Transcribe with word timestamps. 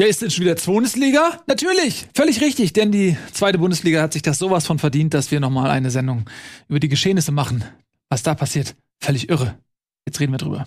Ja, 0.00 0.06
ist 0.06 0.22
denn 0.22 0.30
schon 0.30 0.46
wieder 0.46 0.54
Bundesliga? 0.54 1.42
Natürlich, 1.46 2.06
völlig 2.14 2.40
richtig, 2.40 2.72
denn 2.72 2.90
die 2.90 3.18
zweite 3.34 3.58
Bundesliga 3.58 4.00
hat 4.00 4.14
sich 4.14 4.22
das 4.22 4.38
sowas 4.38 4.66
von 4.66 4.78
verdient, 4.78 5.12
dass 5.12 5.30
wir 5.30 5.40
nochmal 5.40 5.68
eine 5.68 5.90
Sendung 5.90 6.24
über 6.70 6.80
die 6.80 6.88
Geschehnisse 6.88 7.32
machen. 7.32 7.64
Was 8.08 8.22
da 8.22 8.34
passiert, 8.34 8.76
völlig 8.98 9.28
irre. 9.28 9.58
Jetzt 10.06 10.18
reden 10.18 10.32
wir 10.32 10.38
drüber. 10.38 10.66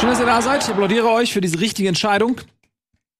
Schön, 0.00 0.08
dass 0.08 0.18
ihr 0.18 0.26
da 0.26 0.42
seid. 0.42 0.64
Ich 0.64 0.70
applaudiere 0.70 1.08
euch 1.08 1.32
für 1.32 1.40
diese 1.40 1.60
richtige 1.60 1.88
Entscheidung. 1.88 2.40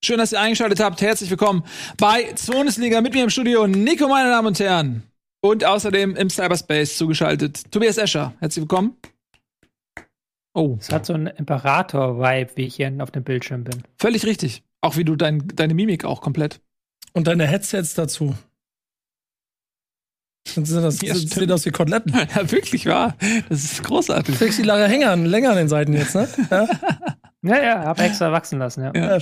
Schön, 0.05 0.19
dass 0.19 0.33
ihr 0.33 0.41
eingeschaltet 0.41 0.81
habt. 0.81 1.01
Herzlich 1.01 1.31
willkommen 1.31 1.63
bei 1.99 2.35
Bundesliga 2.49 3.01
mit 3.01 3.15
mir 3.15 3.23
im 3.23 3.31
Studio. 3.31 3.69
Nico, 3.69 4.09
meine 4.09 4.31
Damen 4.31 4.49
und 4.49 4.59
Herren. 4.59 5.05
Und 5.41 5.65
außerdem 5.65 6.17
im 6.17 6.31
Cyberspace 6.31 6.97
zugeschaltet 6.97 7.71
Tobias 7.71 7.97
Escher. 7.97 8.35
Herzlich 8.41 8.63
willkommen. 8.63 8.97
Oh. 10.57 10.79
Es 10.81 10.91
hat 10.91 11.05
so 11.05 11.13
einen 11.13 11.27
Imperator-Vibe, 11.27 12.53
wie 12.55 12.65
ich 12.65 12.77
hier 12.77 12.91
auf 13.01 13.11
dem 13.11 13.25
Bildschirm 13.25 13.65
bin. 13.65 13.83
Völlig 13.99 14.25
richtig. 14.25 14.63
Auch 14.81 14.97
wie 14.97 15.05
du 15.05 15.15
dein, 15.15 15.47
deine 15.55 15.75
Mimik 15.75 16.07
auch 16.07 16.23
komplett. 16.23 16.63
Und 17.13 17.27
deine 17.27 17.47
Headsets 17.47 17.93
dazu. 17.93 18.35
Das, 20.55 20.71
das, 20.71 21.03
ja, 21.03 21.15
sieht 21.15 21.53
aus 21.53 21.67
wie 21.67 21.71
Koteletten. 21.71 22.15
Ja, 22.35 22.51
wirklich 22.51 22.87
wahr. 22.87 23.17
Das 23.51 23.65
ist 23.65 23.85
großartig. 23.85 24.35
Du 24.35 24.45
kriegst 24.45 24.59
die 24.59 24.63
lange 24.63 24.89
Hänger, 24.89 25.15
länger 25.17 25.51
an 25.51 25.57
den 25.57 25.69
Seiten 25.69 25.93
jetzt, 25.93 26.15
ne? 26.15 26.27
Ja? 26.51 26.67
Ja, 27.47 27.63
ja, 27.63 27.85
hab 27.85 28.01
extra 28.01 28.33
wachsen 28.33 28.59
lassen, 28.59 28.83
ja. 28.83 28.93
ja, 28.95 29.19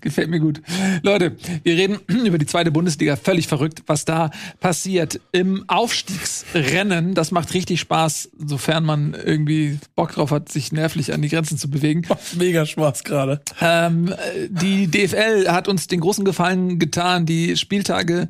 gefällt 0.00 0.30
mir 0.30 0.40
gut. 0.40 0.62
Leute, 1.02 1.36
wir 1.62 1.76
reden 1.76 1.98
über 2.26 2.38
die 2.38 2.46
zweite 2.46 2.70
Bundesliga. 2.70 3.16
Völlig 3.16 3.46
verrückt, 3.46 3.82
was 3.86 4.04
da 4.04 4.30
passiert. 4.60 5.20
Im 5.32 5.64
Aufstiegsrennen, 5.68 7.14
das 7.14 7.30
macht 7.30 7.54
richtig 7.54 7.80
Spaß, 7.80 8.30
sofern 8.38 8.84
man 8.84 9.14
irgendwie 9.14 9.78
Bock 9.94 10.12
drauf 10.12 10.30
hat, 10.30 10.50
sich 10.50 10.72
nervlich 10.72 11.12
an 11.12 11.22
die 11.22 11.28
Grenzen 11.28 11.58
zu 11.58 11.70
bewegen. 11.70 12.02
Macht 12.08 12.36
mega 12.36 12.66
Spaß 12.66 13.04
gerade. 13.04 13.40
Ähm, 13.60 14.14
die 14.48 14.90
DFL 14.90 15.48
hat 15.48 15.68
uns 15.68 15.86
den 15.86 16.00
großen 16.00 16.24
Gefallen 16.24 16.78
getan, 16.78 17.26
die 17.26 17.56
Spieltage 17.56 18.28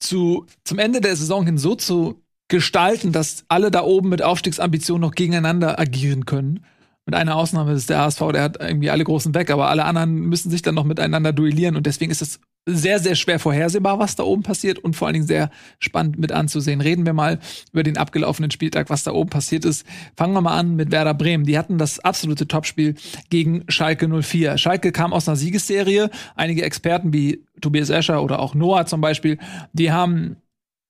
zu, 0.00 0.46
zum 0.64 0.78
Ende 0.78 1.00
der 1.00 1.16
Saison 1.16 1.44
hin 1.44 1.58
so 1.58 1.74
zu 1.74 2.22
gestalten, 2.48 3.12
dass 3.12 3.44
alle 3.48 3.70
da 3.70 3.82
oben 3.82 4.08
mit 4.08 4.22
Aufstiegsambitionen 4.22 5.02
noch 5.02 5.14
gegeneinander 5.14 5.78
agieren 5.78 6.24
können. 6.24 6.64
Mit 7.08 7.14
einer 7.14 7.36
Ausnahme 7.36 7.72
ist 7.72 7.88
der 7.88 8.00
HSV, 8.00 8.20
der 8.34 8.42
hat 8.42 8.60
irgendwie 8.60 8.90
alle 8.90 9.02
Großen 9.02 9.32
weg, 9.32 9.50
aber 9.50 9.70
alle 9.70 9.86
anderen 9.86 10.14
müssen 10.14 10.50
sich 10.50 10.60
dann 10.60 10.74
noch 10.74 10.84
miteinander 10.84 11.32
duellieren 11.32 11.74
und 11.74 11.86
deswegen 11.86 12.12
ist 12.12 12.20
es 12.20 12.38
sehr, 12.66 12.98
sehr 12.98 13.14
schwer 13.14 13.38
vorhersehbar, 13.38 13.98
was 13.98 14.14
da 14.14 14.24
oben 14.24 14.42
passiert 14.42 14.78
und 14.78 14.94
vor 14.94 15.06
allen 15.06 15.14
Dingen 15.14 15.26
sehr 15.26 15.50
spannend 15.78 16.18
mit 16.18 16.32
anzusehen. 16.32 16.82
Reden 16.82 17.06
wir 17.06 17.14
mal 17.14 17.38
über 17.72 17.82
den 17.82 17.96
abgelaufenen 17.96 18.50
Spieltag, 18.50 18.90
was 18.90 19.04
da 19.04 19.12
oben 19.12 19.30
passiert 19.30 19.64
ist. 19.64 19.86
Fangen 20.18 20.34
wir 20.34 20.42
mal 20.42 20.58
an 20.58 20.76
mit 20.76 20.90
Werder 20.90 21.14
Bremen. 21.14 21.46
Die 21.46 21.56
hatten 21.56 21.78
das 21.78 21.98
absolute 21.98 22.46
Topspiel 22.46 22.94
gegen 23.30 23.64
Schalke 23.68 24.06
04. 24.06 24.58
Schalke 24.58 24.92
kam 24.92 25.14
aus 25.14 25.26
einer 25.26 25.36
Siegesserie. 25.36 26.10
Einige 26.34 26.62
Experten 26.62 27.14
wie 27.14 27.42
Tobias 27.62 27.88
Escher 27.88 28.22
oder 28.22 28.38
auch 28.38 28.54
Noah 28.54 28.84
zum 28.84 29.00
Beispiel, 29.00 29.38
die 29.72 29.92
haben 29.92 30.36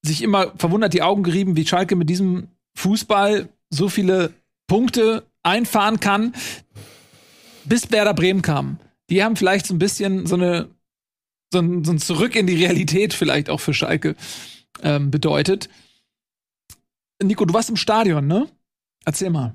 sich 0.03 0.25
immer 0.25 0.53
verwundert 0.57 0.95
die 0.95 1.03
Augen 1.03 1.23
gerieben, 1.23 1.55
wie 1.55 1.65
Schalke 1.65 1.95
mit 1.95 2.11
diesem 2.11 2.49
Fußball 2.75 3.51
so 3.71 3.89
viele 3.89 4.33
Punkte 4.67 5.23
einfahren 5.49 6.01
kann, 6.01 6.35
bis 7.65 7.91
Werder 7.91 8.15
Bremen 8.15 8.43
kam. 8.43 8.79
Die 9.11 9.25
haben 9.25 9.37
vielleicht 9.37 9.67
so 9.67 9.75
ein 9.75 9.79
bisschen 9.79 10.27
so 10.27 10.37
eine 10.37 10.69
so 11.53 11.61
ein, 11.61 11.85
so 11.85 11.93
ein 11.93 11.99
Zurück 11.99 12.37
in 12.37 12.47
die 12.47 12.57
Realität 12.57 13.15
vielleicht 13.15 13.49
auch 13.51 13.61
für 13.61 13.75
Schalke 13.75 14.17
ähm, 14.83 15.11
bedeutet. 15.11 15.69
Nico, 17.23 17.45
du 17.45 17.55
warst 17.55 17.71
im 17.71 17.77
Stadion, 17.77 18.27
ne? 18.27 18.49
Erzähl 19.05 19.31
mal. 19.31 19.55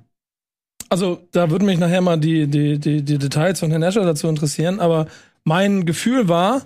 Also, 0.90 1.28
da 1.32 1.50
würden 1.50 1.66
mich 1.66 1.80
nachher 1.80 2.02
mal 2.02 2.20
die, 2.20 2.48
die, 2.48 2.80
die, 2.80 3.04
die 3.04 3.18
Details 3.18 3.60
von 3.60 3.70
Herrn 3.70 3.84
Escher 3.84 4.06
dazu 4.06 4.28
interessieren, 4.28 4.80
aber 4.80 5.08
mein 5.44 5.86
Gefühl 5.86 6.28
war, 6.28 6.64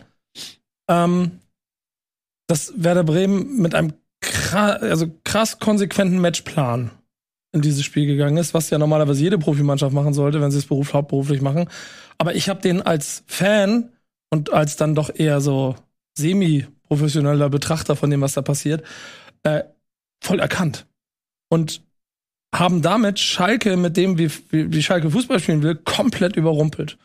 ähm, 0.90 1.40
dass 2.48 2.74
Werder 2.76 3.04
Bremen 3.04 3.58
mit 3.62 3.76
einem 3.76 3.94
krass, 4.22 4.82
also 4.82 5.08
krass 5.24 5.60
konsequenten 5.60 6.20
Matchplan 6.20 6.92
in 7.54 7.62
dieses 7.62 7.84
Spiel 7.84 8.06
gegangen 8.06 8.38
ist, 8.38 8.54
was 8.54 8.70
ja 8.70 8.78
normalerweise 8.78 9.22
jede 9.22 9.38
Profimannschaft 9.38 9.94
machen 9.94 10.14
sollte, 10.14 10.42
wenn 10.42 10.52
sie 10.52 10.58
es 10.58 10.66
beruf, 10.66 10.94
hauptberuflich 10.94 11.42
machen. 11.42 11.70
Aber 12.18 12.36
ich 12.36 12.50
habe 12.50 12.62
den 12.62 12.82
als 12.82 13.24
Fan 13.28 13.90
und 14.30 14.52
als 14.52 14.76
dann 14.76 14.96
doch 14.96 15.10
eher 15.14 15.42
so 15.42 15.76
semi-professioneller 16.18 17.50
Betrachter 17.50 17.96
von 17.96 18.10
dem, 18.10 18.22
was 18.22 18.34
da 18.34 18.42
passiert, 18.42 18.84
äh, 19.44 19.64
voll 20.22 20.40
erkannt. 20.40 20.88
Und 21.50 21.82
haben 22.54 22.82
damit 22.82 23.20
Schalke, 23.20 23.78
mit 23.78 23.98
dem, 23.98 24.18
wie, 24.18 24.32
wie, 24.52 24.84
Schalke 24.84 25.12
Fußball 25.12 25.40
spielen 25.40 25.64
will, 25.64 25.76
komplett 25.76 26.36
überrumpelt. 26.36 26.98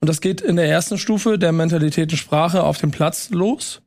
Und 0.00 0.08
das 0.08 0.20
geht 0.20 0.40
in 0.40 0.56
der 0.56 0.68
ersten 0.68 0.98
Stufe 0.98 1.38
der 1.38 1.52
Mentalitätensprache 1.52 2.62
auf 2.62 2.78
dem 2.78 2.90
Platz 2.90 3.30
los 3.30 3.82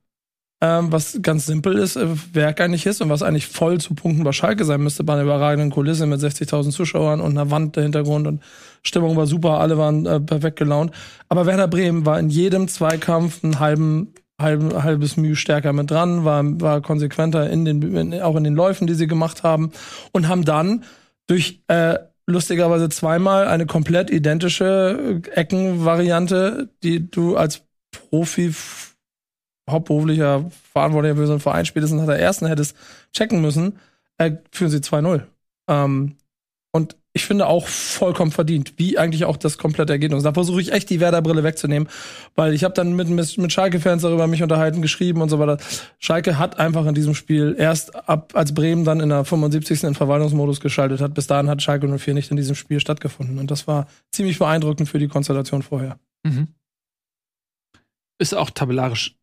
ähm, 0.61 0.91
was 0.91 1.19
ganz 1.21 1.47
simpel 1.47 1.77
ist, 1.77 1.95
äh, 1.95 2.07
Werk 2.33 2.61
eigentlich 2.61 2.85
ist 2.85 3.01
und 3.01 3.09
was 3.09 3.23
eigentlich 3.23 3.47
voll 3.47 3.79
zu 3.79 3.95
Punkten 3.95 4.23
bei 4.23 4.31
Schalke 4.31 4.63
sein 4.63 4.81
müsste, 4.81 5.03
bei 5.03 5.13
einer 5.13 5.23
überragenden 5.23 5.71
Kulisse 5.71 6.05
mit 6.05 6.21
60.000 6.21 6.71
Zuschauern 6.71 7.19
und 7.19 7.31
einer 7.31 7.49
Wand 7.49 7.77
im 7.77 7.83
Hintergrund 7.83 8.27
und 8.27 8.43
Stimmung 8.83 9.17
war 9.17 9.27
super, 9.27 9.59
alle 9.59 9.77
waren 9.77 10.05
äh, 10.05 10.19
perfekt 10.19 10.57
gelaunt. 10.57 10.91
Aber 11.29 11.45
Werder 11.45 11.67
Bremen 11.67 12.05
war 12.05 12.19
in 12.19 12.29
jedem 12.29 12.67
Zweikampf 12.67 13.43
einen 13.43 13.59
halben 13.59 14.13
halb, 14.41 14.83
halbes 14.83 15.17
Mühe 15.17 15.35
stärker 15.35 15.73
mit 15.73 15.91
dran, 15.91 16.25
war, 16.25 16.43
war 16.61 16.81
konsequenter 16.81 17.49
in 17.49 17.65
den, 17.65 17.95
in, 17.95 18.21
auch 18.21 18.35
in 18.35 18.43
den 18.43 18.55
Läufen, 18.55 18.87
die 18.87 18.95
sie 18.95 19.07
gemacht 19.07 19.43
haben 19.43 19.71
und 20.11 20.27
haben 20.27 20.45
dann 20.45 20.83
durch 21.27 21.61
äh, 21.67 21.97
lustigerweise 22.25 22.89
zweimal 22.89 23.47
eine 23.47 23.65
komplett 23.65 24.09
identische 24.09 25.21
Eckenvariante, 25.33 26.69
die 26.83 27.09
du 27.09 27.35
als 27.35 27.63
Profi 27.91 28.53
hauptberuflicher 29.69 30.49
Verantwortlicher 30.73 31.15
für 31.15 31.27
so 31.27 31.33
einen 31.33 31.41
Verein 31.41 31.65
spätestens 31.65 31.99
nach 31.99 32.07
der 32.07 32.19
ersten 32.19 32.47
hättest 32.47 32.75
checken 33.13 33.41
müssen, 33.41 33.79
äh, 34.17 34.31
führen 34.51 34.71
sie 34.71 34.81
2-0. 34.81 35.23
Ähm, 35.67 36.15
und 36.73 36.95
ich 37.13 37.25
finde 37.25 37.47
auch 37.47 37.67
vollkommen 37.67 38.31
verdient, 38.31 38.73
wie 38.77 38.97
eigentlich 38.97 39.25
auch 39.25 39.35
das 39.35 39.57
komplette 39.57 39.91
Ergebnis. 39.91 40.23
Da 40.23 40.33
versuche 40.33 40.61
ich 40.61 40.71
echt 40.71 40.89
die 40.89 41.01
Werder-Brille 41.01 41.43
wegzunehmen, 41.43 41.89
weil 42.35 42.53
ich 42.53 42.63
habe 42.63 42.73
dann 42.73 42.95
mit, 42.95 43.09
mit, 43.09 43.51
Schalke-Fans 43.51 44.03
darüber 44.03 44.27
mich 44.27 44.41
unterhalten, 44.41 44.81
geschrieben 44.81 45.21
und 45.21 45.27
so 45.27 45.37
weiter. 45.37 45.57
Schalke 45.99 46.37
hat 46.37 46.57
einfach 46.57 46.85
in 46.85 46.95
diesem 46.95 47.13
Spiel 47.13 47.55
erst 47.57 47.93
ab, 48.07 48.31
als 48.33 48.53
Bremen 48.53 48.85
dann 48.85 49.01
in 49.01 49.09
der 49.09 49.25
75. 49.25 49.83
in 49.83 49.95
Verwaltungsmodus 49.95 50.61
geschaltet 50.61 51.01
hat, 51.01 51.13
bis 51.13 51.27
dahin 51.27 51.49
hat 51.49 51.61
Schalke 51.61 51.87
04 51.87 52.13
nicht 52.13 52.31
in 52.31 52.37
diesem 52.37 52.55
Spiel 52.55 52.79
stattgefunden. 52.79 53.39
Und 53.39 53.51
das 53.51 53.67
war 53.67 53.87
ziemlich 54.11 54.39
beeindruckend 54.39 54.87
für 54.87 54.99
die 54.99 55.09
Konstellation 55.09 55.63
vorher. 55.63 55.99
Mhm. 56.23 56.47
Ist 58.19 58.35
auch 58.35 58.51
tabellarisch 58.51 59.17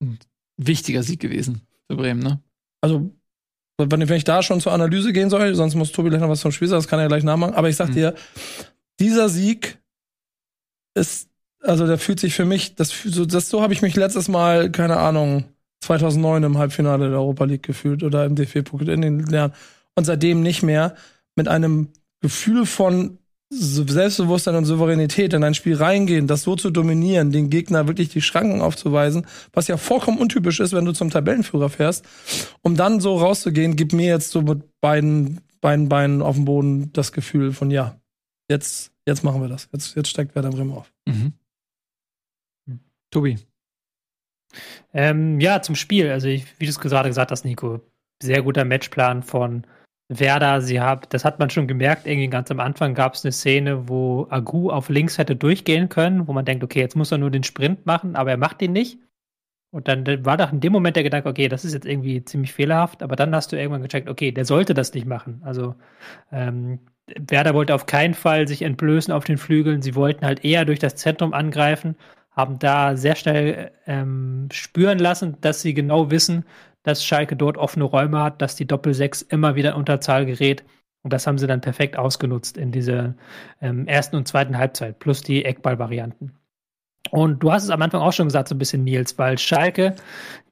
ein 0.00 0.18
wichtiger 0.56 1.02
Sieg 1.02 1.20
gewesen 1.20 1.62
für 1.88 1.96
Bremen, 1.96 2.22
ne? 2.22 2.40
Also, 2.80 3.10
wenn 3.78 4.00
ich 4.00 4.24
da 4.24 4.42
schon 4.42 4.60
zur 4.60 4.72
Analyse 4.72 5.12
gehen 5.12 5.28
soll, 5.28 5.54
sonst 5.54 5.74
muss 5.74 5.92
Tobi 5.92 6.08
gleich 6.08 6.20
noch 6.20 6.28
was 6.28 6.42
vom 6.42 6.52
Spiel 6.52 6.68
sagen, 6.68 6.78
das 6.78 6.88
kann 6.88 6.98
er 6.98 7.08
gleich 7.08 7.24
nachmachen. 7.24 7.54
Aber 7.54 7.68
ich 7.68 7.76
sag 7.76 7.90
mhm. 7.90 7.94
dir, 7.94 8.14
dieser 9.00 9.28
Sieg 9.28 9.78
ist, 10.94 11.28
also 11.60 11.86
der 11.86 11.98
fühlt 11.98 12.20
sich 12.20 12.34
für 12.34 12.44
mich, 12.44 12.74
das, 12.74 12.90
so, 12.90 13.26
das, 13.26 13.48
so 13.48 13.62
habe 13.62 13.74
ich 13.74 13.82
mich 13.82 13.94
letztes 13.96 14.28
Mal, 14.28 14.70
keine 14.70 14.96
Ahnung, 14.96 15.44
2009 15.80 16.42
im 16.44 16.58
Halbfinale 16.58 17.10
der 17.10 17.18
Europa 17.18 17.44
League 17.44 17.62
gefühlt 17.62 18.02
oder 18.02 18.24
im 18.24 18.34
DFB-Pokal 18.34 18.88
in 18.88 19.02
den 19.02 19.26
Jahren. 19.26 19.52
Und 19.94 20.04
seitdem 20.04 20.42
nicht 20.42 20.62
mehr 20.62 20.96
mit 21.34 21.48
einem 21.48 21.88
Gefühl 22.20 22.66
von 22.66 23.18
Selbstbewusstsein 23.48 24.56
und 24.56 24.64
Souveränität 24.64 25.32
in 25.32 25.44
ein 25.44 25.54
Spiel 25.54 25.76
reingehen, 25.76 26.26
das 26.26 26.42
so 26.42 26.56
zu 26.56 26.70
dominieren, 26.70 27.30
den 27.30 27.48
Gegner 27.48 27.86
wirklich 27.86 28.08
die 28.08 28.20
Schranken 28.20 28.60
aufzuweisen, 28.60 29.26
was 29.52 29.68
ja 29.68 29.76
vollkommen 29.76 30.18
untypisch 30.18 30.58
ist, 30.58 30.72
wenn 30.72 30.84
du 30.84 30.92
zum 30.92 31.10
Tabellenführer 31.10 31.70
fährst, 31.70 32.04
um 32.62 32.76
dann 32.76 33.00
so 33.00 33.16
rauszugehen, 33.16 33.76
gibt 33.76 33.92
mir 33.92 34.06
jetzt 34.06 34.30
so 34.30 34.42
mit 34.42 34.64
beiden, 34.80 35.40
beiden 35.60 35.88
Beinen 35.88 36.22
auf 36.22 36.34
dem 36.34 36.44
Boden 36.44 36.92
das 36.92 37.12
Gefühl 37.12 37.52
von, 37.52 37.70
ja, 37.70 38.00
jetzt, 38.50 38.92
jetzt 39.06 39.22
machen 39.22 39.40
wir 39.40 39.48
das. 39.48 39.68
Jetzt, 39.72 39.94
jetzt 39.94 40.08
steigt 40.08 40.34
Werder 40.34 40.50
Bremen 40.50 40.72
auf. 40.72 40.92
Mhm. 41.06 41.32
Tobi. 43.10 43.38
Ähm, 44.92 45.40
ja, 45.40 45.62
zum 45.62 45.74
Spiel. 45.74 46.10
Also, 46.10 46.28
ich, 46.28 46.46
wie 46.58 46.64
du 46.64 46.70
es 46.70 46.80
gerade 46.80 47.08
gesagt 47.08 47.30
hast, 47.30 47.44
Nico, 47.44 47.80
sehr 48.20 48.42
guter 48.42 48.64
Matchplan 48.64 49.22
von 49.22 49.66
Werder, 50.08 50.60
sie 50.60 50.80
haben, 50.80 51.02
das 51.08 51.24
hat 51.24 51.38
man 51.40 51.50
schon 51.50 51.66
gemerkt, 51.66 52.06
irgendwie 52.06 52.28
ganz 52.28 52.50
am 52.50 52.60
Anfang 52.60 52.94
gab 52.94 53.14
es 53.14 53.24
eine 53.24 53.32
Szene, 53.32 53.88
wo 53.88 54.26
Agu 54.30 54.70
auf 54.70 54.88
links 54.88 55.18
hätte 55.18 55.34
durchgehen 55.34 55.88
können, 55.88 56.28
wo 56.28 56.32
man 56.32 56.44
denkt, 56.44 56.62
okay, 56.62 56.80
jetzt 56.80 56.94
muss 56.96 57.10
er 57.10 57.18
nur 57.18 57.30
den 57.30 57.42
Sprint 57.42 57.86
machen, 57.86 58.14
aber 58.14 58.30
er 58.30 58.36
macht 58.36 58.62
ihn 58.62 58.72
nicht. 58.72 59.00
Und 59.70 59.88
dann 59.88 60.24
war 60.24 60.36
doch 60.36 60.52
in 60.52 60.60
dem 60.60 60.72
Moment 60.72 60.96
der 60.96 61.02
Gedanke, 61.02 61.28
okay, 61.28 61.48
das 61.48 61.64
ist 61.64 61.74
jetzt 61.74 61.86
irgendwie 61.86 62.24
ziemlich 62.24 62.52
fehlerhaft, 62.52 63.02
aber 63.02 63.16
dann 63.16 63.34
hast 63.34 63.52
du 63.52 63.56
irgendwann 63.56 63.82
gecheckt, 63.82 64.08
okay, 64.08 64.30
der 64.32 64.44
sollte 64.44 64.74
das 64.74 64.94
nicht 64.94 65.06
machen. 65.06 65.42
Also 65.44 65.74
ähm, 66.32 66.78
Werder 67.18 67.54
wollte 67.54 67.74
auf 67.74 67.86
keinen 67.86 68.14
Fall 68.14 68.48
sich 68.48 68.62
entblößen 68.62 69.12
auf 69.12 69.24
den 69.24 69.38
Flügeln, 69.38 69.82
sie 69.82 69.94
wollten 69.94 70.24
halt 70.24 70.44
eher 70.44 70.64
durch 70.64 70.78
das 70.78 70.96
Zentrum 70.96 71.34
angreifen, 71.34 71.96
haben 72.30 72.58
da 72.58 72.96
sehr 72.96 73.16
schnell 73.16 73.72
ähm, 73.86 74.48
spüren 74.52 74.98
lassen, 74.98 75.36
dass 75.40 75.62
sie 75.62 75.74
genau 75.74 76.10
wissen, 76.10 76.44
dass 76.86 77.04
Schalke 77.04 77.34
dort 77.34 77.58
offene 77.58 77.84
Räume 77.84 78.22
hat, 78.22 78.40
dass 78.40 78.54
die 78.54 78.66
Doppel-6 78.66 79.26
immer 79.28 79.56
wieder 79.56 79.70
in 79.70 79.76
Unterzahl 79.76 80.24
gerät 80.24 80.64
Und 81.02 81.12
das 81.12 81.26
haben 81.26 81.36
sie 81.36 81.48
dann 81.48 81.60
perfekt 81.60 81.96
ausgenutzt 81.96 82.56
in 82.56 82.70
dieser 82.70 83.14
ähm, 83.60 83.88
ersten 83.88 84.14
und 84.14 84.28
zweiten 84.28 84.56
Halbzeit, 84.56 85.00
plus 85.00 85.20
die 85.20 85.44
Eckballvarianten. 85.44 86.32
Und 87.10 87.42
du 87.42 87.50
hast 87.50 87.64
es 87.64 87.70
am 87.70 87.82
Anfang 87.82 88.02
auch 88.02 88.12
schon 88.12 88.28
gesagt, 88.28 88.48
so 88.48 88.54
ein 88.54 88.58
bisschen, 88.58 88.84
Nils, 88.84 89.18
weil 89.18 89.36
Schalke, 89.36 89.96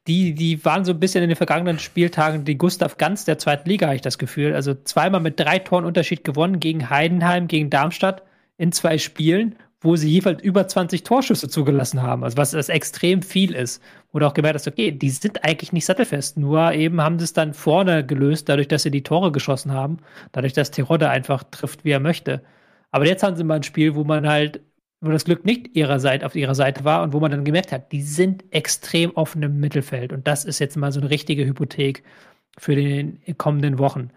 die, 0.09 0.35
die 0.35 0.65
waren 0.65 0.85
so 0.85 0.93
ein 0.93 0.99
bisschen 0.99 1.23
in 1.23 1.29
den 1.29 1.37
vergangenen 1.37 1.79
Spieltagen 1.79 2.45
die 2.45 2.59
Gustav 2.59 2.99
Ganz 2.99 3.25
der 3.25 3.39
zweiten 3.39 3.69
Liga, 3.69 3.87
habe 3.87 3.97
ich 3.97 4.03
das 4.03 4.19
Gefühl. 4.19 4.55
Also 4.55 4.75
zweimal 4.75 5.21
mit 5.21 5.39
drei 5.39 5.61
Toren 5.61 5.85
Unterschied 5.85 6.25
gewonnen 6.25 6.59
gegen 6.59 6.91
Heidenheim, 6.91 7.47
gegen 7.47 7.71
Darmstadt 7.71 8.25
in 8.57 8.73
zwei 8.73 8.99
Spielen, 8.99 9.55
wo 9.85 9.97
sie 9.97 10.09
jeweils 10.09 10.43
über 10.43 10.67
20 10.67 11.05
Torschüsse 11.05 11.49
zugelassen 11.49 12.03
haben. 12.03 12.25
Also 12.25 12.37
was 12.37 12.53
das 12.53 12.69
extrem 12.69 13.23
viel 13.23 13.55
ist. 13.55 13.83
Wo 14.13 14.19
du 14.19 14.27
auch 14.27 14.35
gemerkt 14.35 14.57
hast, 14.57 14.67
okay, 14.67 14.91
die 14.91 15.11
sind 15.11 15.45
eigentlich 15.45 15.73
nicht 15.73 15.85
sattelfest. 15.85 16.39
Nur 16.39 16.73
eben 16.73 17.01
haben 17.01 17.19
sie 17.19 17.25
es 17.25 17.33
dann 17.35 17.55
vorne 17.55 18.05
gelöst, 18.05 18.49
dadurch, 18.49 18.69
dass 18.69 18.83
sie 18.85 18.91
die 18.91 19.03
Tore 19.03 19.31
geschossen 19.31 19.73
haben. 19.73 19.99
Dadurch, 20.33 20.55
dass 20.55 20.71
Terodde 20.71 21.11
einfach 21.11 21.45
trifft, 21.51 21.85
wie 21.85 21.91
er 21.91 22.01
möchte. 22.01 22.43
Aber 22.91 23.07
jetzt 23.07 23.23
haben 23.23 23.37
sie 23.37 23.45
mal 23.45 23.57
ein 23.57 23.63
Spiel, 23.63 23.95
wo 23.95 24.05
man 24.05 24.29
halt 24.29 24.61
wo 25.05 25.11
das 25.11 25.27
Glück 25.27 25.45
nicht 25.45 25.77
ihrer 25.77 26.01
Seite, 26.01 26.25
auf 26.25 26.35
ihrer 26.35 26.55
Seite 26.55 26.85
war 26.85 27.03
und 27.03 27.13
wo 27.13 27.21
man 27.21 27.31
dann 27.31 27.45
gemerkt 27.45 27.73
hat, 27.73 27.93
die 27.93 28.01
sind 28.01 28.43
extrem 28.51 29.11
offen 29.11 29.43
im 29.43 29.61
Mittelfeld. 29.61 30.15
Und 30.15 30.27
das 30.27 30.47
ist 30.47 30.61
jetzt 30.61 30.77
mal 30.79 30.93
so 30.93 31.01
eine 31.01 31.11
richtige 31.11 31.45
Hypothek 31.45 32.03
für 32.57 32.75
die 32.75 33.35
kommenden 33.37 33.79
Wochen. 33.79 34.09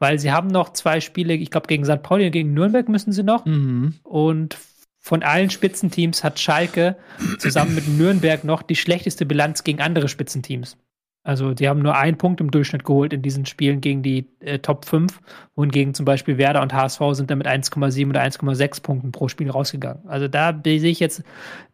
Weil 0.00 0.18
sie 0.18 0.32
haben 0.32 0.48
noch 0.48 0.72
zwei 0.72 1.00
Spiele, 1.00 1.34
ich 1.34 1.52
glaube, 1.52 1.68
gegen 1.68 1.84
St. 1.84 2.02
Pauli 2.02 2.26
und 2.26 2.32
gegen 2.32 2.54
Nürnberg 2.54 2.88
müssen 2.88 3.12
sie 3.12 3.22
noch. 3.22 3.44
Mhm. 3.46 3.94
Und 4.02 4.58
von 5.02 5.24
allen 5.24 5.50
Spitzenteams 5.50 6.22
hat 6.22 6.38
Schalke 6.38 6.96
zusammen 7.38 7.74
mit 7.74 7.88
Nürnberg 7.88 8.44
noch 8.44 8.62
die 8.62 8.76
schlechteste 8.76 9.26
Bilanz 9.26 9.64
gegen 9.64 9.80
andere 9.80 10.08
Spitzenteams. 10.08 10.78
Also 11.24 11.54
die 11.54 11.68
haben 11.68 11.82
nur 11.82 11.96
einen 11.96 12.18
Punkt 12.18 12.40
im 12.40 12.50
Durchschnitt 12.50 12.84
geholt 12.84 13.12
in 13.12 13.20
diesen 13.20 13.44
Spielen 13.44 13.80
gegen 13.80 14.02
die 14.02 14.28
äh, 14.40 14.60
Top 14.60 14.84
5, 14.84 15.20
wohingegen 15.56 15.92
zum 15.94 16.04
Beispiel 16.04 16.38
Werder 16.38 16.62
und 16.62 16.72
HSV 16.72 17.00
sind 17.12 17.30
damit 17.30 17.48
1,7 17.48 18.08
oder 18.08 18.22
1,6 18.22 18.82
Punkten 18.82 19.12
pro 19.12 19.26
Spiel 19.26 19.50
rausgegangen. 19.50 20.08
Also 20.08 20.28
da 20.28 20.58
sehe 20.64 20.78
ich 20.90 21.00
jetzt 21.00 21.24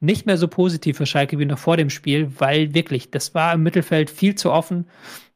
nicht 0.00 0.24
mehr 0.24 0.38
so 0.38 0.48
positiv 0.48 0.96
für 0.96 1.06
Schalke 1.06 1.38
wie 1.38 1.44
noch 1.44 1.58
vor 1.58 1.76
dem 1.76 1.90
Spiel, 1.90 2.32
weil 2.38 2.74
wirklich, 2.74 3.10
das 3.10 3.34
war 3.34 3.54
im 3.54 3.62
Mittelfeld 3.62 4.10
viel 4.10 4.34
zu 4.34 4.52
offen. 4.52 4.86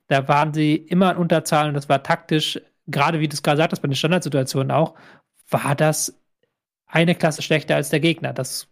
Da 0.09 0.29
waren 0.29 0.55
sie 0.55 0.77
immer 0.77 1.13
in 1.13 1.19
Unterzahl 1.19 1.69
und 1.69 1.75
das 1.75 1.89
war 1.89 2.03
taktisch, 2.03 2.59
gerade 2.87 3.21
wie 3.21 3.29
du 3.29 3.35
es 3.35 3.43
gerade 3.43 3.59
sagtest, 3.59 3.83
bei 3.83 3.89
den 3.89 3.97
Standardsituationen 3.97 4.71
auch, 4.71 4.95
war 5.49 5.75
das 5.75 6.22
eine 6.93 7.15
Klasse 7.15 7.43
schlechter 7.43 7.75
als 7.75 7.89
der 7.89 8.01
Gegner. 8.01 8.33
Das 8.33 8.69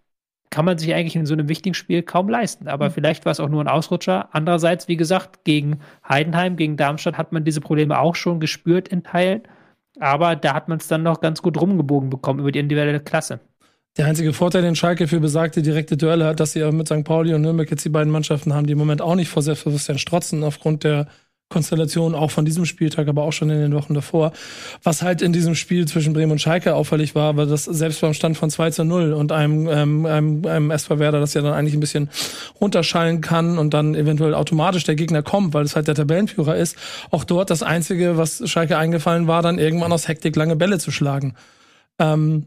kann 0.51 0.65
man 0.65 0.79
sich 0.79 0.95
eigentlich 0.95 1.17
in 1.17 1.27
so 1.27 1.33
einem 1.33 1.49
wichtigen 1.49 1.75
Spiel 1.75 2.03
kaum 2.03 2.29
leisten. 2.29 2.69
Aber 2.69 2.89
mhm. 2.89 2.93
vielleicht 2.93 3.25
war 3.25 3.33
es 3.33 3.41
auch 3.41 3.49
nur 3.49 3.65
ein 3.65 3.69
Ausrutscher. 3.69 4.29
Andererseits, 4.33 4.89
wie 4.89 4.97
gesagt, 4.97 5.45
gegen 5.45 5.81
Heidenheim, 6.07 6.57
gegen 6.57 6.77
Darmstadt 6.77 7.17
hat 7.17 7.33
man 7.33 7.45
diese 7.45 7.61
Probleme 7.61 7.99
auch 7.99 8.15
schon 8.15 8.39
gespürt 8.39 8.89
in 8.89 9.03
Teilen. 9.03 9.43
Aber 9.99 10.37
da 10.37 10.55
hat 10.55 10.69
man 10.69 10.79
es 10.79 10.89
dann 10.89 11.03
noch 11.03 11.21
ganz 11.21 11.43
gut 11.43 11.61
rumgebogen 11.61 12.11
bekommen 12.11 12.41
über 12.41 12.53
die 12.53 12.59
individuelle 12.59 13.01
Klasse. 13.01 13.41
Der 13.97 14.07
einzige 14.07 14.33
Vorteil, 14.33 14.63
den 14.63 14.77
Schalke 14.77 15.09
für 15.09 15.19
besagte 15.19 15.63
direkte 15.63 15.97
Duelle 15.97 16.27
hat, 16.27 16.41
dass 16.41 16.53
sie 16.53 16.71
mit 16.71 16.87
St. 16.87 17.05
Pauli 17.05 17.35
und 17.35 17.43
Nürnberg 17.43 17.71
jetzt 17.71 17.85
die 17.85 17.89
beiden 17.89 18.13
Mannschaften 18.13 18.55
haben, 18.55 18.67
die 18.67 18.73
im 18.73 18.79
Moment 18.79 19.03
auch 19.03 19.17
nicht 19.17 19.29
vor 19.29 19.43
Selbstbewusstsein 19.43 19.99
strotzen, 19.99 20.45
aufgrund 20.45 20.85
der 20.85 21.09
Konstellation 21.51 22.15
auch 22.15 22.31
von 22.31 22.45
diesem 22.45 22.65
Spieltag, 22.65 23.09
aber 23.09 23.25
auch 23.25 23.33
schon 23.33 23.51
in 23.51 23.59
den 23.59 23.75
Wochen 23.75 23.93
davor. 23.93 24.33
Was 24.85 25.03
halt 25.03 25.21
in 25.21 25.33
diesem 25.33 25.57
Spiel 25.57 25.87
zwischen 25.87 26.13
Bremen 26.13 26.33
und 26.33 26.41
Schalke 26.41 26.77
auffällig 26.77 27.17
war, 27.17 27.37
war 27.37 27.45
das 27.45 27.65
selbst 27.65 28.01
beim 28.01 28.15
Stand 28.15 28.39
von 28.39 28.51
2 28.51 28.71
zu 28.71 28.85
0 28.85 29.13
und 29.13 29.33
einem, 29.33 29.69
ähm, 29.69 30.07
einem, 30.07 30.47
einem 30.47 30.71
SV 30.71 31.01
Werder, 31.01 31.19
das 31.19 31.35
ja 31.35 31.43
dann 31.43 31.53
eigentlich 31.53 31.75
ein 31.75 31.81
bisschen 31.81 32.09
runterschallen 32.61 33.21
kann 33.21 33.59
und 33.59 33.75
dann 33.75 33.97
eventuell 33.97 34.35
automatisch 34.35 34.85
der 34.85 34.95
Gegner 34.95 35.25
kommt, 35.25 35.53
weil 35.53 35.65
es 35.65 35.75
halt 35.75 35.89
der 35.89 35.97
Tabellenführer 35.97 36.57
ist. 36.57 36.77
Auch 37.11 37.25
dort 37.25 37.51
das 37.51 37.65
Einzige, 37.65 38.17
was 38.17 38.49
Schalke 38.49 38.79
eingefallen 38.79 39.27
war, 39.27 39.43
dann 39.43 39.59
irgendwann 39.59 39.91
aus 39.91 40.07
Hektik 40.07 40.37
lange 40.37 40.55
Bälle 40.55 40.79
zu 40.79 40.93
schlagen. 40.93 41.35
Ähm, 41.99 42.47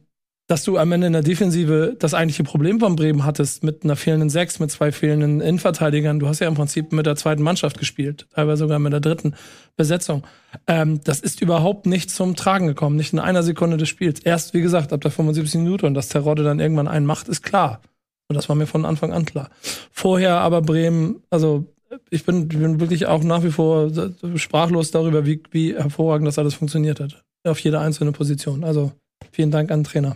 dass 0.54 0.64
du 0.64 0.78
am 0.78 0.92
Ende 0.92 1.08
in 1.08 1.14
der 1.14 1.24
Defensive 1.24 1.96
das 1.98 2.14
eigentliche 2.14 2.44
Problem 2.44 2.80
von 2.80 2.96
Bremen 2.96 3.26
hattest, 3.26 3.64
mit 3.64 3.84
einer 3.84 3.96
fehlenden 3.96 4.30
Sechs, 4.30 4.60
mit 4.60 4.70
zwei 4.70 4.92
fehlenden 4.92 5.42
Innenverteidigern. 5.42 6.20
Du 6.20 6.28
hast 6.28 6.42
ja 6.42 6.48
im 6.48 6.54
Prinzip 6.54 6.92
mit 6.92 7.08
der 7.08 7.16
zweiten 7.16 7.42
Mannschaft 7.42 7.80
gespielt, 7.80 8.28
teilweise 8.36 8.60
sogar 8.60 8.78
mit 8.78 8.94
der 8.94 9.00
dritten 9.00 9.34
Besetzung. 9.78 10.28
Ähm, 10.68 11.02
das 11.06 11.22
ist 11.22 11.42
überhaupt 11.42 11.88
nicht 11.88 12.12
zum 12.12 12.36
Tragen 12.36 12.68
gekommen, 12.68 12.98
nicht 12.98 13.14
in 13.14 13.20
einer 13.20 13.42
Sekunde 13.42 13.78
des 13.78 13.90
Spiels. 13.90 14.20
Erst, 14.20 14.54
wie 14.54 14.62
gesagt, 14.62 14.94
ab 14.94 15.02
der 15.02 15.10
75 15.10 15.60
Minute 15.60 15.88
und 15.88 15.96
dass 15.96 16.10
Terodde 16.10 16.44
dann 16.44 16.60
irgendwann 16.60 16.88
einen 16.88 17.08
macht, 17.08 17.30
ist 17.30 17.42
klar. 17.42 17.82
Und 18.28 18.36
das 18.36 18.48
war 18.48 18.56
mir 18.56 18.68
von 18.68 18.86
Anfang 18.86 19.12
an 19.12 19.26
klar. 19.26 19.50
Vorher 19.92 20.36
aber 20.36 20.62
Bremen, 20.62 21.24
also 21.32 21.66
ich 22.12 22.26
bin, 22.26 22.48
bin 22.48 22.80
wirklich 22.80 23.08
auch 23.08 23.24
nach 23.24 23.44
wie 23.44 23.50
vor 23.50 23.90
sprachlos 24.36 24.92
darüber, 24.92 25.26
wie, 25.26 25.42
wie 25.50 25.74
hervorragend 25.74 26.28
das 26.28 26.38
alles 26.38 26.54
funktioniert 26.54 27.00
hat. 27.00 27.24
Auf 27.44 27.58
jede 27.58 27.80
einzelne 27.80 28.12
Position. 28.12 28.64
Also 28.64 28.92
vielen 29.32 29.50
Dank 29.50 29.72
an 29.72 29.80
den 29.80 29.86
Trainer. 29.86 30.16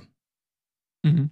Mhm. 1.03 1.29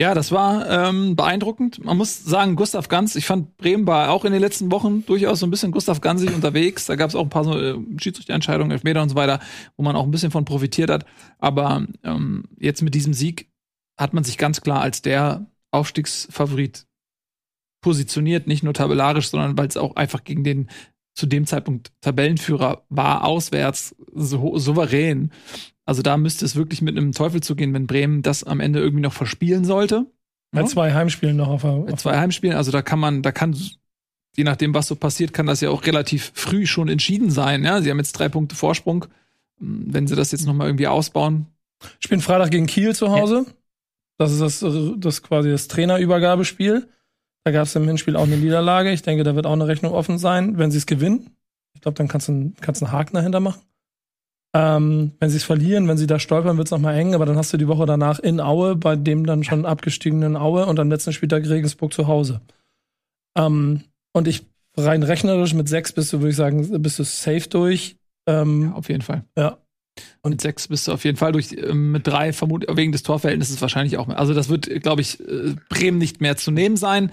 Ja, 0.00 0.14
das 0.14 0.32
war 0.32 0.66
ähm, 0.70 1.14
beeindruckend. 1.14 1.84
Man 1.84 1.98
muss 1.98 2.24
sagen, 2.24 2.56
Gustav 2.56 2.88
Ganz, 2.88 3.16
ich 3.16 3.26
fand 3.26 3.58
Bremen 3.58 3.86
war 3.86 4.10
auch 4.10 4.24
in 4.24 4.32
den 4.32 4.40
letzten 4.40 4.72
Wochen 4.72 5.04
durchaus 5.04 5.40
so 5.40 5.46
ein 5.46 5.50
bisschen 5.50 5.72
Gustav 5.72 6.00
Gansig 6.00 6.34
unterwegs. 6.34 6.86
Da 6.86 6.96
gab 6.96 7.10
es 7.10 7.14
auch 7.14 7.24
ein 7.24 7.28
paar 7.28 7.44
so, 7.44 7.60
äh, 7.60 7.76
Schiedsrichterentscheidungen, 7.98 8.70
Elfmeter 8.70 9.02
und 9.02 9.10
so 9.10 9.14
weiter, 9.14 9.40
wo 9.76 9.82
man 9.82 9.96
auch 9.96 10.04
ein 10.04 10.10
bisschen 10.10 10.30
von 10.30 10.46
profitiert 10.46 10.90
hat. 10.90 11.04
Aber 11.38 11.86
ähm, 12.02 12.44
jetzt 12.58 12.80
mit 12.80 12.94
diesem 12.94 13.12
Sieg 13.12 13.50
hat 13.98 14.14
man 14.14 14.24
sich 14.24 14.38
ganz 14.38 14.62
klar 14.62 14.80
als 14.80 15.02
der 15.02 15.46
Aufstiegsfavorit 15.70 16.86
positioniert, 17.82 18.46
nicht 18.46 18.62
nur 18.62 18.72
tabellarisch, 18.72 19.28
sondern 19.28 19.58
weil 19.58 19.68
es 19.68 19.76
auch 19.76 19.96
einfach 19.96 20.24
gegen 20.24 20.44
den 20.44 20.70
zu 21.14 21.26
dem 21.26 21.44
Zeitpunkt 21.44 21.92
Tabellenführer 22.00 22.84
war, 22.88 23.24
auswärts 23.24 23.94
so, 24.14 24.56
souverän. 24.56 25.30
Also 25.90 26.02
da 26.02 26.16
müsste 26.16 26.44
es 26.44 26.54
wirklich 26.54 26.82
mit 26.82 26.96
einem 26.96 27.10
Teufel 27.10 27.40
zugehen, 27.40 27.74
wenn 27.74 27.88
Bremen 27.88 28.22
das 28.22 28.44
am 28.44 28.60
Ende 28.60 28.78
irgendwie 28.78 29.02
noch 29.02 29.12
verspielen 29.12 29.64
sollte. 29.64 30.06
Bei 30.52 30.60
ja? 30.60 30.66
zwei 30.68 30.94
Heimspielen 30.94 31.36
noch 31.36 31.48
auf, 31.48 31.64
auf 31.64 31.96
zwei 31.96 32.16
Heimspielen, 32.16 32.56
also 32.56 32.70
da 32.70 32.80
kann 32.80 33.00
man, 33.00 33.22
da 33.22 33.32
kann, 33.32 33.56
je 34.36 34.44
nachdem, 34.44 34.72
was 34.72 34.86
so 34.86 34.94
passiert, 34.94 35.32
kann 35.32 35.46
das 35.46 35.60
ja 35.62 35.70
auch 35.70 35.84
relativ 35.86 36.30
früh 36.32 36.64
schon 36.64 36.86
entschieden 36.86 37.32
sein. 37.32 37.64
Ja, 37.64 37.82
sie 37.82 37.90
haben 37.90 37.98
jetzt 37.98 38.12
drei 38.12 38.28
Punkte 38.28 38.54
Vorsprung. 38.54 39.06
Wenn 39.58 40.06
sie 40.06 40.14
das 40.14 40.30
jetzt 40.30 40.46
noch 40.46 40.54
mal 40.54 40.66
irgendwie 40.66 40.86
ausbauen. 40.86 41.46
Spielen 41.98 42.20
Freitag 42.20 42.52
gegen 42.52 42.68
Kiel 42.68 42.94
zu 42.94 43.10
Hause. 43.10 43.46
Ja. 43.48 43.52
Das 44.16 44.30
ist 44.30 44.62
das, 44.62 44.64
das 44.96 45.22
quasi 45.24 45.50
das 45.50 45.66
Trainerübergabespiel. 45.66 46.88
Da 47.42 47.50
gab 47.50 47.64
es 47.64 47.74
im 47.74 47.88
Hinspiel 47.88 48.14
auch 48.14 48.28
eine 48.28 48.36
Niederlage. 48.36 48.92
Ich 48.92 49.02
denke, 49.02 49.24
da 49.24 49.34
wird 49.34 49.44
auch 49.44 49.54
eine 49.54 49.66
Rechnung 49.66 49.92
offen 49.92 50.18
sein, 50.18 50.56
wenn 50.56 50.70
sie 50.70 50.78
es 50.78 50.86
gewinnen. 50.86 51.30
Ich 51.74 51.80
glaube, 51.80 51.98
dann 51.98 52.06
kannst 52.06 52.28
du, 52.28 52.52
kannst 52.60 52.80
einen 52.80 52.92
Haken 52.92 53.16
dahinter 53.16 53.40
machen. 53.40 53.62
Ähm, 54.52 55.12
wenn 55.20 55.30
sie 55.30 55.36
es 55.36 55.44
verlieren, 55.44 55.86
wenn 55.86 55.96
sie 55.96 56.08
da 56.08 56.18
stolpern, 56.18 56.56
wird 56.56 56.66
es 56.66 56.72
nochmal 56.72 56.96
eng, 56.96 57.14
aber 57.14 57.24
dann 57.24 57.36
hast 57.36 57.52
du 57.52 57.56
die 57.56 57.68
Woche 57.68 57.86
danach 57.86 58.18
in 58.18 58.40
Aue, 58.40 58.74
bei 58.74 58.96
dem 58.96 59.24
dann 59.24 59.44
schon 59.44 59.64
abgestiegenen 59.64 60.36
Aue 60.36 60.66
und 60.66 60.80
am 60.80 60.90
letzten 60.90 61.12
Spieltag 61.12 61.48
Regensburg 61.48 61.92
zu 61.92 62.08
Hause. 62.08 62.40
Ähm, 63.36 63.82
und 64.12 64.26
ich 64.26 64.42
rein 64.76 65.02
rechnerisch 65.02 65.54
mit 65.54 65.68
sechs 65.68 65.92
bist 65.92 66.12
du, 66.12 66.18
würde 66.18 66.30
ich 66.30 66.36
sagen, 66.36 66.82
bist 66.82 66.98
du 66.98 67.04
safe 67.04 67.48
durch. 67.48 67.96
Ähm, 68.26 68.62
ja, 68.62 68.72
auf 68.72 68.88
jeden 68.88 69.02
Fall. 69.02 69.24
Ja. 69.36 69.58
Und 70.22 70.30
mit 70.32 70.40
sechs 70.40 70.68
bist 70.68 70.88
du 70.88 70.92
auf 70.92 71.04
jeden 71.04 71.16
Fall 71.16 71.32
durch. 71.32 71.52
Äh, 71.52 71.72
mit 71.72 72.06
drei 72.06 72.32
vermutlich 72.32 72.76
wegen 72.76 72.92
des 72.92 73.02
Torverhältnisses 73.02 73.60
wahrscheinlich 73.60 73.98
auch 73.98 74.06
mehr. 74.06 74.18
Also 74.18 74.34
das 74.34 74.48
wird, 74.48 74.68
glaube 74.82 75.02
ich, 75.02 75.20
äh, 75.20 75.54
Bremen 75.68 75.98
nicht 75.98 76.20
mehr 76.20 76.36
zu 76.36 76.50
nehmen 76.50 76.76
sein. 76.76 77.10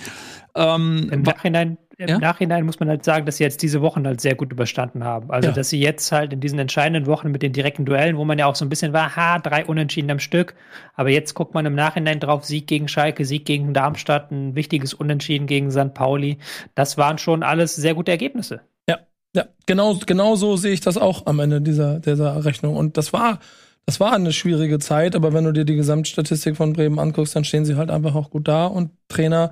Ähm, 0.56 1.10
Im 1.12 1.22
Nachhinein 1.22 1.78
im 2.00 2.10
ja? 2.10 2.20
Nachhinein 2.20 2.64
muss 2.64 2.80
man 2.80 2.90
halt 2.90 3.04
sagen, 3.04 3.26
dass 3.26 3.38
sie 3.38 3.44
jetzt 3.44 3.64
diese 3.64 3.82
Wochen 3.82 4.06
halt 4.06 4.22
sehr 4.22 4.36
gut 4.36 4.52
überstanden 4.52 5.04
haben. 5.04 5.32
Also, 5.32 5.50
ja. 5.50 5.56
dass 5.56 5.70
sie 5.70 5.80
jetzt 5.80 6.12
halt 6.12 6.32
in 6.32 6.40
diesen 6.40 6.60
entscheidenden 6.60 7.08
Wochen 7.08 7.32
mit 7.32 7.42
den 7.42 7.54
direkten 7.54 7.86
Duellen, 7.86 8.18
wo 8.18 8.26
man 8.26 8.38
ja 8.38 8.46
auch 8.46 8.56
so 8.56 8.64
ein 8.64 8.70
bisschen 8.70 8.94
war, 8.94 9.16
ha, 9.16 9.40
drei 9.40 9.66
Unentschieden 9.66 10.12
am 10.12 10.20
Stück. 10.20 10.54
Aber 10.94 11.10
jetzt 11.10 11.34
guckt 11.34 11.56
man 11.56 11.66
im 11.66 11.74
Nachhinein 11.74 12.20
drauf, 12.20 12.46
Sieg 12.46 12.68
gegen 12.68 12.88
Schalke, 12.88 13.26
Sieg 13.26 13.46
gegen 13.46 13.74
Darmstadt, 13.74 14.32
ein 14.32 14.56
wichtiges 14.56 14.94
Unentschieden 14.94 15.48
gegen 15.48 15.72
St. 15.72 15.96
Pauli. 15.96 16.38
Das 16.76 16.98
waren 16.98 17.18
schon 17.18 17.42
alles 17.42 17.76
sehr 17.76 17.96
gute 17.96 18.12
Ergebnisse. 18.12 18.62
Ja, 18.88 19.00
ja, 19.36 19.46
genau, 19.66 19.96
genau 20.06 20.36
so 20.36 20.56
sehe 20.56 20.74
ich 20.74 20.82
das 20.82 20.98
auch 20.98 21.26
am 21.26 21.40
Ende 21.40 21.62
dieser, 21.62 22.00
dieser 22.00 22.46
Rechnung. 22.46 22.76
Und 22.76 22.98
das 22.98 23.12
war, 23.12 23.40
das 23.88 24.00
war 24.00 24.14
eine 24.14 24.34
schwierige 24.34 24.78
Zeit, 24.78 25.16
aber 25.16 25.34
wenn 25.34 25.46
du 25.46 25.52
dir 25.52 25.66
die 25.66 25.76
Gesamtstatistik 25.76 26.58
von 26.58 26.74
Bremen 26.74 27.00
anguckst, 27.00 27.36
dann 27.36 27.44
stehen 27.44 27.66
sie 27.66 27.76
halt 27.76 27.90
einfach 27.90 28.14
auch 28.14 28.30
gut 28.30 28.48
da 28.48 28.68
und 28.68 28.92
Trainer 29.08 29.50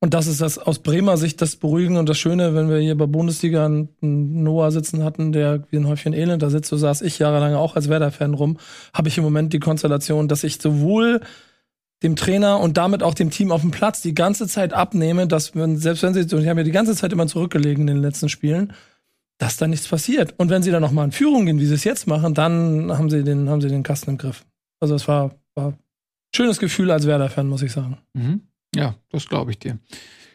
und 0.00 0.14
das 0.14 0.26
ist 0.26 0.40
das 0.40 0.58
aus 0.58 0.78
Bremer 0.78 1.18
Sicht 1.18 1.42
das 1.42 1.56
Beruhigende 1.56 2.00
und 2.00 2.08
das 2.08 2.18
Schöne, 2.18 2.54
wenn 2.54 2.70
wir 2.70 2.78
hier 2.78 2.96
bei 2.96 3.04
Bundesliga 3.04 3.66
einen 3.66 4.42
Noah 4.42 4.72
sitzen 4.72 5.04
hatten, 5.04 5.32
der 5.32 5.62
wie 5.70 5.76
ein 5.76 5.86
Häufchen 5.86 6.14
Elend 6.14 6.42
da 6.42 6.48
sitzt, 6.48 6.70
so 6.70 6.78
saß 6.78 7.02
ich 7.02 7.18
jahrelang 7.18 7.54
auch 7.54 7.76
als 7.76 7.90
Werder-Fan 7.90 8.32
rum, 8.32 8.56
habe 8.94 9.08
ich 9.08 9.18
im 9.18 9.24
Moment 9.24 9.52
die 9.52 9.58
Konstellation, 9.58 10.26
dass 10.26 10.42
ich 10.42 10.60
sowohl 10.60 11.20
dem 12.02 12.16
Trainer 12.16 12.60
und 12.60 12.78
damit 12.78 13.02
auch 13.02 13.12
dem 13.12 13.28
Team 13.30 13.52
auf 13.52 13.60
dem 13.60 13.72
Platz 13.72 14.00
die 14.00 14.14
ganze 14.14 14.48
Zeit 14.48 14.72
abnehme, 14.72 15.26
dass 15.26 15.54
wenn, 15.54 15.76
selbst 15.76 16.02
wenn 16.02 16.14
sie, 16.14 16.22
und 16.34 16.42
ich 16.42 16.48
habe 16.48 16.60
ja 16.60 16.64
die 16.64 16.70
ganze 16.70 16.96
Zeit 16.96 17.12
immer 17.12 17.26
zurückgelegen 17.26 17.86
in 17.86 17.94
den 17.94 18.02
letzten 18.02 18.30
Spielen, 18.30 18.72
dass 19.36 19.58
da 19.58 19.66
nichts 19.66 19.86
passiert. 19.86 20.34
Und 20.38 20.48
wenn 20.48 20.62
sie 20.62 20.70
dann 20.70 20.80
nochmal 20.80 21.04
in 21.04 21.12
Führung 21.12 21.44
gehen, 21.44 21.60
wie 21.60 21.66
sie 21.66 21.74
es 21.74 21.84
jetzt 21.84 22.06
machen, 22.06 22.32
dann 22.32 22.96
haben 22.96 23.10
sie 23.10 23.22
den, 23.22 23.50
haben 23.50 23.60
sie 23.60 23.68
den 23.68 23.82
Kasten 23.82 24.10
im 24.10 24.18
Griff. 24.18 24.46
Also 24.80 24.94
es 24.94 25.06
war, 25.08 25.34
war 25.54 25.74
schönes 26.34 26.58
Gefühl 26.58 26.90
als 26.90 27.06
Werder-Fan, 27.06 27.46
muss 27.46 27.60
ich 27.60 27.72
sagen. 27.72 27.98
Mhm. 28.14 28.42
Ja, 28.74 28.94
das 29.10 29.28
glaube 29.28 29.50
ich 29.50 29.58
dir. 29.58 29.78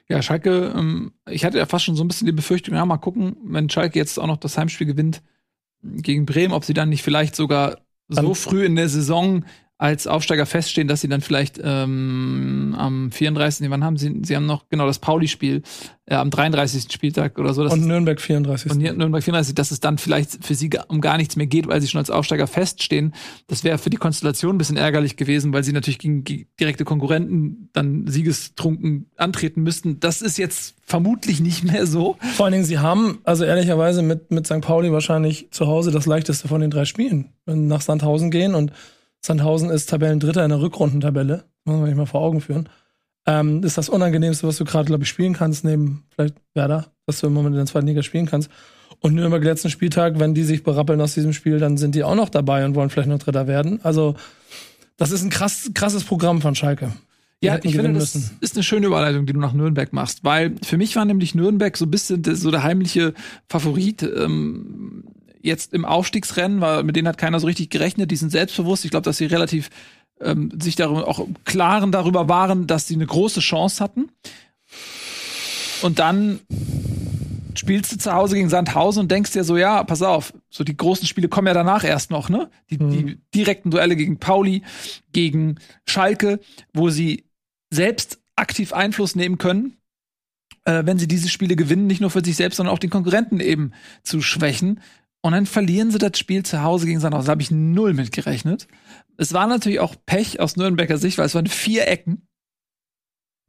Ja, 0.07 0.21
Schalke, 0.21 0.73
ähm, 0.75 1.13
ich 1.29 1.45
hatte 1.45 1.57
ja 1.57 1.65
fast 1.65 1.85
schon 1.85 1.95
so 1.95 2.03
ein 2.03 2.07
bisschen 2.07 2.27
die 2.27 2.31
Befürchtung, 2.33 2.75
ja, 2.75 2.85
mal 2.85 2.97
gucken, 2.97 3.37
wenn 3.43 3.69
Schalke 3.69 3.97
jetzt 3.97 4.19
auch 4.19 4.27
noch 4.27 4.37
das 4.37 4.57
Heimspiel 4.57 4.85
gewinnt, 4.85 5.23
gegen 5.81 6.25
Bremen, 6.25 6.53
ob 6.53 6.65
sie 6.65 6.73
dann 6.73 6.89
nicht 6.89 7.03
vielleicht 7.03 7.35
sogar 7.35 7.85
so 8.07 8.33
früh 8.33 8.65
in 8.65 8.75
der 8.75 8.89
Saison 8.89 9.45
als 9.77 10.07
Aufsteiger 10.07 10.45
feststehen, 10.45 10.87
dass 10.87 11.01
sie 11.01 11.09
dann 11.09 11.19
vielleicht 11.21 11.59
ähm, 11.61 12.73
am 12.77 13.11
34. 13.11 13.61
Nee, 13.61 13.69
wann 13.69 13.83
haben 13.83 13.97
sie? 13.97 14.21
Sie 14.23 14.35
haben 14.35 14.45
noch 14.45 14.69
genau 14.69 14.85
das 14.87 14.99
Pauli-Spiel 14.99 15.63
äh, 16.05 16.15
am 16.15 16.29
33. 16.29 16.91
Spieltag 16.93 17.37
oder 17.37 17.53
so. 17.53 17.63
Das 17.63 17.73
Und 17.73 17.85
Nürnberg 17.85 18.21
34. 18.21 18.71
und 18.71 18.77
Nürnberg 18.81 19.21
34, 19.21 19.53
dass 19.53 19.71
es 19.71 19.81
dann 19.81 19.97
vielleicht 19.97 20.45
für 20.45 20.55
sie 20.55 20.69
um 20.87 21.01
gar 21.01 21.17
nichts 21.17 21.35
mehr 21.35 21.47
geht, 21.47 21.67
weil 21.67 21.81
sie 21.81 21.87
schon 21.89 21.99
als 21.99 22.09
Aufsteiger 22.09 22.47
feststehen. 22.47 23.13
Das 23.47 23.65
wäre 23.65 23.77
für 23.77 23.89
die 23.89 23.97
Konstellation 23.97 24.55
ein 24.55 24.57
bisschen 24.57 24.77
ärgerlich 24.77 25.17
gewesen, 25.17 25.51
weil 25.51 25.65
sie 25.65 25.73
natürlich 25.73 25.99
gegen 25.99 26.23
ge- 26.23 26.47
direkte 26.57 26.85
Konkurrenten 26.85 27.69
dann 27.73 28.07
siegestrunken 28.07 29.09
antreten 29.17 29.61
müssten. 29.61 29.99
Das 29.99 30.21
ist 30.21 30.37
jetzt 30.37 30.75
vermutlich 30.85 31.41
nicht 31.41 31.63
mehr 31.65 31.85
so. 31.85 32.15
Vor 32.35 32.45
allen 32.45 32.53
Dingen, 32.53 32.65
sie 32.65 32.79
haben, 32.79 33.19
also 33.25 33.43
ehrlicherweise 33.43 34.03
mit, 34.03 34.31
mit 34.31 34.45
St. 34.47 34.61
Pauli 34.61 34.91
wahrscheinlich 34.93 35.49
zu 35.51 35.67
Hause 35.67 35.91
das 35.91 36.05
leichteste 36.05 36.47
von 36.47 36.61
den 36.61 36.71
drei 36.71 36.85
Spielen. 36.85 37.33
Nach 37.45 37.81
Sandhausen 37.81 38.31
gehen 38.31 38.55
und 38.55 38.71
Sandhausen 39.25 39.69
ist 39.69 39.89
Tabellendritter 39.89 40.43
in 40.43 40.49
der 40.49 40.61
Rückrundentabelle, 40.61 41.45
muss 41.65 41.77
man 41.77 41.85
sich 41.87 41.95
mal 41.95 42.05
vor 42.05 42.21
Augen 42.21 42.41
führen. 42.41 42.69
Ähm, 43.25 43.63
ist 43.63 43.77
das 43.77 43.89
Unangenehmste, 43.89 44.47
was 44.47 44.57
du 44.57 44.65
gerade, 44.65 44.85
glaube 44.85 45.03
ich, 45.03 45.09
spielen 45.09 45.33
kannst, 45.33 45.65
neben 45.65 46.03
vielleicht 46.09 46.35
Werder, 46.53 46.91
dass 47.07 47.21
du 47.21 47.27
im 47.27 47.33
Moment 47.33 47.55
in 47.55 47.57
der 47.57 47.65
zweiten 47.65 47.87
Liga 47.87 48.03
spielen 48.03 48.27
kannst. 48.27 48.49
Und 48.99 49.15
Nürnberg 49.15 49.43
letzten 49.43 49.71
Spieltag, 49.71 50.19
wenn 50.19 50.35
die 50.35 50.43
sich 50.43 50.63
berappeln 50.63 51.01
aus 51.01 51.15
diesem 51.15 51.33
Spiel, 51.33 51.57
dann 51.57 51.77
sind 51.77 51.95
die 51.95 52.03
auch 52.03 52.15
noch 52.15 52.29
dabei 52.29 52.65
und 52.65 52.75
wollen 52.75 52.91
vielleicht 52.91 53.09
noch 53.09 53.17
Dritter 53.17 53.47
werden. 53.47 53.79
Also, 53.83 54.15
das 54.97 55.11
ist 55.11 55.23
ein 55.23 55.31
krass, 55.31 55.71
krasses 55.73 56.03
Programm 56.03 56.41
von 56.41 56.53
Schalke. 56.53 56.93
Die 57.41 57.47
Ja, 57.47 57.57
ich 57.61 57.75
finde, 57.75 57.93
das 57.99 58.15
müssen. 58.15 58.37
ist 58.41 58.55
eine 58.55 58.63
schöne 58.63 58.87
Überleitung, 58.87 59.25
die 59.25 59.33
du 59.33 59.39
nach 59.39 59.53
Nürnberg 59.53 59.91
machst, 59.91 60.23
weil 60.23 60.55
für 60.63 60.77
mich 60.77 60.95
war 60.95 61.03
nämlich 61.03 61.35
Nürnberg 61.35 61.75
so 61.75 61.85
ein 61.85 61.91
bisschen 61.91 62.23
so 62.23 62.51
der 62.51 62.63
heimliche 62.63 63.13
Favorit. 63.49 64.03
Ähm, 64.03 65.03
jetzt 65.45 65.73
im 65.73 65.85
Aufstiegsrennen, 65.85 66.61
weil 66.61 66.83
mit 66.83 66.95
denen 66.95 67.07
hat 67.07 67.17
keiner 67.17 67.39
so 67.39 67.47
richtig 67.47 67.69
gerechnet, 67.69 68.11
die 68.11 68.15
sind 68.15 68.31
selbstbewusst. 68.31 68.85
Ich 68.85 68.91
glaube, 68.91 69.05
dass 69.05 69.17
sie 69.17 69.25
relativ 69.25 69.69
ähm, 70.21 70.51
sich 70.61 70.75
darüber 70.75 71.07
auch 71.07 71.19
im 71.19 71.35
Klaren 71.45 71.91
darüber 71.91 72.27
waren, 72.29 72.67
dass 72.67 72.87
sie 72.87 72.95
eine 72.95 73.05
große 73.05 73.39
Chance 73.39 73.83
hatten. 73.83 74.09
Und 75.81 75.99
dann 75.99 76.39
spielst 77.57 77.91
du 77.91 77.97
zu 77.97 78.13
Hause 78.13 78.35
gegen 78.35 78.49
Sandhausen 78.49 79.01
und 79.01 79.11
denkst 79.11 79.31
dir 79.31 79.43
so, 79.43 79.57
ja, 79.57 79.83
pass 79.83 80.01
auf, 80.01 80.33
so 80.49 80.63
die 80.63 80.75
großen 80.75 81.07
Spiele 81.07 81.29
kommen 81.29 81.47
ja 81.47 81.53
danach 81.53 81.83
erst 81.83 82.11
noch, 82.11 82.29
ne? 82.29 82.49
Die, 82.69 82.77
die 82.77 83.19
direkten 83.33 83.71
Duelle 83.71 83.95
gegen 83.95 84.19
Pauli, 84.19 84.63
gegen 85.13 85.59
Schalke, 85.87 86.39
wo 86.73 86.89
sie 86.89 87.25
selbst 87.69 88.19
aktiv 88.35 88.73
Einfluss 88.73 89.15
nehmen 89.15 89.37
können, 89.37 89.77
äh, 90.65 90.83
wenn 90.85 90.97
sie 90.97 91.07
diese 91.07 91.29
Spiele 91.29 91.55
gewinnen, 91.55 91.87
nicht 91.87 92.01
nur 92.01 92.09
für 92.09 92.23
sich 92.23 92.35
selbst, 92.35 92.57
sondern 92.57 92.73
auch 92.73 92.79
den 92.79 92.89
Konkurrenten 92.89 93.39
eben 93.39 93.71
zu 94.03 94.21
schwächen. 94.21 94.81
Und 95.25 95.31
dann 95.31 95.47
verlieren 95.47 95.89
sie 95.89 95.97
das 95.97 96.19
Spiel 96.19 96.43
zu 96.43 96.61
Hause 96.61 96.85
gegen 96.85 96.99
Sandhausen. 96.99 97.25
Da 97.25 97.31
habe 97.31 97.41
ich 97.41 97.49
null 97.49 97.95
mit 97.95 98.11
gerechnet. 98.11 98.67
Es 99.17 99.33
war 99.33 99.47
natürlich 99.47 99.79
auch 99.79 99.95
Pech 100.05 100.39
aus 100.39 100.55
Nürnberger 100.55 100.99
Sicht, 100.99 101.17
weil 101.17 101.25
es 101.25 101.33
waren 101.33 101.47
vier 101.47 101.87
Ecken, 101.87 102.27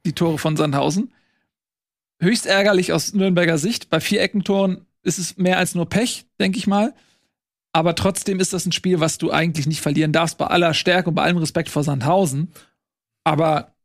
die 0.06 0.14
Tore 0.14 0.38
von 0.38 0.56
Sandhausen. 0.56 1.12
Höchst 2.18 2.46
ärgerlich 2.46 2.94
aus 2.94 3.12
Nürnberger 3.12 3.58
Sicht. 3.58 3.90
Bei 3.90 4.00
vier 4.00 4.22
Eckentoren 4.22 4.86
ist 5.02 5.18
es 5.18 5.36
mehr 5.36 5.58
als 5.58 5.74
nur 5.74 5.86
Pech, 5.86 6.24
denke 6.40 6.56
ich 6.56 6.66
mal. 6.66 6.94
Aber 7.74 7.94
trotzdem 7.94 8.40
ist 8.40 8.54
das 8.54 8.64
ein 8.64 8.72
Spiel, 8.72 9.00
was 9.00 9.18
du 9.18 9.30
eigentlich 9.30 9.66
nicht 9.66 9.82
verlieren 9.82 10.12
darfst, 10.12 10.38
bei 10.38 10.46
aller 10.46 10.72
Stärke 10.72 11.10
und 11.10 11.14
bei 11.14 11.24
allem 11.24 11.36
Respekt 11.36 11.68
vor 11.68 11.84
Sandhausen. 11.84 12.52
Aber 13.22 13.75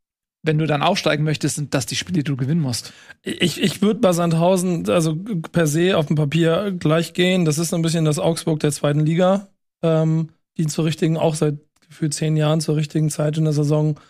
wenn 0.42 0.58
du 0.58 0.66
dann 0.66 0.82
aufsteigen 0.82 1.24
möchtest, 1.24 1.56
sind 1.56 1.72
das 1.72 1.86
die 1.86 1.96
Spiele, 1.96 2.18
die 2.18 2.24
du 2.24 2.36
gewinnen 2.36 2.60
musst. 2.60 2.92
Ich, 3.22 3.62
ich 3.62 3.80
würde 3.80 4.00
bei 4.00 4.12
Sandhausen 4.12 4.88
also 4.90 5.16
per 5.52 5.66
se 5.66 5.96
auf 5.96 6.06
dem 6.06 6.16
Papier 6.16 6.72
gleich 6.78 7.14
gehen. 7.14 7.44
Das 7.44 7.58
ist 7.58 7.72
ein 7.72 7.82
bisschen 7.82 8.04
das 8.04 8.18
Augsburg 8.18 8.58
der 8.60 8.72
zweiten 8.72 9.00
Liga, 9.00 9.48
ähm, 9.82 10.30
die 10.56 10.66
zur 10.66 10.84
richtigen, 10.84 11.16
auch 11.16 11.36
seit 11.36 11.58
gefühlt 11.86 12.14
zehn 12.14 12.36
Jahren 12.36 12.60
zur 12.60 12.76
richtigen 12.76 13.10
Zeit 13.10 13.38
in 13.38 13.44
der 13.44 13.52
Saison 13.52 14.00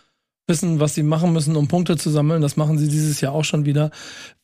wissen, 0.47 0.81
was 0.81 0.95
sie 0.95 1.03
machen 1.03 1.33
müssen, 1.33 1.55
um 1.55 1.69
Punkte 1.69 1.97
zu 1.97 2.09
sammeln. 2.09 2.43
Das 2.43 2.57
machen 2.57 2.79
sie 2.79 2.89
dieses 2.89 3.21
Jahr 3.21 3.33
auch 3.33 3.45
schon 3.45 3.67
wieder. 3.67 3.91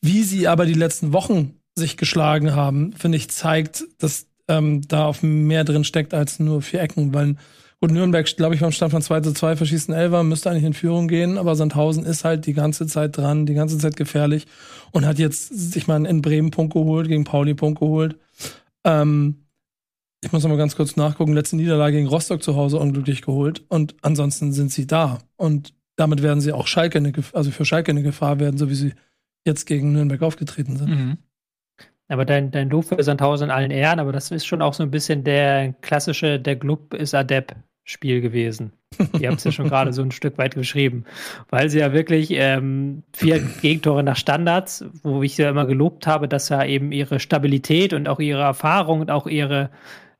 Wie 0.01 0.23
sie 0.23 0.47
aber 0.47 0.65
die 0.65 0.73
letzten 0.73 1.11
Wochen 1.11 1.55
sich 1.75 1.97
geschlagen 1.97 2.55
haben, 2.55 2.93
finde 2.93 3.17
ich, 3.17 3.29
zeigt, 3.29 3.83
dass 3.97 4.27
ähm, 4.47 4.81
da 4.87 5.05
auf 5.05 5.23
mehr 5.23 5.63
drin 5.63 5.83
steckt 5.83 6.13
als 6.13 6.39
nur 6.39 6.61
vier 6.61 6.81
Ecken, 6.81 7.13
weil 7.13 7.35
Gut, 7.81 7.91
Nürnberg, 7.91 8.25
glaube 8.35 8.55
ich, 8.55 8.61
beim 8.61 8.73
Stand 8.73 8.91
von 8.91 9.01
2 9.01 9.21
zu 9.21 9.33
2 9.33 9.55
verschießen 9.55 9.93
Elfer, 9.93 10.23
müsste 10.23 10.49
eigentlich 10.49 10.65
in 10.65 10.73
Führung 10.73 11.07
gehen, 11.07 11.37
aber 11.37 11.55
Sandhausen 11.55 12.03
ist 12.03 12.25
halt 12.25 12.45
die 12.45 12.53
ganze 12.53 12.87
Zeit 12.87 13.15
dran, 13.15 13.45
die 13.45 13.53
ganze 13.53 13.77
Zeit 13.77 13.95
gefährlich 13.95 14.47
und 14.91 15.05
hat 15.05 15.17
jetzt 15.17 15.47
sich 15.47 15.87
mal 15.87 16.05
in 16.05 16.21
Bremen 16.21 16.51
Punkt 16.51 16.73
geholt, 16.73 17.07
gegen 17.07 17.23
Pauli 17.23 17.53
Punkt 17.53 17.79
geholt. 17.79 18.17
Ähm, 18.83 19.45
ich 20.21 20.33
muss 20.33 20.43
noch 20.43 20.49
mal 20.49 20.57
ganz 20.57 20.75
kurz 20.75 20.97
nachgucken, 20.97 21.31
letzte 21.31 21.55
Niederlage 21.55 21.95
gegen 21.95 22.09
Rostock 22.09 22.43
zu 22.43 22.57
Hause 22.57 22.79
unglücklich 22.79 23.21
geholt 23.21 23.63
und 23.69 23.95
ansonsten 24.01 24.51
sind 24.51 24.73
sie 24.73 24.85
da 24.85 25.19
und 25.37 25.73
damit 25.95 26.21
werden 26.21 26.41
sie 26.41 26.51
auch 26.51 26.67
Schalke 26.67 26.97
eine, 26.97 27.13
also 27.31 27.49
für 27.49 27.63
Schalke 27.63 27.91
eine 27.91 28.03
Gefahr 28.03 28.41
werden, 28.41 28.57
so 28.57 28.69
wie 28.69 28.75
sie 28.75 28.93
jetzt 29.45 29.65
gegen 29.65 29.93
Nürnberg 29.93 30.21
aufgetreten 30.21 30.75
sind. 30.75 30.89
Mhm. 30.89 31.17
Aber 32.09 32.25
dein, 32.25 32.51
dein 32.51 32.69
Lob 32.69 32.85
für 32.85 33.01
Sandhausen 33.01 33.45
in 33.45 33.51
allen 33.51 33.71
Ehren, 33.71 33.99
aber 33.99 34.11
das 34.11 34.31
ist 34.31 34.45
schon 34.45 34.61
auch 34.61 34.73
so 34.73 34.83
ein 34.83 34.91
bisschen 34.91 35.23
der 35.23 35.73
klassische, 35.81 36.39
der 36.39 36.57
Club 36.57 36.93
ist 36.93 37.15
adept 37.15 37.55
Spiel 37.89 38.21
gewesen. 38.21 38.71
Ihr 39.19 39.29
habt 39.29 39.39
es 39.39 39.45
ja 39.45 39.51
schon 39.51 39.67
gerade 39.67 39.93
so 39.93 40.01
ein 40.01 40.11
Stück 40.11 40.37
weit 40.37 40.53
geschrieben, 40.53 41.05
weil 41.49 41.69
sie 41.69 41.79
ja 41.79 41.91
wirklich 41.91 42.29
ähm, 42.31 43.03
vier 43.13 43.39
Gegentore 43.61 44.03
nach 44.03 44.15
Standards, 44.15 44.85
wo 45.01 45.23
ich 45.23 45.37
ja 45.37 45.49
immer 45.49 45.65
gelobt 45.65 46.05
habe, 46.05 46.27
dass 46.27 46.49
ja 46.49 46.63
eben 46.63 46.91
ihre 46.91 47.19
Stabilität 47.19 47.93
und 47.93 48.07
auch 48.07 48.19
ihre 48.19 48.41
Erfahrung 48.41 49.01
und 49.01 49.09
auch 49.09 49.25
ihre 49.25 49.71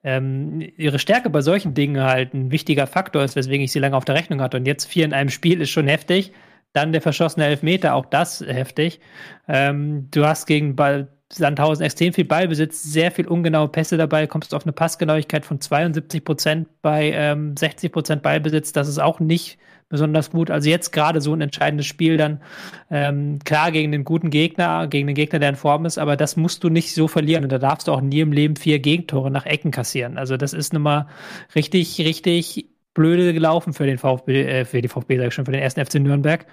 ähm, 0.03 0.67
ihre 0.77 0.97
Stärke 0.97 1.29
bei 1.29 1.41
solchen 1.41 1.73
Dingen 1.73 2.01
halt 2.01 2.33
ein 2.33 2.51
wichtiger 2.51 2.87
Faktor 2.87 3.23
ist, 3.23 3.35
weswegen 3.35 3.65
ich 3.65 3.71
sie 3.71 3.79
lange 3.79 3.97
auf 3.97 4.05
der 4.05 4.15
Rechnung 4.15 4.41
hatte. 4.41 4.57
Und 4.57 4.65
jetzt 4.65 4.85
vier 4.85 5.05
in 5.05 5.13
einem 5.13 5.29
Spiel 5.29 5.61
ist 5.61 5.69
schon 5.69 5.87
heftig. 5.87 6.31
Dann 6.73 6.91
der 6.91 7.01
verschossene 7.01 7.45
Elfmeter, 7.45 7.95
auch 7.95 8.05
das 8.05 8.41
heftig. 8.41 8.99
Ähm, 9.47 10.07
du 10.11 10.25
hast 10.25 10.45
gegen 10.45 10.75
Ball 10.75 11.09
Sandhausen 11.31 11.85
extrem 11.85 12.11
viel 12.11 12.25
Ballbesitz, 12.25 12.81
sehr 12.81 13.11
viel 13.11 13.27
ungenaue 13.27 13.67
Pässe 13.67 13.97
dabei, 13.97 14.25
kommst 14.25 14.55
auf 14.55 14.63
eine 14.63 14.73
Passgenauigkeit 14.73 15.45
von 15.45 15.61
72 15.61 16.23
Prozent 16.25 16.67
bei 16.81 17.11
ähm, 17.11 17.55
60 17.55 17.91
Prozent 17.91 18.23
Ballbesitz. 18.23 18.71
Das 18.71 18.87
ist 18.87 18.99
auch 18.99 19.19
nicht 19.19 19.59
besonders 19.89 20.31
gut. 20.31 20.51
Also 20.51 20.69
jetzt 20.69 20.91
gerade 20.91 21.21
so 21.21 21.33
ein 21.33 21.41
entscheidendes 21.41 21.85
Spiel 21.85 22.17
dann 22.17 22.41
ähm, 22.89 23.39
klar 23.43 23.71
gegen 23.71 23.91
den 23.91 24.05
guten 24.05 24.29
Gegner, 24.29 24.87
gegen 24.87 25.07
den 25.07 25.15
Gegner, 25.15 25.39
der 25.39 25.49
in 25.49 25.55
Form 25.55 25.85
ist, 25.85 25.97
aber 25.97 26.15
das 26.15 26.35
musst 26.35 26.63
du 26.63 26.69
nicht 26.69 26.93
so 26.93 27.07
verlieren 27.07 27.43
und 27.43 27.51
da 27.51 27.57
darfst 27.57 27.87
du 27.87 27.91
auch 27.91 28.01
nie 28.01 28.19
im 28.19 28.31
Leben 28.31 28.55
vier 28.55 28.79
Gegentore 28.79 29.31
nach 29.31 29.45
Ecken 29.45 29.71
kassieren. 29.71 30.17
Also 30.17 30.37
das 30.37 30.53
ist 30.53 30.73
nun 30.73 30.83
mal 30.83 31.07
richtig, 31.55 31.99
richtig 31.99 32.69
blöde 32.93 33.33
gelaufen 33.33 33.73
für 33.73 33.85
den 33.85 33.97
VfB, 33.97 34.43
äh, 34.43 34.65
für 34.65 34.81
die 34.81 34.87
VfB, 34.87 35.17
sag 35.17 35.27
ich 35.27 35.33
schon, 35.33 35.45
für 35.45 35.51
den 35.51 35.61
ersten 35.61 35.83
FC 35.83 35.95
Nürnberg. 35.95 36.45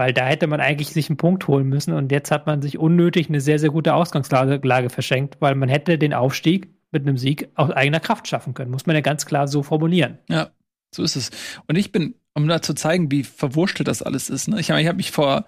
Weil 0.00 0.14
da 0.14 0.24
hätte 0.24 0.46
man 0.46 0.62
eigentlich 0.62 0.88
sich 0.88 1.10
einen 1.10 1.18
Punkt 1.18 1.46
holen 1.46 1.68
müssen 1.68 1.92
und 1.92 2.10
jetzt 2.10 2.30
hat 2.30 2.46
man 2.46 2.62
sich 2.62 2.78
unnötig 2.78 3.28
eine 3.28 3.42
sehr, 3.42 3.58
sehr 3.58 3.68
gute 3.68 3.92
Ausgangslage 3.92 4.58
Lage 4.66 4.88
verschenkt, 4.88 5.36
weil 5.40 5.54
man 5.54 5.68
hätte 5.68 5.98
den 5.98 6.14
Aufstieg 6.14 6.70
mit 6.90 7.06
einem 7.06 7.18
Sieg 7.18 7.50
aus 7.54 7.70
eigener 7.70 8.00
Kraft 8.00 8.26
schaffen 8.26 8.54
können. 8.54 8.70
Muss 8.70 8.86
man 8.86 8.96
ja 8.96 9.02
ganz 9.02 9.26
klar 9.26 9.46
so 9.46 9.62
formulieren. 9.62 10.16
Ja, 10.30 10.52
so 10.90 11.02
ist 11.02 11.16
es. 11.16 11.28
Und 11.68 11.76
ich 11.76 11.92
bin, 11.92 12.14
um 12.32 12.48
da 12.48 12.62
zu 12.62 12.72
zeigen, 12.72 13.10
wie 13.10 13.24
verwurschtelt 13.24 13.88
das 13.88 14.00
alles 14.00 14.30
ist. 14.30 14.48
Ne? 14.48 14.58
Ich, 14.58 14.70
ich 14.70 14.86
habe 14.86 14.96
mich 14.96 15.10
vor, 15.10 15.44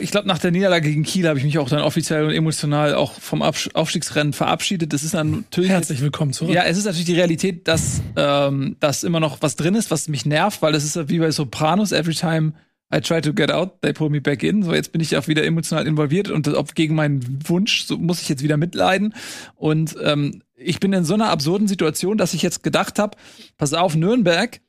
ich 0.00 0.12
glaube, 0.12 0.28
nach 0.28 0.38
der 0.38 0.52
Niederlage 0.52 0.88
gegen 0.88 1.02
Kiel 1.02 1.26
habe 1.26 1.40
ich 1.40 1.44
mich 1.44 1.58
auch 1.58 1.68
dann 1.68 1.82
offiziell 1.82 2.24
und 2.26 2.32
emotional 2.32 2.94
auch 2.94 3.14
vom 3.14 3.42
Aufstiegsrennen 3.42 4.34
verabschiedet. 4.34 4.92
Das 4.92 5.02
ist 5.02 5.14
dann 5.14 5.30
natürlich 5.32 5.70
Herzlich 5.70 6.00
willkommen 6.00 6.32
zurück. 6.32 6.54
Ja, 6.54 6.62
es 6.62 6.78
ist 6.78 6.84
natürlich 6.84 7.06
die 7.06 7.16
Realität, 7.16 7.66
dass 7.66 8.02
ähm, 8.14 8.76
dass 8.78 9.02
immer 9.02 9.18
noch 9.18 9.42
was 9.42 9.56
drin 9.56 9.74
ist, 9.74 9.90
was 9.90 10.06
mich 10.06 10.26
nervt, 10.26 10.62
weil 10.62 10.72
das 10.72 10.84
ist 10.84 10.94
ja 10.94 11.08
wie 11.08 11.18
bei 11.18 11.32
Sopranos, 11.32 11.90
every 11.90 12.14
time 12.14 12.52
I 12.92 13.00
try 13.00 13.20
to 13.20 13.32
get 13.32 13.50
out, 13.50 13.80
they 13.80 13.92
pull 13.92 14.10
me 14.10 14.20
back 14.20 14.42
in. 14.42 14.62
So, 14.62 14.74
jetzt 14.74 14.92
bin 14.92 15.00
ich 15.00 15.16
auch 15.16 15.26
wieder 15.26 15.44
emotional 15.44 15.86
involviert 15.86 16.30
und 16.30 16.46
ob 16.48 16.74
gegen 16.74 16.94
meinen 16.94 17.48
Wunsch, 17.48 17.86
so 17.86 17.98
muss 17.98 18.20
ich 18.20 18.28
jetzt 18.28 18.42
wieder 18.42 18.56
mitleiden. 18.56 19.14
Und 19.56 19.96
ähm, 20.02 20.42
ich 20.54 20.80
bin 20.80 20.92
in 20.92 21.04
so 21.04 21.14
einer 21.14 21.30
absurden 21.30 21.66
Situation, 21.66 22.18
dass 22.18 22.34
ich 22.34 22.42
jetzt 22.42 22.62
gedacht 22.62 22.98
habe, 22.98 23.16
pass 23.56 23.72
auf, 23.72 23.96
Nürnberg 23.96 24.60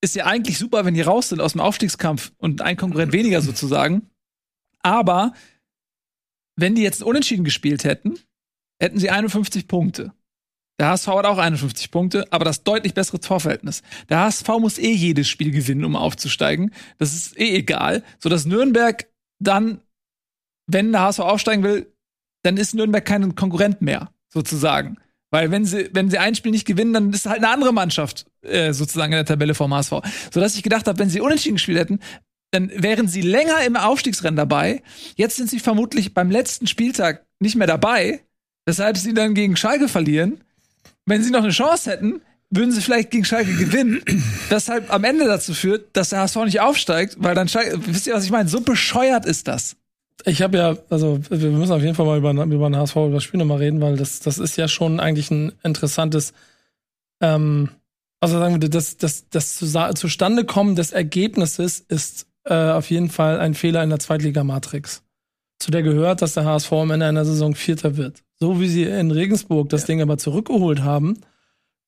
ist 0.00 0.16
ja 0.16 0.26
eigentlich 0.26 0.58
super, 0.58 0.84
wenn 0.84 0.94
die 0.94 1.02
raus 1.02 1.28
sind 1.28 1.40
aus 1.40 1.52
dem 1.52 1.60
Aufstiegskampf 1.60 2.32
und 2.38 2.62
ein 2.62 2.76
Konkurrent 2.76 3.12
weniger 3.12 3.42
sozusagen. 3.42 4.10
Aber 4.82 5.34
wenn 6.56 6.74
die 6.74 6.82
jetzt 6.82 7.02
unentschieden 7.02 7.44
gespielt 7.44 7.84
hätten, 7.84 8.18
hätten 8.78 8.98
sie 8.98 9.10
51 9.10 9.68
Punkte. 9.68 10.12
Der 10.80 10.88
HSV 10.88 11.08
hat 11.08 11.26
auch 11.26 11.36
51 11.36 11.90
Punkte, 11.90 12.24
aber 12.30 12.46
das 12.46 12.64
deutlich 12.64 12.94
bessere 12.94 13.20
Torverhältnis. 13.20 13.82
Der 14.08 14.20
HSV 14.20 14.48
muss 14.60 14.78
eh 14.78 14.90
jedes 14.90 15.28
Spiel 15.28 15.50
gewinnen, 15.50 15.84
um 15.84 15.94
aufzusteigen. 15.94 16.72
Das 16.96 17.12
ist 17.12 17.38
eh 17.38 17.54
egal. 17.54 18.02
So 18.18 18.30
dass 18.30 18.46
Nürnberg 18.46 19.06
dann, 19.38 19.82
wenn 20.66 20.90
der 20.90 21.02
HSV 21.02 21.18
aufsteigen 21.20 21.62
will, 21.64 21.92
dann 22.44 22.56
ist 22.56 22.74
Nürnberg 22.74 23.04
kein 23.04 23.34
Konkurrent 23.34 23.82
mehr, 23.82 24.10
sozusagen. 24.32 24.96
Weil 25.30 25.50
wenn 25.50 25.66
sie, 25.66 25.90
wenn 25.92 26.08
sie 26.08 26.16
ein 26.16 26.34
Spiel 26.34 26.50
nicht 26.50 26.66
gewinnen, 26.66 26.94
dann 26.94 27.12
ist 27.12 27.26
halt 27.26 27.40
eine 27.40 27.50
andere 27.50 27.74
Mannschaft 27.74 28.24
äh, 28.40 28.72
sozusagen 28.72 29.12
in 29.12 29.18
der 29.18 29.26
Tabelle 29.26 29.54
vom 29.54 29.74
HSV. 29.74 29.92
Sodass 30.32 30.56
ich 30.56 30.62
gedacht 30.62 30.86
habe, 30.86 30.98
wenn 30.98 31.10
sie 31.10 31.20
unentschieden 31.20 31.56
gespielt 31.56 31.78
hätten, 31.78 32.00
dann 32.52 32.70
wären 32.74 33.06
sie 33.06 33.20
länger 33.20 33.62
im 33.66 33.76
Aufstiegsrennen 33.76 34.36
dabei. 34.36 34.82
Jetzt 35.14 35.36
sind 35.36 35.50
sie 35.50 35.60
vermutlich 35.60 36.14
beim 36.14 36.30
letzten 36.30 36.66
Spieltag 36.66 37.26
nicht 37.38 37.56
mehr 37.56 37.66
dabei, 37.66 38.22
weshalb 38.64 38.96
sie 38.96 39.12
dann 39.12 39.34
gegen 39.34 39.56
Schalke 39.56 39.86
verlieren. 39.86 40.42
Wenn 41.10 41.24
sie 41.24 41.30
noch 41.30 41.42
eine 41.42 41.50
Chance 41.50 41.90
hätten, 41.90 42.22
würden 42.50 42.70
sie 42.70 42.80
vielleicht 42.80 43.10
gegen 43.10 43.24
Schalke 43.24 43.52
gewinnen, 43.52 44.00
weshalb 44.48 44.92
am 44.92 45.02
Ende 45.02 45.24
dazu 45.24 45.54
führt, 45.54 45.96
dass 45.96 46.10
der 46.10 46.20
HSV 46.20 46.36
nicht 46.44 46.60
aufsteigt, 46.60 47.16
weil 47.18 47.34
dann 47.34 47.48
Schalke, 47.48 47.80
wisst 47.86 48.06
ihr, 48.06 48.14
was 48.14 48.24
ich 48.24 48.30
meine? 48.30 48.48
So 48.48 48.60
bescheuert 48.60 49.26
ist 49.26 49.48
das. 49.48 49.76
Ich 50.24 50.40
habe 50.40 50.56
ja, 50.56 50.76
also 50.88 51.18
wir 51.28 51.50
müssen 51.50 51.72
auf 51.72 51.82
jeden 51.82 51.96
Fall 51.96 52.06
mal 52.06 52.18
über, 52.18 52.30
über 52.30 52.70
den 52.70 52.76
HSV, 52.76 52.94
über 52.94 53.14
das 53.14 53.24
Spiel 53.24 53.38
nochmal 53.38 53.58
reden, 53.58 53.80
weil 53.80 53.96
das, 53.96 54.20
das 54.20 54.38
ist 54.38 54.56
ja 54.56 54.68
schon 54.68 55.00
eigentlich 55.00 55.32
ein 55.32 55.52
interessantes, 55.64 56.32
ähm, 57.20 57.70
also 58.20 58.38
sagen 58.38 58.60
wir, 58.60 58.68
das, 58.68 58.96
das, 58.96 59.28
das 59.30 59.56
Zustandekommen 59.56 60.76
des 60.76 60.92
Ergebnisses 60.92 61.80
ist 61.80 62.28
äh, 62.44 62.54
auf 62.54 62.88
jeden 62.88 63.10
Fall 63.10 63.40
ein 63.40 63.54
Fehler 63.54 63.82
in 63.82 63.90
der 63.90 63.98
Zweitliga-Matrix. 63.98 65.02
Zu 65.60 65.70
der 65.70 65.82
gehört, 65.82 66.22
dass 66.22 66.34
der 66.34 66.44
HSV 66.44 66.72
am 66.72 66.90
Ende 66.90 67.06
einer 67.06 67.24
Saison 67.24 67.54
Vierter 67.54 67.96
wird. 67.96 68.22
So 68.40 68.60
wie 68.60 68.68
sie 68.68 68.84
in 68.84 69.10
Regensburg 69.10 69.68
das 69.68 69.82
ja. 69.82 69.88
Ding 69.88 70.02
aber 70.02 70.16
zurückgeholt 70.16 70.80
haben, 70.80 71.20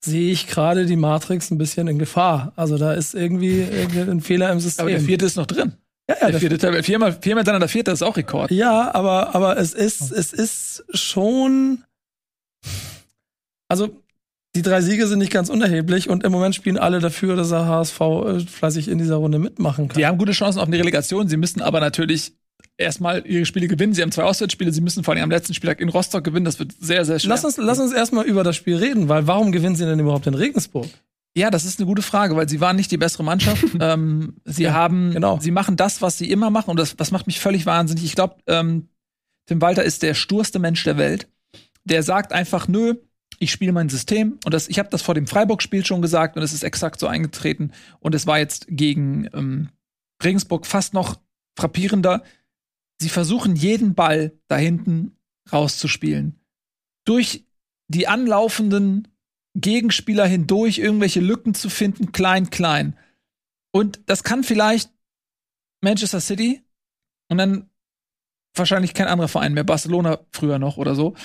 sehe 0.05 0.31
ich 0.31 0.47
gerade 0.47 0.85
die 0.87 0.97
Matrix 0.97 1.50
ein 1.50 1.59
bisschen 1.59 1.88
in 1.88 1.99
Gefahr. 1.99 2.52
Also 2.55 2.76
da 2.76 2.93
ist 2.93 3.14
irgendwie, 3.14 3.62
ein 3.62 4.21
Fehler 4.21 4.52
im 4.52 4.61
System. 4.61 4.85
Aber 4.85 4.91
der 4.91 5.00
Vierte 5.00 5.25
ist 5.25 5.37
noch 5.37 5.47
drin. 5.47 5.73
Ja, 6.09 6.17
ja, 6.21 6.31
der 6.31 6.41
vierte 6.41 6.59
Tabelle. 6.59 6.83
Viermal, 6.83 7.17
viermal 7.21 7.45
dann 7.45 7.61
der 7.61 7.69
vierte 7.69 7.93
ist 7.93 8.02
auch 8.02 8.17
Rekord. 8.17 8.50
Ja, 8.50 8.95
aber, 8.95 9.35
aber 9.35 9.57
es 9.57 9.73
ist, 9.73 10.12
es 10.12 10.33
ist 10.33 10.85
schon. 10.93 11.85
Also, 13.69 14.02
die 14.55 14.62
drei 14.62 14.83
Siege 14.83 15.07
sind 15.07 15.21
nicht 15.21 15.33
ganz 15.33 15.49
unerheblich 15.49 16.11
und 16.11 16.25
im 16.25 16.33
Moment 16.33 16.55
spielen 16.55 16.76
alle 16.76 16.99
dafür, 16.99 17.37
dass 17.37 17.49
der 17.49 17.67
HSV 17.67 18.00
äh, 18.00 18.41
fleißig 18.41 18.88
in 18.88 18.99
dieser 18.99 19.17
Runde 19.17 19.38
mitmachen 19.38 19.88
kann. 19.88 19.97
Die 19.97 20.05
haben 20.05 20.19
gute 20.19 20.33
Chancen 20.33 20.61
auf 20.61 20.67
eine 20.67 20.79
Relegation. 20.79 21.29
Sie 21.29 21.38
müssen 21.38 21.62
aber 21.62 21.81
natürlich 21.81 22.35
erstmal 22.83 23.27
ihre 23.27 23.47
Spiele 23.47 23.69
gewinnen. 23.69 23.95
Sie 23.95 24.03
haben 24.03 24.12
zwei 24.12 24.25
Auswärtsspiele. 24.25 24.73
Sie 24.73 24.81
müssen 24.81 25.05
vor 25.05 25.15
allem 25.15 25.25
am 25.25 25.31
letzten 25.31 25.55
Spieltag 25.55 25.81
in 25.81 25.89
Rostock 25.89 26.25
gewinnen. 26.25 26.45
Das 26.45 26.59
wird 26.59 26.73
sehr, 26.79 27.05
sehr 27.05 27.19
schwer. 27.19 27.31
Lass 27.31 27.45
uns, 27.45 27.57
lass 27.57 27.79
uns 27.79 27.93
erstmal 27.93 28.27
über 28.27 28.45
das 28.45 28.57
Spiel 28.57 28.77
reden, 28.77 29.09
weil 29.09 29.27
warum 29.27 29.53
gewinnen 29.53 29.77
sie 29.77 29.85
denn 29.85 29.99
überhaupt 29.99 30.27
in 30.27 30.35
Regensburg? 30.35 30.89
Ja, 31.35 31.51
das 31.51 31.65
ist 31.65 31.81
eine 31.81 31.87
gute 31.87 32.03
Frage, 32.03 32.37
weil 32.37 32.49
sie 32.49 32.61
waren 32.61 32.77
nicht 32.77 32.91
die 32.91 32.99
bessere 32.99 33.25
Mannschaft. 33.25 33.65
ähm, 33.81 34.35
sie 34.45 34.65
ja, 34.65 34.75
haben, 34.75 35.12
genau. 35.12 35.39
sie 35.41 35.51
machen 35.51 35.77
das, 35.77 36.03
was 36.03 36.19
sie 36.19 36.31
immer 36.31 36.51
machen, 36.51 36.71
und 36.71 36.79
das, 36.79 36.95
das 36.95 37.11
macht 37.11 37.27
mich 37.27 37.41
völlig 37.41 37.65
wahnsinnig. 37.65 38.05
Ich 38.05 38.15
glaube, 38.15 38.37
ähm, 38.47 38.89
Tim 39.47 39.61
Walter 39.61 39.83
ist 39.83 40.03
der 40.03 40.15
sturste 40.15 40.59
Mensch 40.59 40.85
der 40.85 40.99
Welt. 40.99 41.29
Der 41.85 42.03
sagt 42.03 42.33
einfach, 42.33 42.69
nö, 42.69 42.95
ich 43.39 43.51
spiele 43.51 43.73
mein 43.73 43.89
System. 43.89 44.39
Und 44.45 44.55
das, 44.55 44.69
ich 44.69 44.79
habe 44.79 44.89
das 44.91 45.03
vor 45.03 45.15
dem 45.15 45.27
Freiburg-Spiel 45.27 45.85
schon 45.85 46.03
gesagt 46.03 46.37
und 46.37 46.43
es 46.43 46.53
ist 46.53 46.62
exakt 46.62 47.01
so 47.01 47.07
eingetreten. 47.07 47.73
Und 47.99 48.15
es 48.15 48.27
war 48.27 48.39
jetzt 48.39 48.67
gegen 48.69 49.29
ähm, 49.35 49.71
Regensburg 50.23 50.67
fast 50.67 50.95
noch 50.95 51.19
frappierender. 51.59 52.23
Sie 53.03 53.09
versuchen 53.09 53.57
jeden 53.57 53.95
Ball 53.95 54.33
da 54.47 54.57
hinten 54.57 55.17
rauszuspielen. 55.53 56.41
Durch 57.05 57.45
die 57.89 58.07
anlaufenden 58.07 59.09
Gegenspieler 59.57 60.25
hindurch 60.25 60.79
irgendwelche 60.79 61.21
Lücken 61.21 61.53
zu 61.55 61.69
finden, 61.69 62.13
klein, 62.13 62.51
klein. 62.51 62.97
Und 63.73 64.01
das 64.07 64.23
kann 64.23 64.45
vielleicht 64.45 64.91
Manchester 65.83 66.21
City 66.21 66.63
und 67.29 67.39
dann 67.39 67.69
wahrscheinlich 68.55 68.95
kein 68.95 69.09
anderer 69.09 69.29
Verein 69.29 69.53
mehr, 69.53 69.65
Barcelona 69.65 70.21
früher 70.31 70.61
noch 70.61 70.77
oder 70.77 70.95
so. 70.95 71.17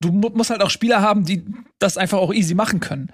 Du 0.00 0.12
musst 0.12 0.50
halt 0.50 0.62
auch 0.62 0.70
Spieler 0.70 1.02
haben, 1.02 1.24
die 1.26 1.44
das 1.78 1.98
einfach 1.98 2.18
auch 2.18 2.32
easy 2.32 2.54
machen 2.54 2.80
können. 2.80 3.12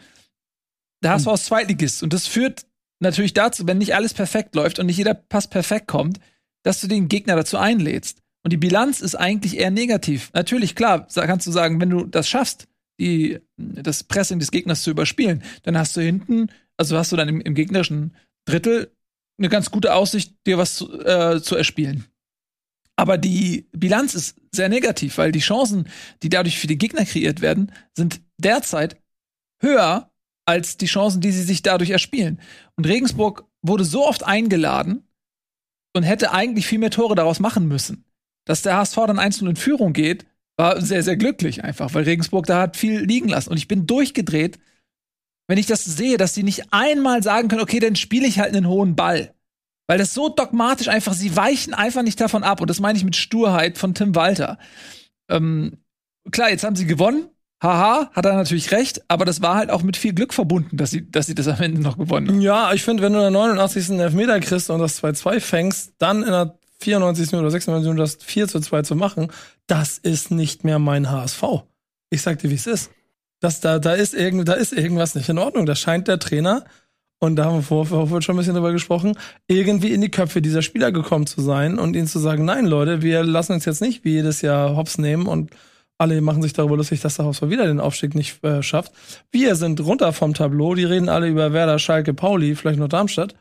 Der 1.02 1.12
HSV 1.12 1.26
ist 1.28 1.46
Zweitligist 1.46 2.02
und 2.02 2.12
das 2.12 2.26
führt 2.26 2.66
natürlich 3.00 3.34
dazu, 3.34 3.66
wenn 3.66 3.78
nicht 3.78 3.94
alles 3.94 4.14
perfekt 4.14 4.54
läuft 4.54 4.78
und 4.78 4.86
nicht 4.86 4.98
jeder 4.98 5.14
Pass 5.14 5.48
perfekt 5.48 5.88
kommt, 5.88 6.20
dass 6.62 6.80
du 6.80 6.86
den 6.86 7.08
Gegner 7.08 7.36
dazu 7.36 7.58
einlädst. 7.58 8.22
Und 8.42 8.52
die 8.52 8.58
Bilanz 8.58 9.00
ist 9.00 9.14
eigentlich 9.14 9.58
eher 9.58 9.70
negativ. 9.70 10.30
Natürlich, 10.32 10.74
klar, 10.74 11.06
kannst 11.14 11.46
du 11.46 11.52
sagen, 11.52 11.80
wenn 11.80 11.90
du 11.90 12.04
das 12.04 12.28
schaffst, 12.28 12.68
die, 12.98 13.38
das 13.56 14.04
Pressing 14.04 14.38
des 14.38 14.50
Gegners 14.50 14.82
zu 14.82 14.90
überspielen, 14.90 15.42
dann 15.62 15.76
hast 15.76 15.96
du 15.96 16.00
hinten, 16.00 16.48
also 16.76 16.96
hast 16.96 17.12
du 17.12 17.16
dann 17.16 17.28
im, 17.28 17.40
im 17.40 17.54
gegnerischen 17.54 18.14
Drittel 18.44 18.94
eine 19.38 19.48
ganz 19.48 19.70
gute 19.70 19.94
Aussicht, 19.94 20.34
dir 20.46 20.58
was 20.58 20.76
zu, 20.76 21.00
äh, 21.00 21.40
zu 21.42 21.56
erspielen. 21.56 22.04
Aber 22.96 23.16
die 23.16 23.66
Bilanz 23.72 24.14
ist 24.14 24.36
sehr 24.52 24.68
negativ, 24.68 25.16
weil 25.16 25.32
die 25.32 25.40
Chancen, 25.40 25.88
die 26.22 26.28
dadurch 26.28 26.58
für 26.58 26.66
die 26.66 26.76
Gegner 26.76 27.06
kreiert 27.06 27.40
werden, 27.40 27.72
sind 27.94 28.20
derzeit 28.36 29.00
höher 29.62 30.10
als 30.44 30.76
die 30.76 30.86
Chancen, 30.86 31.22
die 31.22 31.32
sie 31.32 31.42
sich 31.42 31.62
dadurch 31.62 31.90
erspielen. 31.90 32.40
Und 32.76 32.86
Regensburg 32.86 33.46
wurde 33.62 33.84
so 33.84 34.06
oft 34.06 34.24
eingeladen 34.24 35.04
und 35.94 36.02
hätte 36.02 36.32
eigentlich 36.32 36.66
viel 36.66 36.78
mehr 36.78 36.90
Tore 36.90 37.14
daraus 37.14 37.40
machen 37.40 37.66
müssen. 37.66 38.04
Dass 38.44 38.62
der 38.62 38.76
HSV 38.76 38.96
dann 39.06 39.18
einzeln 39.18 39.48
in 39.48 39.56
Führung 39.56 39.92
geht, 39.92 40.26
war 40.56 40.80
sehr, 40.80 41.02
sehr 41.02 41.16
glücklich 41.16 41.64
einfach, 41.64 41.94
weil 41.94 42.04
Regensburg 42.04 42.46
da 42.46 42.60
hat 42.60 42.76
viel 42.76 43.00
liegen 43.00 43.28
lassen. 43.28 43.50
Und 43.50 43.56
ich 43.56 43.68
bin 43.68 43.86
durchgedreht, 43.86 44.58
wenn 45.48 45.58
ich 45.58 45.66
das 45.66 45.84
sehe, 45.84 46.16
dass 46.16 46.34
sie 46.34 46.42
nicht 46.42 46.72
einmal 46.72 47.22
sagen 47.22 47.48
können, 47.48 47.62
okay, 47.62 47.80
dann 47.80 47.96
spiele 47.96 48.26
ich 48.26 48.38
halt 48.38 48.54
einen 48.54 48.68
hohen 48.68 48.94
Ball. 48.94 49.34
Weil 49.88 49.98
das 49.98 50.14
so 50.14 50.28
dogmatisch 50.28 50.86
einfach, 50.86 51.14
sie 51.14 51.34
weichen 51.34 51.74
einfach 51.74 52.02
nicht 52.02 52.20
davon 52.20 52.44
ab. 52.44 52.60
Und 52.60 52.70
das 52.70 52.78
meine 52.78 52.96
ich 52.96 53.04
mit 53.04 53.16
Sturheit 53.16 53.76
von 53.76 53.94
Tim 53.94 54.14
Walter. 54.14 54.58
Ähm, 55.28 55.78
klar, 56.30 56.50
jetzt 56.50 56.62
haben 56.62 56.76
sie 56.76 56.86
gewonnen. 56.86 57.28
Haha, 57.62 58.10
hat 58.12 58.24
er 58.24 58.34
natürlich 58.34 58.72
recht, 58.72 59.02
aber 59.08 59.24
das 59.24 59.42
war 59.42 59.56
halt 59.56 59.70
auch 59.70 59.82
mit 59.82 59.96
viel 59.96 60.14
Glück 60.14 60.32
verbunden, 60.32 60.78
dass 60.78 60.90
sie, 60.90 61.10
dass 61.10 61.26
sie 61.26 61.34
das 61.34 61.46
am 61.46 61.60
Ende 61.60 61.82
noch 61.82 61.98
gewonnen 61.98 62.28
haben. 62.28 62.40
Ja, 62.40 62.72
ich 62.72 62.82
finde, 62.82 63.02
wenn 63.02 63.12
du 63.12 63.18
in 63.18 63.32
der 63.32 63.42
89. 63.42 63.98
Elfmeter 63.98 64.40
kriegst 64.40 64.70
und 64.70 64.78
das 64.78 65.02
2-2 65.02 65.40
fängst, 65.40 65.92
dann 65.98 66.22
in 66.22 66.30
der 66.30 66.58
94. 66.80 67.34
oder 67.34 67.50
96. 67.50 67.86
Minute 67.90 68.02
das 68.02 68.24
4 68.24 68.48
zu 68.48 68.60
2 68.60 68.82
zu 68.82 68.96
machen, 68.96 69.30
das 69.66 69.98
ist 69.98 70.30
nicht 70.30 70.64
mehr 70.64 70.78
mein 70.78 71.10
HSV. 71.10 71.42
Ich 72.08 72.22
sag 72.22 72.38
dir, 72.38 72.50
wie 72.50 72.54
es 72.54 72.66
ist. 72.66 72.90
Das, 73.40 73.60
da, 73.60 73.78
da, 73.78 73.92
ist 73.92 74.14
irgend, 74.14 74.48
da 74.48 74.54
ist 74.54 74.72
irgendwas 74.72 75.14
nicht 75.14 75.28
in 75.28 75.38
Ordnung. 75.38 75.66
Da 75.66 75.74
scheint 75.74 76.08
der 76.08 76.18
Trainer, 76.18 76.64
und 77.22 77.36
da 77.36 77.44
haben 77.44 77.56
wir 77.56 77.62
vorher 77.62 78.22
schon 78.22 78.34
ein 78.34 78.38
bisschen 78.38 78.54
drüber 78.54 78.72
gesprochen, 78.72 79.12
irgendwie 79.46 79.92
in 79.92 80.00
die 80.00 80.10
Köpfe 80.10 80.40
dieser 80.40 80.62
Spieler 80.62 80.90
gekommen 80.90 81.26
zu 81.26 81.42
sein 81.42 81.78
und 81.78 81.94
ihnen 81.94 82.06
zu 82.06 82.18
sagen, 82.18 82.46
nein, 82.46 82.64
Leute, 82.64 83.02
wir 83.02 83.22
lassen 83.22 83.52
uns 83.52 83.66
jetzt 83.66 83.82
nicht 83.82 84.04
wie 84.04 84.12
jedes 84.12 84.40
Jahr 84.40 84.74
Hops 84.74 84.96
nehmen 84.96 85.26
und 85.26 85.50
alle 86.00 86.20
machen 86.22 86.42
sich 86.42 86.54
darüber 86.54 86.76
lustig, 86.76 87.00
dass 87.00 87.16
der 87.16 87.26
HSV 87.26 87.42
wieder 87.42 87.66
den 87.66 87.78
Aufstieg 87.80 88.14
nicht 88.14 88.42
äh, 88.42 88.62
schafft. 88.62 88.92
Wir 89.30 89.54
sind 89.54 89.80
runter 89.80 90.12
vom 90.12 90.32
Tableau, 90.34 90.74
die 90.74 90.84
reden 90.84 91.08
alle 91.08 91.28
über 91.28 91.52
Werder, 91.52 91.78
Schalke, 91.78 92.14
Pauli, 92.14 92.54
vielleicht 92.54 92.78
noch 92.78 92.88
Darmstadt. 92.88 93.34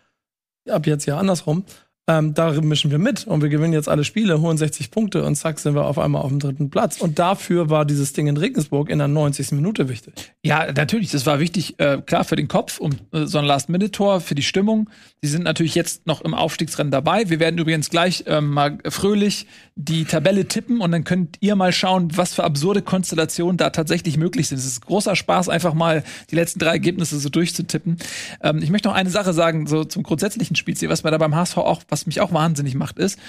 Ab 0.68 0.86
jetzt 0.86 1.06
ja 1.06 1.18
andersrum 1.18 1.64
ähm, 2.10 2.34
da 2.34 2.52
mischen 2.60 2.90
wir 2.90 2.98
mit 2.98 3.28
und 3.28 3.44
wir 3.44 3.50
gewinnen 3.50 3.72
jetzt 3.72 3.88
alle 3.88 4.04
Spiele, 4.04 4.42
holen 4.42 4.58
60 4.58 4.90
Punkte 4.90 5.24
und 5.24 5.36
zack 5.36 5.60
sind 5.60 5.76
wir 5.76 5.86
auf 5.86 6.00
einmal 6.00 6.24
auf 6.24 6.30
dem 6.30 6.40
dritten 6.40 6.72
Platz. 6.72 7.00
Und 7.00 7.20
dafür 7.20 7.70
war 7.70 7.86
dieses 7.86 8.14
Ding 8.14 8.26
in 8.26 8.36
Regensburg 8.36 8.90
in 8.90 8.98
der 8.98 9.08
90. 9.08 9.52
Minute 9.52 9.90
wichtig. 9.90 10.34
Ja, 10.44 10.72
natürlich, 10.72 11.12
das 11.12 11.28
war 11.28 11.40
wichtig, 11.40 11.80
äh, 11.80 12.02
klar 12.04 12.24
für 12.24 12.36
den 12.36 12.48
Kopf, 12.48 12.80
um 12.80 12.94
äh, 13.14 13.26
so 13.26 13.38
ein 13.38 13.46
Last-Minute-Tor, 13.46 14.22
für 14.22 14.34
die 14.34 14.42
Stimmung. 14.42 14.90
Die 15.22 15.28
sind 15.28 15.44
natürlich 15.44 15.76
jetzt 15.76 16.08
noch 16.08 16.22
im 16.22 16.34
Aufstiegsrennen 16.34 16.90
dabei. 16.90 17.30
Wir 17.30 17.40
werden 17.40 17.60
übrigens 17.60 17.92
gleich 17.92 18.24
ähm, 18.26 18.50
mal 18.50 18.80
fröhlich 18.88 19.46
die 19.76 20.06
Tabelle 20.06 20.48
tippen 20.48 20.82
und 20.82 20.92
dann 20.92 21.04
könnt 21.04 21.38
ihr 21.42 21.56
mal 21.56 21.72
schauen, 21.72 22.18
was 22.18 22.34
für 22.34 22.44
absurde 22.44 22.82
Konstellationen 22.82 23.58
da 23.58 23.70
tatsächlich 23.70 24.18
möglich 24.18 24.48
sind. 24.48 24.58
Es 24.58 24.66
ist 24.66 24.82
großer 24.86 25.16
Spaß, 25.16 25.48
einfach 25.48 25.76
mal 25.76 26.04
die 26.32 26.36
letzten 26.36 26.60
drei 26.60 26.72
Ergebnisse 26.72 27.20
so 27.20 27.30
durchzutippen. 27.30 27.98
Ähm, 28.42 28.64
ich 28.64 28.72
möchte 28.72 28.88
noch 28.88 28.96
eine 28.96 29.12
Sache 29.12 29.34
sagen, 29.34 29.68
so 29.68 29.84
zum 29.84 30.02
grundsätzlichen 30.02 30.56
Spielziel, 30.56 30.90
was 30.90 31.04
wir 31.04 31.12
da 31.12 31.18
beim 31.20 31.36
HSV 31.36 31.58
auch, 31.58 31.84
was 31.88 31.99
was 32.00 32.06
mich 32.08 32.22
auch 32.22 32.34
wahnsinnig 32.34 32.76
macht, 32.76 32.98
ist, 33.00 33.20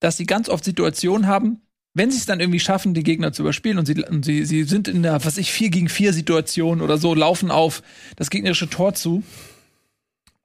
dass 0.00 0.16
sie 0.16 0.26
ganz 0.26 0.48
oft 0.48 0.64
Situationen 0.64 1.26
haben, 1.26 1.62
wenn 1.94 2.10
sie 2.10 2.18
es 2.18 2.26
dann 2.26 2.40
irgendwie 2.40 2.60
schaffen, 2.60 2.94
die 2.94 3.02
Gegner 3.02 3.32
zu 3.32 3.42
überspielen 3.42 3.78
und 3.78 3.86
sie, 3.86 4.04
und 4.04 4.24
sie, 4.24 4.44
sie 4.44 4.64
sind 4.64 4.88
in 4.88 5.02
der, 5.02 5.24
was 5.24 5.38
ich, 5.38 5.52
4 5.52 5.70
gegen 5.70 5.88
4 5.88 6.12
Situation 6.12 6.80
oder 6.80 6.98
so, 6.98 7.14
laufen 7.14 7.50
auf 7.50 7.82
das 8.16 8.30
gegnerische 8.30 8.70
Tor 8.70 8.94
zu, 8.94 9.22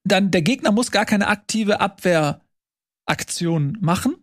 dann 0.03 0.31
der 0.31 0.41
Gegner 0.41 0.71
muss 0.71 0.91
gar 0.91 1.05
keine 1.05 1.27
aktive 1.27 1.79
Abwehraktion 1.79 3.77
machen. 3.81 4.15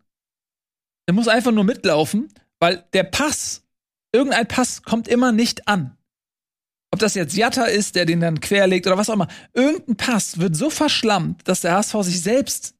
Er 1.06 1.14
muss 1.14 1.28
einfach 1.28 1.52
nur 1.52 1.64
mitlaufen, 1.64 2.28
weil 2.58 2.84
der 2.92 3.04
Pass, 3.04 3.62
irgendein 4.12 4.48
Pass 4.48 4.82
kommt 4.82 5.08
immer 5.08 5.32
nicht 5.32 5.68
an. 5.68 5.96
Ob 6.92 6.98
das 6.98 7.14
jetzt 7.14 7.36
Jatta 7.36 7.64
ist, 7.64 7.94
der 7.94 8.04
den 8.04 8.20
dann 8.20 8.40
querlegt 8.40 8.86
oder 8.86 8.98
was 8.98 9.08
auch 9.08 9.14
immer. 9.14 9.28
Irgendein 9.52 9.96
Pass 9.96 10.38
wird 10.38 10.56
so 10.56 10.70
verschlammt, 10.70 11.46
dass 11.46 11.60
der 11.60 11.74
HSV 11.74 11.94
sich 12.02 12.20
selbst 12.20 12.74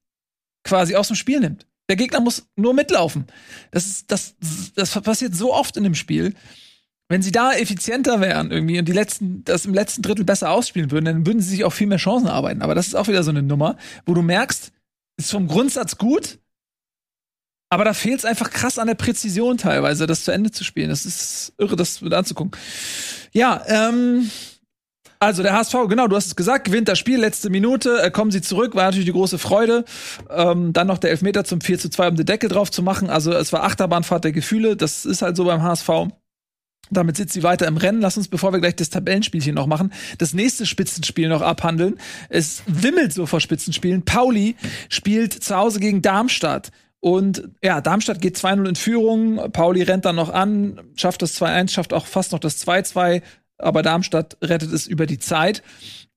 quasi 0.71 0.95
aus 0.95 1.09
dem 1.09 1.17
Spiel 1.17 1.41
nimmt. 1.41 1.67
Der 1.89 1.97
Gegner 1.97 2.21
muss 2.21 2.47
nur 2.55 2.73
mitlaufen. 2.73 3.27
Das, 3.73 3.87
ist, 3.87 4.13
das, 4.13 4.37
das 4.77 4.93
passiert 5.01 5.35
so 5.35 5.53
oft 5.53 5.77
in 5.77 5.83
dem 5.83 5.97
Spiel. 5.97 6.35
Wenn 7.09 7.23
sie 7.23 7.33
da 7.33 7.53
effizienter 7.53 8.21
wären 8.21 8.53
irgendwie 8.53 8.79
und 8.79 8.87
die 8.87 8.93
letzten, 8.93 9.43
das 9.43 9.67
im 9.67 9.75
letzten 9.75 10.03
Drittel 10.03 10.25
besser 10.25 10.53
ausspielen 10.53 10.93
würden, 10.93 11.07
dann 11.07 11.27
würden 11.27 11.41
sie 11.41 11.51
sich 11.51 11.65
auch 11.65 11.73
viel 11.73 11.89
mehr 11.89 11.99
Chancen 11.99 12.29
arbeiten. 12.29 12.63
Aber 12.63 12.77
das 12.77 12.87
ist 12.87 12.95
auch 12.95 13.09
wieder 13.09 13.25
so 13.25 13.31
eine 13.31 13.43
Nummer, 13.43 13.77
wo 14.07 14.15
du 14.15 14.23
merkst, 14.23 14.71
ist 15.17 15.33
vom 15.33 15.49
Grundsatz 15.49 15.99
gut, 15.99 16.39
aber 17.73 17.85
da 17.85 17.95
fehlt 17.95 18.21
es 18.21 18.25
einfach 18.25 18.51
krass 18.51 18.79
an 18.79 18.87
der 18.87 18.95
Präzision 18.95 19.57
teilweise, 19.59 20.07
das 20.07 20.25
zu 20.25 20.31
Ende 20.31 20.53
zu 20.53 20.63
spielen. 20.63 20.91
Das 20.91 21.07
ist 21.07 21.53
irre, 21.59 21.77
das 21.77 22.01
mit 22.01 22.15
anzugucken. 22.15 22.53
Ja, 23.33 23.65
ähm, 23.67 24.31
also 25.21 25.43
der 25.43 25.53
HSV, 25.53 25.75
genau, 25.89 26.09
du 26.09 26.17
hast 26.17 26.27
es 26.27 26.37
gesagt, 26.37 26.65
gewinnt 26.65 26.89
das 26.89 26.99
Spiel, 26.99 27.21
letzte 27.21 27.51
Minute, 27.51 28.03
äh, 28.03 28.11
kommen 28.11 28.31
sie 28.31 28.41
zurück, 28.41 28.75
war 28.75 28.85
natürlich 28.85 29.05
die 29.05 29.13
große 29.13 29.39
Freude. 29.39 29.85
Ähm, 30.31 30.73
dann 30.73 30.87
noch 30.87 30.97
der 30.97 31.11
Elfmeter 31.11 31.45
zum 31.45 31.61
4 31.61 31.79
zu 31.79 31.91
2, 31.91 32.09
um 32.09 32.17
den 32.17 32.25
Deckel 32.25 32.49
drauf 32.49 32.71
zu 32.71 32.83
machen. 32.83 33.11
Also 33.11 33.31
es 33.33 33.53
war 33.53 33.65
Achterbahnfahrt 33.65 34.25
der 34.25 34.33
Gefühle, 34.33 34.77
das 34.77 35.05
ist 35.05 35.21
halt 35.21 35.37
so 35.37 35.45
beim 35.45 35.63
HSV. 35.63 35.89
Damit 36.91 37.19
sitzt 37.19 37.35
sie 37.35 37.43
weiter 37.43 37.69
im 37.69 37.77
Rennen. 37.77 38.01
Lass 38.01 38.17
uns, 38.17 38.29
bevor 38.29 38.53
wir 38.53 38.61
gleich 38.61 38.77
das 38.77 38.91
Tabellenspielchen 38.91 39.55
noch 39.55 39.67
machen, 39.67 39.93
das 40.19 40.33
nächste 40.33 40.65
Spitzenspiel 40.65 41.29
noch 41.29 41.43
abhandeln. 41.43 42.01
Es 42.31 42.63
wimmelt 42.67 43.13
so 43.13 43.27
vor 43.27 43.41
Spitzenspielen. 43.41 44.05
Pauli 44.05 44.57
spielt 44.89 45.33
zu 45.35 45.55
Hause 45.55 45.81
gegen 45.81 46.03
Darmstadt. 46.03 46.71
Und 46.99 47.49
ja, 47.63 47.81
Darmstadt 47.81 48.21
geht 48.21 48.37
2-0 48.37 48.69
in 48.69 48.75
Führung. 48.75 49.53
Pauli 49.53 49.83
rennt 49.83 50.05
dann 50.05 50.17
noch 50.17 50.31
an, 50.31 50.81
schafft 50.97 51.23
das 51.23 51.41
2-1, 51.41 51.71
schafft 51.71 51.93
auch 51.93 52.07
fast 52.07 52.33
noch 52.33 52.39
das 52.41 52.67
2-2. 52.67 53.23
Aber 53.63 53.83
Darmstadt 53.83 54.37
rettet 54.43 54.73
es 54.73 54.87
über 54.87 55.07
die 55.07 55.19
Zeit. 55.19 55.63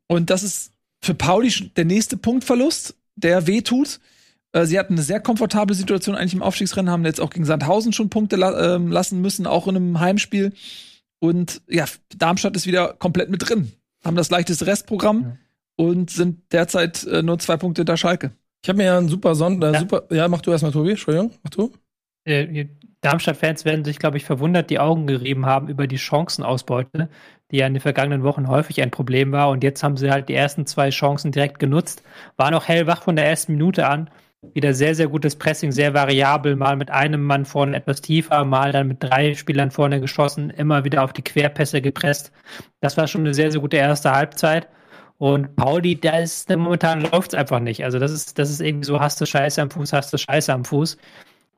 Und 0.08 0.30
das 0.30 0.44
ist 0.44 0.74
für 1.02 1.14
Pauli 1.14 1.52
der 1.76 1.86
nächste 1.86 2.18
Punktverlust, 2.18 2.96
der 3.16 3.48
wehtut. 3.48 4.00
Äh, 4.54 4.66
sie 4.66 4.80
hatten 4.80 4.94
eine 4.94 5.04
sehr 5.04 5.20
komfortable 5.20 5.76
Situation 5.76 6.16
eigentlich 6.16 6.34
im 6.34 6.44
Aufstiegsrennen, 6.44 6.92
haben 6.92 7.06
jetzt 7.06 7.20
auch 7.20 7.30
gegen 7.30 7.46
Sandhausen 7.46 7.94
schon 7.94 8.10
Punkte 8.10 8.36
la 8.36 8.76
äh, 8.76 8.78
lassen 8.78 9.22
müssen, 9.22 9.46
auch 9.46 9.68
in 9.68 9.76
einem 9.76 10.00
Heimspiel. 10.00 10.54
Und 11.20 11.62
ja, 11.70 11.86
Darmstadt 12.18 12.56
ist 12.56 12.68
wieder 12.68 12.94
komplett 12.94 13.30
mit 13.30 13.48
drin. 13.48 13.72
Haben 14.04 14.16
das 14.16 14.30
leichteste 14.30 14.68
Restprogramm 14.68 15.22
ja. 15.22 15.38
und 15.76 16.10
sind 16.10 16.52
derzeit 16.52 17.06
äh, 17.06 17.24
nur 17.24 17.40
zwei 17.40 17.58
Punkte 17.58 17.82
hinter 17.82 17.98
Schalke. 17.98 18.32
Ich 18.62 18.70
habe 18.70 18.78
mir 18.78 18.86
ja 18.86 18.98
einen 18.98 19.10
super 19.10 19.36
Sonntag, 19.36 19.70
äh, 19.70 19.74
ja. 19.74 19.80
super, 19.80 20.04
ja, 20.10 20.28
mach 20.28 20.42
du 20.42 20.52
erstmal, 20.52 20.72
Tobi, 20.72 20.92
Entschuldigung, 20.92 21.32
mach 21.44 21.52
du. 21.52 21.72
Äh, 22.26 22.68
Darmstadt-Fans 23.04 23.66
werden 23.66 23.86
sich, 23.86 24.00
glaube 24.00 24.18
ich, 24.18 24.26
verwundert 24.26 24.70
die 24.70 24.80
Augen 24.80 25.08
gerieben 25.08 25.46
haben 25.46 25.68
über 25.68 25.88
die 25.88 25.98
Chancenausbeute, 25.98 27.10
die 27.52 27.58
ja 27.58 27.68
in 27.68 27.74
den 27.74 27.82
vergangenen 27.82 28.24
Wochen 28.24 28.48
häufig 28.48 28.82
ein 28.82 28.92
Problem 28.92 29.32
war. 29.32 29.50
Und 29.50 29.64
jetzt 29.64 29.84
haben 29.84 29.98
sie 29.98 30.10
halt 30.10 30.30
die 30.30 30.36
ersten 30.36 30.66
zwei 30.66 30.90
Chancen 30.90 31.32
direkt 31.32 31.60
genutzt, 31.60 32.04
waren 32.38 32.54
auch 32.54 32.68
hellwach 32.68 33.04
von 33.04 33.16
der 33.16 33.28
ersten 33.28 33.54
Minute 33.54 33.88
an 33.88 34.10
wieder 34.54 34.74
sehr, 34.74 34.94
sehr 34.96 35.08
gutes 35.08 35.36
Pressing, 35.36 35.72
sehr 35.72 35.94
variabel, 35.94 36.56
mal 36.56 36.76
mit 36.76 36.92
einem 36.92 37.24
Mann 37.24 37.46
vorne 37.46 37.78
etwas 37.78 38.02
tiefer, 38.02 38.44
mal 38.44 38.72
dann 38.72 38.88
mit 38.88 39.02
drei 39.02 39.34
Spielern 39.36 39.72
vorne 39.72 40.02
geschossen, 40.02 40.50
immer 40.50 40.84
wieder 40.84 41.04
auf 41.04 41.14
die 41.14 41.22
Querpässe 41.22 41.82
gepresst. 41.82 42.32
Das 42.82 42.98
war 42.98 43.08
schon 43.08 43.22
eine 43.22 43.34
sehr, 43.34 43.52
sehr 43.52 43.62
gute 43.62 43.78
erste 43.78 44.12
Halbzeit. 44.12 44.68
Und 45.18 45.56
Pauli, 45.56 46.00
da 46.00 46.18
ist 46.20 46.50
momentan 46.50 47.02
läuft 47.02 47.34
es 47.34 47.40
einfach 47.40 47.60
nicht. 47.60 47.86
Also 47.86 48.00
das 48.00 48.12
ist, 48.12 48.38
das 48.38 48.50
ist 48.50 48.60
irgendwie 48.60 48.86
so, 48.86 49.00
hast 49.00 49.22
du 49.22 49.26
Scheiße 49.26 49.62
am 49.62 49.72
Fuß, 49.72 49.94
hast 49.94 50.12
du 50.12 50.18
Scheiße 50.18 50.52
am 50.52 50.66
Fuß. 50.66 50.98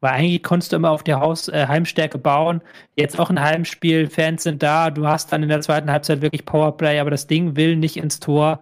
Weil 0.06 0.14
eigentlich 0.14 0.44
konntest 0.44 0.72
du 0.72 0.76
immer 0.76 0.92
auf 0.92 1.02
die 1.02 1.16
Haus, 1.16 1.48
äh, 1.48 1.66
Heimstärke 1.68 2.20
bauen. 2.20 2.62
Jetzt 2.96 3.20
auch 3.20 3.32
ein 3.32 3.42
Heimspiel, 3.42 4.08
Fans 4.08 4.44
sind 4.44 4.62
da, 4.62 4.92
du 4.92 5.08
hast 5.08 5.34
dann 5.34 5.42
in 5.42 5.50
der 5.50 5.62
zweiten 5.62 5.90
Halbzeit 5.90 6.22
wirklich 6.22 6.46
Powerplay, 6.46 7.00
aber 7.00 7.10
das 7.10 7.26
Ding 7.26 7.56
will 7.56 7.76
nicht 7.76 7.98
ins 7.98 8.20
Tor. 8.20 8.62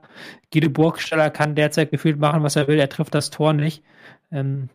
Guido 0.54 0.70
Burgstaller 0.70 1.30
kann 1.32 1.54
derzeit 1.54 1.92
gefühlt 1.92 2.18
machen, 2.18 2.44
was 2.44 2.56
er 2.56 2.70
will, 2.70 2.80
er 2.80 2.88
trifft 2.88 3.14
das 3.14 3.30
Tor 3.30 3.52
nicht. 3.52 3.84
Ähm, 4.32 4.70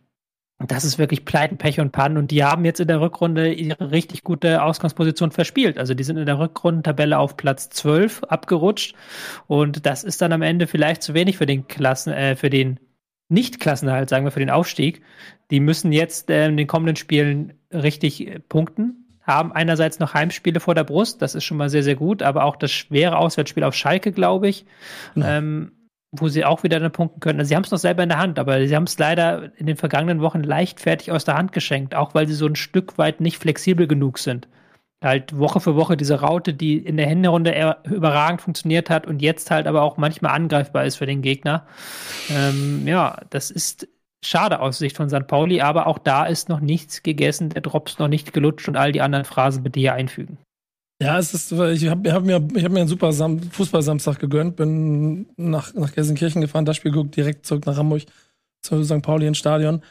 das 0.59 0.83
ist 0.83 0.99
wirklich 0.99 1.25
Pleiten, 1.25 1.57
Pech 1.57 1.79
und 1.79 1.91
Pannen. 1.91 2.17
Und 2.17 2.29
die 2.29 2.43
haben 2.43 2.65
jetzt 2.65 2.79
in 2.79 2.87
der 2.87 3.01
Rückrunde 3.01 3.51
ihre 3.51 3.89
richtig 3.89 4.23
gute 4.23 4.61
Ausgangsposition 4.61 5.31
verspielt. 5.31 5.79
Also 5.79 5.95
die 5.95 6.03
sind 6.03 6.17
in 6.17 6.27
der 6.27 6.37
Rückrundentabelle 6.37 7.17
auf 7.17 7.35
Platz 7.35 7.69
12 7.71 8.25
abgerutscht. 8.25 8.93
Und 9.47 9.87
das 9.87 10.03
ist 10.03 10.21
dann 10.21 10.33
am 10.33 10.43
Ende 10.43 10.67
vielleicht 10.67 11.01
zu 11.01 11.15
wenig 11.15 11.37
für 11.37 11.47
den 11.47 11.67
Klassen, 11.67 12.13
äh, 12.13 12.35
für 12.35 12.51
den 12.51 12.79
Nicht-Klassenerhalt, 13.29 14.09
sagen 14.09 14.25
wir, 14.25 14.31
für 14.31 14.39
den 14.39 14.49
Aufstieg. 14.49 15.01
Die 15.51 15.59
müssen 15.59 15.91
jetzt 15.91 16.29
äh, 16.29 16.47
in 16.47 16.57
den 16.57 16.67
kommenden 16.67 16.95
Spielen 16.95 17.53
richtig 17.71 18.27
äh, 18.27 18.39
punkten. 18.39 19.05
Haben 19.21 19.51
einerseits 19.51 19.99
noch 19.99 20.13
Heimspiele 20.13 20.59
vor 20.59 20.75
der 20.75 20.83
Brust, 20.83 21.21
das 21.21 21.35
ist 21.35 21.43
schon 21.43 21.57
mal 21.57 21.69
sehr, 21.69 21.83
sehr 21.83 21.95
gut, 21.95 22.23
aber 22.23 22.43
auch 22.45 22.55
das 22.55 22.71
schwere 22.71 23.17
Auswärtsspiel 23.17 23.63
auf 23.63 23.75
Schalke, 23.75 24.11
glaube 24.11 24.49
ich. 24.49 24.65
Ja. 25.15 25.37
Ähm, 25.37 25.71
wo 26.11 26.27
sie 26.27 26.43
auch 26.43 26.63
wieder 26.63 26.79
dann 26.79 26.91
punkten 26.91 27.19
können. 27.19 27.39
Also 27.39 27.49
sie 27.49 27.55
haben 27.55 27.63
es 27.63 27.71
noch 27.71 27.77
selber 27.77 28.01
in 28.03 28.09
der 28.09 28.17
Hand, 28.17 28.39
aber 28.39 28.65
sie 28.65 28.75
haben 28.75 28.85
es 28.85 28.97
leider 28.97 29.51
in 29.57 29.67
den 29.67 29.77
vergangenen 29.77 30.21
Wochen 30.21 30.41
leichtfertig 30.41 31.11
aus 31.11 31.23
der 31.23 31.37
Hand 31.37 31.51
geschenkt, 31.51 31.93
auch 31.93 32.15
weil 32.15 32.27
sie 32.27 32.33
so 32.33 32.47
ein 32.47 32.55
Stück 32.55 32.97
weit 32.97 33.21
nicht 33.21 33.37
flexibel 33.37 33.85
genug 33.87 34.17
sind. 34.17 34.47
Halt 35.01 35.37
Woche 35.37 35.61
für 35.61 35.75
Woche 35.75 35.95
diese 35.95 36.19
Raute, 36.19 36.53
die 36.53 36.77
in 36.77 36.97
der 36.97 37.07
Hinrunde 37.07 37.77
überragend 37.85 38.41
funktioniert 38.41 38.89
hat 38.89 39.07
und 39.07 39.21
jetzt 39.21 39.49
halt 39.49 39.65
aber 39.65 39.81
auch 39.81 39.95
manchmal 39.95 40.33
angreifbar 40.33 40.83
ist 40.85 40.97
für 40.97 41.05
den 41.05 41.21
Gegner. 41.21 41.65
Ähm, 42.29 42.85
ja, 42.85 43.21
das 43.29 43.49
ist 43.49 43.87
schade 44.23 44.59
aus 44.59 44.77
Sicht 44.77 44.97
von 44.97 45.09
St. 45.09 45.27
Pauli, 45.27 45.61
aber 45.61 45.87
auch 45.87 45.99
da 45.99 46.25
ist 46.25 46.49
noch 46.49 46.59
nichts 46.59 47.03
gegessen, 47.03 47.49
der 47.49 47.61
Drops 47.61 47.99
noch 47.99 48.09
nicht 48.09 48.33
gelutscht 48.33 48.67
und 48.67 48.75
all 48.75 48.91
die 48.91 49.01
anderen 49.01 49.25
Phrasen 49.25 49.63
bitte 49.63 49.79
hier 49.79 49.93
einfügen. 49.93 50.37
Ja, 51.01 51.17
es 51.17 51.33
ist, 51.33 51.51
ich 51.53 51.87
habe 51.87 52.11
hab 52.11 52.23
mir, 52.23 52.35
hab 52.35 52.51
mir 52.51 52.81
einen 52.81 52.87
super 52.89 53.13
Sam 53.13 53.41
Fußball-Samstag 53.41 54.19
gegönnt, 54.19 54.57
bin 54.57 55.29
nach, 55.37 55.73
nach 55.73 55.93
Gelsenkirchen 55.93 56.41
gefahren, 56.41 56.65
das 56.65 56.75
Spiel 56.75 56.91
geguckt, 56.91 57.15
direkt 57.15 57.45
zurück 57.45 57.65
nach 57.65 57.77
Hamburg 57.77 58.03
zu 58.61 58.83
St. 58.83 59.01
Pauli 59.01 59.25
ins 59.25 59.37
Stadion. 59.37 59.81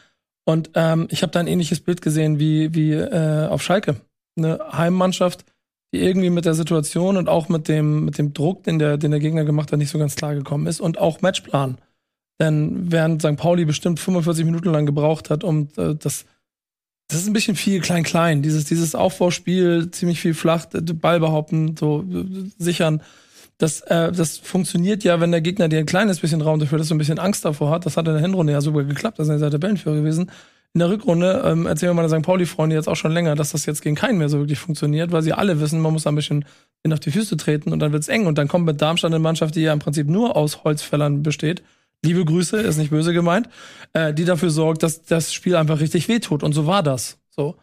Und 0.45 0.71
ähm, 0.75 1.09
ich 1.11 1.23
habe 1.23 1.33
da 1.33 1.41
ein 1.41 1.47
ähnliches 1.47 1.81
Bild 1.81 2.03
gesehen 2.03 2.39
wie, 2.39 2.75
wie 2.75 2.93
äh, 2.93 3.47
auf 3.49 3.63
Schalke. 3.63 3.97
Eine 4.39 4.61
Heimmannschaft, 4.73 5.45
die 5.93 6.01
irgendwie 6.01 6.31
mit 6.31 6.45
der 6.45 6.55
Situation 6.55 7.17
und 7.17 7.29
auch 7.29 7.49
mit 7.49 7.69
dem, 7.69 8.05
mit 8.05 8.19
dem 8.19 8.33
Druck, 8.33 8.63
den 8.65 8.79
der, 8.79 8.97
den 8.97 9.11
der 9.11 9.21
Gegner 9.21 9.45
gemacht 9.45 9.73
hat, 9.73 9.79
nicht 9.79 9.91
so 9.91 9.99
ganz 9.99 10.17
klar 10.17 10.35
gekommen 10.35 10.67
ist. 10.67 10.81
Und 10.81 10.99
auch 10.99 11.21
Matchplan. 11.21 11.79
Denn 12.41 12.93
während 12.93 13.23
St. 13.23 13.37
Pauli 13.37 13.65
bestimmt 13.65 13.99
45 13.99 14.45
Minuten 14.45 14.71
lang 14.71 14.87
gebraucht 14.87 15.29
hat, 15.29 15.45
um 15.45 15.69
äh, 15.77 15.95
das 15.95 16.25
das 17.09 17.23
ist 17.23 17.27
ein 17.27 17.33
bisschen 17.33 17.57
viel 17.57 17.81
klein-klein. 17.81 18.43
Dieses, 18.43 18.67
dieses 18.67 18.95
Aufbauspiel, 18.95 19.91
ziemlich 19.91 20.21
viel 20.21 20.35
flach, 20.35 20.67
Ball 20.67 21.21
behaupten, 21.21 21.75
so 21.75 22.05
sichern. 22.59 23.03
Das, 23.57 23.81
äh, 23.81 24.13
das 24.13 24.37
funktioniert 24.37 25.05
ja, 25.05 25.19
wenn 25.19 25.33
der 25.33 25.41
Gegner 25.41 25.69
dir 25.69 25.79
ein 25.79 25.87
kleines 25.87 26.21
bisschen 26.21 26.43
Raum 26.43 26.61
dafür, 26.61 26.79
dass 26.79 26.89
du 26.89 26.95
ein 26.95 26.99
bisschen 26.99 27.19
Angst 27.19 27.47
davor 27.47 27.71
hat. 27.71 27.87
Das 27.87 27.97
hat 27.97 28.07
in 28.07 28.13
der 28.13 28.23
Hinrunde 28.23 28.53
ja 28.53 28.61
super 28.61 28.85
geklappt, 28.85 29.19
das 29.19 29.29
ist 29.29 29.41
ja 29.41 29.51
Tabellenführer 29.51 29.97
gewesen. 29.97 30.31
In 30.75 30.81
der 30.81 30.91
Rückrunde 30.91 31.43
ähm, 31.45 31.67
erzählen 31.67 31.91
wir 31.91 32.03
meine 32.03 32.09
St. 32.09 32.23
Pauli-Freunde 32.23 32.77
jetzt 32.77 32.89
auch 32.89 32.97
schon 32.97 33.13
länger, 33.13 33.35
dass 33.35 33.53
das 33.53 33.67
jetzt 33.67 33.83
gegen 33.83 33.97
keinen 33.97 34.19
mehr 34.19 34.29
so 34.29 34.39
wirklich 34.39 34.59
funktioniert, 34.59 35.13
weil 35.13 35.23
sie 35.23 35.33
alle 35.33 35.61
wissen, 35.61 35.81
man 35.81 35.93
muss 35.93 36.05
da 36.05 36.11
ein 36.11 36.15
bisschen 36.15 36.45
in 36.83 36.93
auf 36.93 37.01
die 37.01 37.11
Füße 37.11 37.37
treten 37.37 37.73
und 37.73 37.81
dann 37.81 37.93
wird's 37.93 38.09
eng. 38.09 38.27
Und 38.27 38.39
dann 38.39 38.49
kommt 38.49 38.67
mit 38.67 38.81
Darmstadt 38.81 39.11
eine 39.11 39.19
Mannschaft, 39.19 39.55
die 39.55 39.63
ja 39.63 39.73
im 39.73 39.79
Prinzip 39.79 40.09
nur 40.09 40.37
aus 40.37 40.65
Holzfällern 40.65 41.23
besteht 41.23 41.63
liebe 42.05 42.25
Grüße, 42.25 42.59
ist 42.61 42.77
nicht 42.77 42.91
böse 42.91 43.13
gemeint, 43.13 43.49
äh, 43.93 44.15
die 44.15 44.25
dafür 44.25 44.51
sorgt, 44.51 44.83
dass 44.83 45.03
das 45.03 45.33
Spiel 45.33 45.57
einfach 45.57 45.81
richtig 45.81 46.09
wehtut. 46.09 46.43
Und 46.43 46.53
so 46.53 46.67
war 46.67 46.83
das. 46.83 47.19
So. 47.31 47.57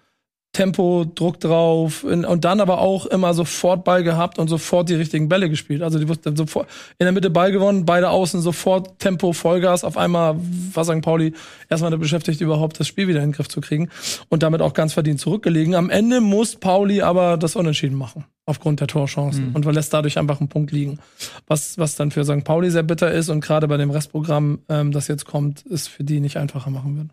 Tempo, 0.56 1.04
Druck 1.04 1.42
drauf 1.42 2.06
und 2.06 2.46
dann 2.46 2.62
aber 2.62 2.80
auch 2.80 3.06
immer 3.08 3.34
sofort 3.34 3.84
Ball 3.84 4.04
gehabt 4.04 4.40
und 4.40 4.48
sofort 4.48 4.88
die 4.88 4.96
richtigen 4.96 5.28
Bälle 5.28 5.50
gespielt. 5.50 5.82
Also 5.82 6.00
die 6.00 6.08
wussten 6.08 6.38
sofort 6.38 6.70
in 6.98 7.04
der 7.04 7.12
Mitte 7.12 7.30
Ball 7.30 7.52
gewonnen, 7.52 7.86
beide 7.86 8.10
außen 8.10 8.40
sofort 8.40 8.98
Tempo, 9.00 9.34
Vollgas. 9.34 9.84
Auf 9.84 9.98
einmal 9.98 10.38
war 10.74 10.86
St. 10.86 11.02
Pauli 11.02 11.34
erstmal 11.70 11.98
beschäftigt, 11.98 12.40
überhaupt 12.40 12.80
das 12.80 12.88
Spiel 12.88 13.10
wieder 13.10 13.20
in 13.20 13.32
den 13.32 13.32
Griff 13.34 13.50
zu 13.50 13.60
kriegen 13.60 13.90
und 14.30 14.44
damit 14.44 14.62
auch 14.62 14.74
ganz 14.74 14.94
verdient 14.94 15.20
zurückgelegen. 15.20 15.76
Am 15.76 15.90
Ende 15.90 16.22
muss 16.22 16.56
Pauli 16.56 17.02
aber 17.02 17.36
das 17.36 17.58
Unentschieden 17.58 17.98
machen 17.98 18.24
aufgrund 18.46 18.80
der 18.80 18.88
Torchancen 18.88 19.50
mhm. 19.50 19.56
und 19.56 19.66
lässt 19.66 19.94
dadurch 19.94 20.18
einfach 20.18 20.40
einen 20.40 20.48
Punkt 20.48 20.72
liegen. 20.72 21.00
Was, 21.48 21.78
was 21.78 21.96
dann 21.96 22.12
für 22.12 22.24
St. 22.24 22.46
Pauli 22.46 22.72
sehr 22.72 22.84
bitter 22.84 23.12
ist 23.12 23.28
und 23.28 23.42
gerade 23.42 23.68
bei 23.68 23.76
dem 23.76 23.92
Restprogramm, 23.92 24.60
ähm, 24.70 24.94
das 24.94 25.10
jetzt 25.10 25.26
kommt, 25.26 25.64
ist 25.64 25.90
für 25.90 26.06
die 26.06 26.22
nicht 26.22 26.38
einfacher 26.38 26.70
machen 26.70 26.96
wird. 26.96 27.10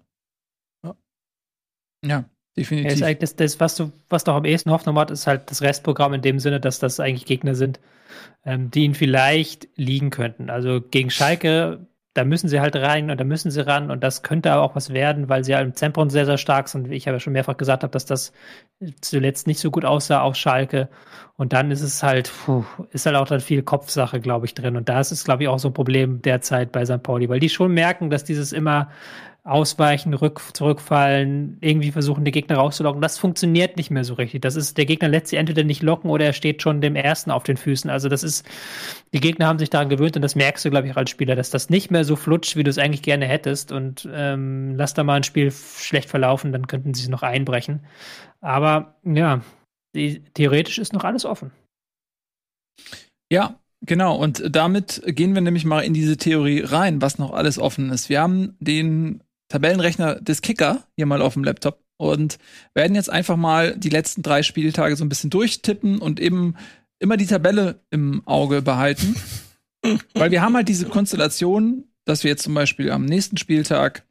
Ja. 0.85 0.95
ja. 2.09 2.25
Definitiv. 2.57 2.91
Ja, 2.91 2.95
ist 2.95 3.03
eigentlich 3.03 3.19
das, 3.19 3.37
das, 3.37 3.61
was 3.61 3.77
du, 3.77 3.93
was 4.09 4.25
doch 4.25 4.35
am 4.35 4.45
ehesten 4.45 4.71
Hoffnung 4.71 4.99
hat, 4.99 5.11
ist 5.11 5.27
halt 5.27 5.51
das 5.51 5.63
Restprogramm 5.63 6.15
in 6.15 6.23
dem 6.23 6.39
Sinne, 6.39 6.61
dass 6.61 6.79
das 6.79 7.01
eigentlich 7.01 7.25
Gegner 7.25 7.55
sind, 7.55 7.81
ähm, 8.45 8.71
die 8.71 8.85
ihn 8.85 8.95
vielleicht 8.95 9.69
liegen 9.77 10.11
könnten. 10.11 10.51
Also 10.51 10.81
gegen 10.81 11.11
Schalke, 11.11 11.87
da 12.15 12.25
müssen 12.25 12.49
sie 12.49 12.61
halt 12.61 12.77
rein 12.77 13.11
und 13.11 13.19
da 13.19 13.25
müssen 13.25 13.51
sie 13.51 13.67
ran 13.67 13.91
und 13.91 14.05
das 14.05 14.23
könnte 14.23 14.53
aber 14.53 14.63
auch 14.63 14.77
was 14.77 14.93
werden, 14.93 15.31
weil 15.31 15.45
sie 15.45 15.55
halt 15.55 15.67
im 15.67 15.75
Zentrum 15.75 16.11
sehr, 16.11 16.27
sehr 16.27 16.37
stark 16.37 16.69
sind. 16.69 16.93
Ich 16.93 17.07
habe 17.07 17.17
ja 17.17 17.21
schon 17.21 17.33
mehrfach 17.33 17.57
gesagt, 17.57 17.85
habe, 17.85 17.91
dass 17.91 18.05
das 18.05 18.33
zuletzt 19.01 19.47
nicht 19.47 19.61
so 19.61 19.71
gut 19.71 19.87
aussah 19.87 20.21
auf 20.21 20.37
Schalke. 20.37 20.91
Und 21.37 21.55
dann 21.55 21.71
ist 21.71 21.81
es 21.81 22.03
halt, 22.03 22.31
puh, 22.45 22.65
ist 22.91 23.07
halt 23.07 23.17
auch 23.17 23.27
dann 23.27 23.41
viel 23.41 23.63
Kopfsache, 23.63 24.21
glaube 24.21 24.45
ich, 24.45 24.53
drin. 24.53 24.77
Und 24.77 24.91
da 24.91 25.01
ist 25.01 25.25
glaube 25.25 25.45
ich, 25.45 25.49
auch 25.49 25.59
so 25.59 25.69
ein 25.69 25.75
Problem 25.75 26.21
derzeit 26.21 26.71
bei 26.71 26.85
St. 26.85 27.03
Pauli, 27.03 27.31
weil 27.31 27.41
die 27.41 27.49
schon 27.49 27.73
merken, 27.73 28.11
dass 28.11 28.25
dieses 28.25 28.53
immer 28.53 28.91
ausweichen, 29.45 30.15
rück, 30.15 30.41
zurückfallen, 30.53 31.59
irgendwie 31.61 31.91
versuchen, 31.91 32.25
die 32.25 32.31
Gegner 32.31 32.57
rauszulocken. 32.57 33.03
Das 33.03 33.19
funktioniert 33.19 33.77
nicht 33.77 33.91
mehr 33.91 34.05
so 34.05 34.15
richtig. 34.15 34.41
Das 34.43 34.55
ist, 34.55 34.79
der 34.79 34.87
Gegner 34.87 35.09
lässt 35.09 35.29
sie 35.29 35.37
entweder 35.37 35.65
nicht 35.65 35.83
locken 35.83 36.11
oder 36.11 36.27
er 36.27 36.33
steht 36.33 36.63
schon 36.63 36.81
dem 36.81 36.95
ersten 36.95 37.33
auf 37.33 37.43
den 37.43 37.57
Füßen. 37.57 37.91
Also 37.91 38.09
das 38.09 38.23
ist, 38.23 38.49
die 39.13 39.21
Gegner 39.21 39.47
haben 39.47 39.59
sich 39.59 39.69
daran 39.69 39.89
gewöhnt 39.89 40.15
und 40.15 40.23
das 40.23 40.37
merkst 40.37 40.65
du, 40.65 40.71
glaube 40.71 40.87
ich, 40.87 40.97
als 40.97 41.11
Spieler, 41.11 41.35
dass 41.35 41.51
das 41.51 41.71
nicht 41.71 41.91
mehr 41.91 42.05
so 42.05 42.15
flutscht, 42.15 42.55
wie 42.55 42.63
du 42.63 42.71
es 42.71 42.79
eigentlich 42.79 43.03
gerne 43.03 43.27
hättest. 43.27 43.73
Und 43.73 44.09
ähm, 44.13 44.77
lass 44.77 44.95
da 44.95 45.03
mal 45.03 45.17
ein 45.17 45.25
Spiel 45.25 45.51
schlecht 45.51 46.09
verlaufen, 46.09 46.53
dann 46.53 46.69
könnten 46.69 46.95
sie 46.95 47.03
es 47.03 47.09
noch 47.09 47.25
einbrechen. 47.25 47.85
Aber 48.41 48.95
ja, 49.05 49.41
die, 49.97 50.23
theoretisch 50.35 50.79
ist 50.79 50.93
noch 50.93 51.05
alles 51.05 51.25
offen. 51.25 51.51
Ja, 53.31 53.59
Genau, 53.85 54.15
und 54.15 54.45
damit 54.55 55.03
gehen 55.07 55.35
wir 55.35 55.41
nämlich 55.41 55.65
mal 55.65 55.81
in 55.81 55.93
diese 55.93 56.17
Theorie 56.17 56.61
rein, 56.61 57.03
was 57.03 57.19
noch 57.19 57.33
alles 57.33 57.59
offen 57.59 57.91
ist. 57.91 58.09
Wir 58.09 58.21
haben 58.21 58.55
den 58.61 59.25
Tabellenrechner 59.53 60.15
des 60.15 60.41
Kicker 60.41 60.83
hier 60.97 61.05
mal 61.05 61.21
auf 61.21 61.35
dem 61.35 61.45
Laptop 61.45 61.85
und 61.99 62.39
werden 62.73 62.95
jetzt 62.95 63.11
einfach 63.11 63.37
mal 63.37 63.77
die 63.77 63.91
letzten 63.91 64.23
drei 64.23 64.43
Spieltage 64.43 64.97
so 64.97 65.05
ein 65.05 65.11
bisschen 65.11 65.29
durchtippen 65.29 65.99
und 65.99 66.21
eben 66.21 66.57
immer 66.99 67.19
die 67.19 67.27
Tabelle 67.27 67.81
im 67.91 68.27
Auge 68.27 68.63
behalten. 68.63 69.15
Weil 70.15 70.31
wir 70.31 70.41
haben 70.41 70.57
halt 70.57 70.71
diese 70.71 70.87
Konstellation, 70.87 71.85
dass 72.07 72.25
wir 72.25 72.31
jetzt 72.31 72.45
zum 72.45 72.55
Beispiel 72.55 72.91
am 72.91 73.05
nächsten 73.05 73.37
Spieltag 73.37 74.07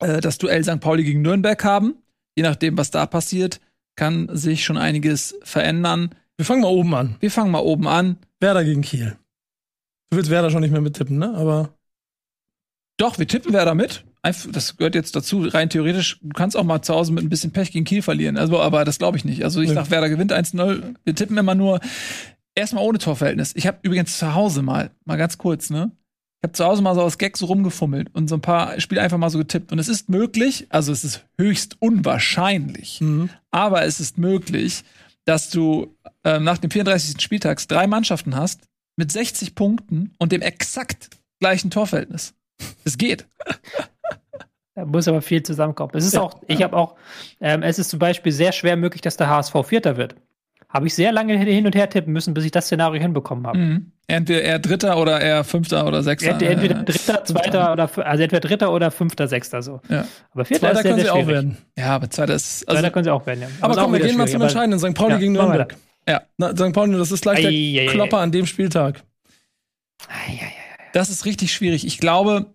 äh, 0.00 0.20
das 0.20 0.38
Duell 0.38 0.64
St. 0.64 0.80
Pauli 0.80 1.04
gegen 1.04 1.22
Nürnberg 1.22 1.62
haben. 1.62 1.94
Je 2.36 2.42
nachdem, 2.42 2.76
was 2.76 2.90
da 2.90 3.06
passiert, 3.06 3.60
kann 3.94 4.28
sich 4.32 4.64
schon 4.64 4.76
einiges 4.76 5.38
verändern. 5.44 6.16
Wir 6.36 6.46
fangen 6.46 6.62
mal 6.62 6.68
oben 6.68 6.94
an. 6.94 7.16
Wir 7.20 7.30
fangen 7.30 7.52
mal 7.52 7.60
oben 7.60 7.86
an. 7.86 8.16
Werder 8.40 8.64
gegen 8.64 8.82
Kiel. 8.82 9.16
Du 10.10 10.16
willst 10.16 10.30
Werder 10.30 10.50
schon 10.50 10.62
nicht 10.62 10.72
mehr 10.72 10.80
mittippen, 10.80 11.18
ne? 11.18 11.32
Aber 11.34 11.74
Doch, 12.96 13.18
wir 13.18 13.28
tippen 13.28 13.52
Werder 13.52 13.76
mit. 13.76 14.04
Das 14.22 14.76
gehört 14.76 14.94
jetzt 14.94 15.14
dazu, 15.16 15.42
rein 15.42 15.70
theoretisch. 15.70 16.18
Du 16.20 16.30
kannst 16.30 16.56
auch 16.56 16.64
mal 16.64 16.82
zu 16.82 16.94
Hause 16.94 17.12
mit 17.12 17.24
ein 17.24 17.28
bisschen 17.28 17.52
Pech 17.52 17.72
gegen 17.72 17.84
Kiel 17.84 18.02
verlieren. 18.02 18.36
Also, 18.36 18.60
aber 18.60 18.84
das 18.84 18.98
glaube 18.98 19.16
ich 19.16 19.24
nicht. 19.24 19.44
Also 19.44 19.60
ich 19.60 19.68
Nö. 19.68 19.74
sag, 19.74 19.90
Werder 19.90 20.08
gewinnt 20.08 20.32
1-0. 20.32 20.94
Wir 21.04 21.14
tippen 21.14 21.38
immer 21.38 21.54
nur 21.54 21.80
erstmal 22.54 22.84
ohne 22.84 22.98
Torverhältnis. 22.98 23.52
Ich 23.54 23.66
habe 23.66 23.78
übrigens 23.82 24.18
zu 24.18 24.34
Hause 24.34 24.62
mal, 24.62 24.90
mal 25.04 25.16
ganz 25.16 25.38
kurz, 25.38 25.70
ne? 25.70 25.92
Ich 26.40 26.44
habe 26.44 26.52
zu 26.52 26.64
Hause 26.64 26.82
mal 26.82 26.94
so 26.94 27.02
aus 27.02 27.18
Gag 27.18 27.36
so 27.36 27.46
rumgefummelt 27.46 28.14
und 28.14 28.28
so 28.28 28.36
ein 28.36 28.40
paar 28.40 28.78
Spiele 28.80 29.00
einfach 29.00 29.18
mal 29.18 29.30
so 29.30 29.38
getippt. 29.38 29.72
Und 29.72 29.78
es 29.80 29.88
ist 29.88 30.08
möglich, 30.08 30.66
also 30.70 30.92
es 30.92 31.02
ist 31.02 31.26
höchst 31.36 31.76
unwahrscheinlich, 31.80 33.00
mhm. 33.00 33.30
aber 33.50 33.84
es 33.84 33.98
ist 33.98 34.18
möglich, 34.18 34.84
dass 35.24 35.50
du 35.50 35.96
ähm, 36.24 36.44
nach 36.44 36.58
dem 36.58 36.70
34. 36.70 37.20
Spieltags 37.20 37.66
drei 37.66 37.86
Mannschaften 37.88 38.36
hast 38.36 38.68
mit 38.96 39.10
60 39.10 39.56
Punkten 39.56 40.12
und 40.18 40.30
dem 40.30 40.42
exakt 40.42 41.10
gleichen 41.40 41.70
Torverhältnis. 41.70 42.34
Es 42.84 42.98
geht. 42.98 43.26
Da 44.74 44.84
muss 44.84 45.08
aber 45.08 45.22
viel 45.22 45.42
zusammenkommen. 45.42 45.90
Es 45.94 46.04
ist 46.06 46.14
Ja. 46.14 46.22
auch, 46.22 46.40
ich 46.46 46.62
habe 46.62 46.76
auch, 46.76 46.94
ähm, 47.40 47.62
es 47.62 47.78
ist 47.80 47.90
zum 47.90 47.98
Beispiel 47.98 48.30
sehr 48.32 48.52
schwer 48.52 48.76
möglich, 48.76 49.00
dass 49.02 49.16
der 49.16 49.28
HSV 49.28 49.54
Vierter 49.64 49.96
wird. 49.96 50.14
Habe 50.68 50.86
ich 50.86 50.94
sehr 50.94 51.12
lange 51.12 51.36
hin 51.38 51.64
und 51.66 51.74
her 51.74 51.88
tippen 51.88 52.12
müssen, 52.12 52.34
bis 52.34 52.44
ich 52.44 52.50
das 52.50 52.66
Szenario 52.66 53.00
hinbekommen 53.00 53.46
habe. 53.46 53.58
Mhm. 53.58 53.92
Entweder 54.06 54.42
er 54.42 54.58
Dritter 54.58 54.98
oder 54.98 55.18
er 55.20 55.42
Fünfter 55.42 55.86
oder 55.86 56.02
Sechster. 56.02 56.30
Entweder, 56.32 56.50
entweder 56.52 56.82
Dritter, 56.82 57.24
Zweiter 57.24 57.72
oder 57.72 57.90
also 58.06 58.22
entweder 58.22 58.40
Dritter 58.40 58.72
oder 58.72 58.90
Fünfter, 58.90 59.28
Sechster 59.28 59.62
so. 59.62 59.80
Ja. 59.88 60.04
Aber 60.32 60.44
Vierter 60.44 60.66
Zweiter 60.72 60.72
ist 60.78 60.82
sehr, 60.82 60.90
können 60.92 60.96
sehr 60.96 61.04
sie 61.06 61.10
auch 61.10 61.14
schwierig. 61.24 61.28
werden. 61.34 61.56
Ja, 61.76 61.86
aber 61.96 62.10
Zweiter 62.10 62.34
ist. 62.34 62.68
Also, 62.68 62.78
Also, 62.78 62.90
können 62.92 63.04
sie 63.04 63.10
auch 63.10 63.26
werden, 63.26 63.40
ja. 63.42 63.48
Aber 63.62 63.74
auch 63.78 63.82
komm, 63.84 63.92
wir 63.94 64.00
gehen 64.00 64.16
mal 64.16 64.26
zum 64.28 64.36
aber- 64.36 64.44
Entscheidenden. 64.44 64.78
St. 64.78 64.94
Pauli 64.94 65.12
Ja, 65.14 65.18
gegen 65.18 65.32
Nürnberg. 65.32 65.74
Ja. 66.06 66.22
Na, 66.36 66.54
St. 66.54 66.72
Pauli, 66.72 66.96
das 66.98 67.12
ist 67.12 67.22
gleich 67.22 67.40
der 67.40 67.50
Ei, 67.50 67.80
ei, 67.80 67.86
Klopper 67.90 68.18
an 68.18 68.30
dem 68.30 68.46
Spieltag. 68.46 69.02
Das 70.92 71.10
ist 71.10 71.24
richtig 71.24 71.52
schwierig. 71.52 71.86
Ich 71.86 71.98
glaube, 71.98 72.46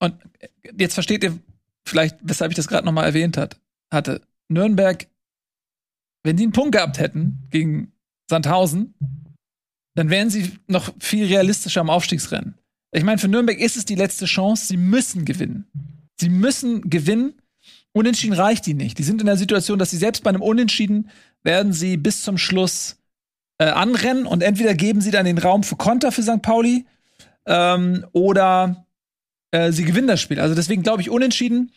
und 0.00 0.14
jetzt 0.76 0.94
versteht 0.94 1.24
ihr 1.24 1.38
vielleicht, 1.86 2.16
weshalb 2.22 2.50
ich 2.50 2.56
das 2.56 2.68
gerade 2.68 2.84
nochmal 2.84 3.06
erwähnt 3.06 3.36
hat, 3.36 3.60
hatte. 3.90 4.20
Nürnberg, 4.48 5.06
wenn 6.22 6.36
die 6.36 6.44
einen 6.44 6.52
Punkt 6.52 6.72
gehabt 6.72 6.98
hätten 6.98 7.46
gegen 7.50 7.92
Sandhausen, 8.28 8.94
dann 9.94 10.10
wären 10.10 10.30
sie 10.30 10.52
noch 10.66 10.92
viel 10.98 11.26
realistischer 11.26 11.80
am 11.80 11.90
Aufstiegsrennen. 11.90 12.54
Ich 12.92 13.04
meine, 13.04 13.18
für 13.18 13.28
Nürnberg 13.28 13.58
ist 13.58 13.76
es 13.76 13.84
die 13.84 13.94
letzte 13.94 14.26
Chance. 14.26 14.66
Sie 14.66 14.76
müssen 14.76 15.24
gewinnen. 15.24 15.66
Sie 16.20 16.28
müssen 16.28 16.88
gewinnen. 16.90 17.34
Unentschieden 17.92 18.34
reicht 18.34 18.66
die 18.66 18.74
nicht. 18.74 18.98
Die 18.98 19.02
sind 19.02 19.20
in 19.20 19.26
der 19.26 19.36
Situation, 19.36 19.78
dass 19.78 19.90
sie 19.90 19.96
selbst 19.96 20.22
bei 20.22 20.30
einem 20.30 20.42
Unentschieden 20.42 21.10
werden 21.42 21.72
sie 21.72 21.96
bis 21.96 22.22
zum 22.22 22.38
Schluss 22.38 22.96
äh, 23.58 23.66
anrennen 23.66 24.26
und 24.26 24.42
entweder 24.42 24.74
geben 24.74 25.00
sie 25.00 25.10
dann 25.10 25.26
den 25.26 25.38
Raum 25.38 25.62
für 25.62 25.76
Konter 25.76 26.10
für 26.10 26.22
St. 26.22 26.42
Pauli 26.42 26.86
ähm, 27.46 28.04
oder 28.12 28.83
äh, 29.54 29.72
sie 29.72 29.84
gewinnen 29.84 30.08
das 30.08 30.20
Spiel. 30.20 30.40
Also 30.40 30.54
deswegen 30.54 30.82
glaube 30.82 31.00
ich, 31.02 31.10
unentschieden 31.10 31.72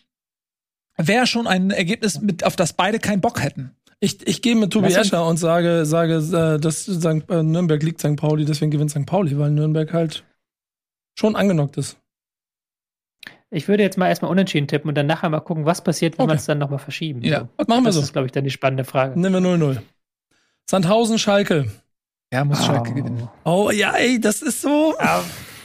wäre 0.98 1.28
schon 1.28 1.46
ein 1.48 1.70
Ergebnis, 1.72 2.20
mit, 2.22 2.44
auf 2.44 2.56
das 2.56 2.74
beide 2.74 3.00
keinen 3.00 3.22
Bock 3.22 3.42
hätten. 3.44 3.72
Ich, 4.00 4.26
ich 4.28 4.42
gehe 4.42 4.56
mit 4.56 4.72
Tobi 4.74 4.88
Escher 4.94 5.26
und 5.26 5.38
sage, 5.38 5.86
sage 5.86 6.16
äh, 6.18 6.60
dass 6.60 6.86
St. 6.86 7.06
äh, 7.30 7.44
Nürnberg 7.44 7.82
liegt 7.82 8.00
St. 8.00 8.16
Pauli, 8.16 8.46
deswegen 8.46 8.72
gewinnt 8.72 8.92
St. 8.92 9.06
Pauli, 9.06 9.38
weil 9.40 9.50
Nürnberg 9.52 9.92
halt 9.94 10.24
schon 11.18 11.36
angenockt 11.36 11.78
ist. 11.78 11.98
Ich 13.50 13.68
würde 13.68 13.82
jetzt 13.84 13.98
mal 13.98 14.08
erstmal 14.10 14.30
unentschieden 14.30 14.68
tippen 14.68 14.90
und 14.90 14.96
dann 14.96 15.08
nachher 15.08 15.30
mal 15.30 15.40
gucken, 15.40 15.66
was 15.66 15.84
passiert, 15.84 16.18
wenn 16.18 16.24
Okay. 16.26 16.34
wir 16.34 16.36
es 16.38 16.46
dann 16.46 16.58
nochmal 16.58 16.80
verschieben. 16.80 17.22
Ja. 17.24 17.42
So. 17.58 17.66
Machen 17.68 17.84
wir 17.84 17.86
Das 17.86 17.96
so. 17.96 18.02
ist, 18.02 18.12
glaube 18.14 18.26
ich, 18.26 18.32
dann 18.34 18.44
die 18.44 18.50
spannende 18.52 18.84
Frage. 18.84 19.20
Nehmen 19.20 19.42
wir 19.44 19.52
0-0. 19.52 19.78
Sandhausen, 20.70 21.18
Schalke. 21.18 21.72
Ja, 22.34 22.44
muss 22.44 22.66
Schalke 22.66 22.92
Oh. 22.92 22.94
gewinnen. 22.94 23.30
Oh 23.46 23.72
ja, 23.72 23.94
ey, 23.96 24.20
das 24.20 24.42
ist 24.42 24.62
so. 24.62 24.96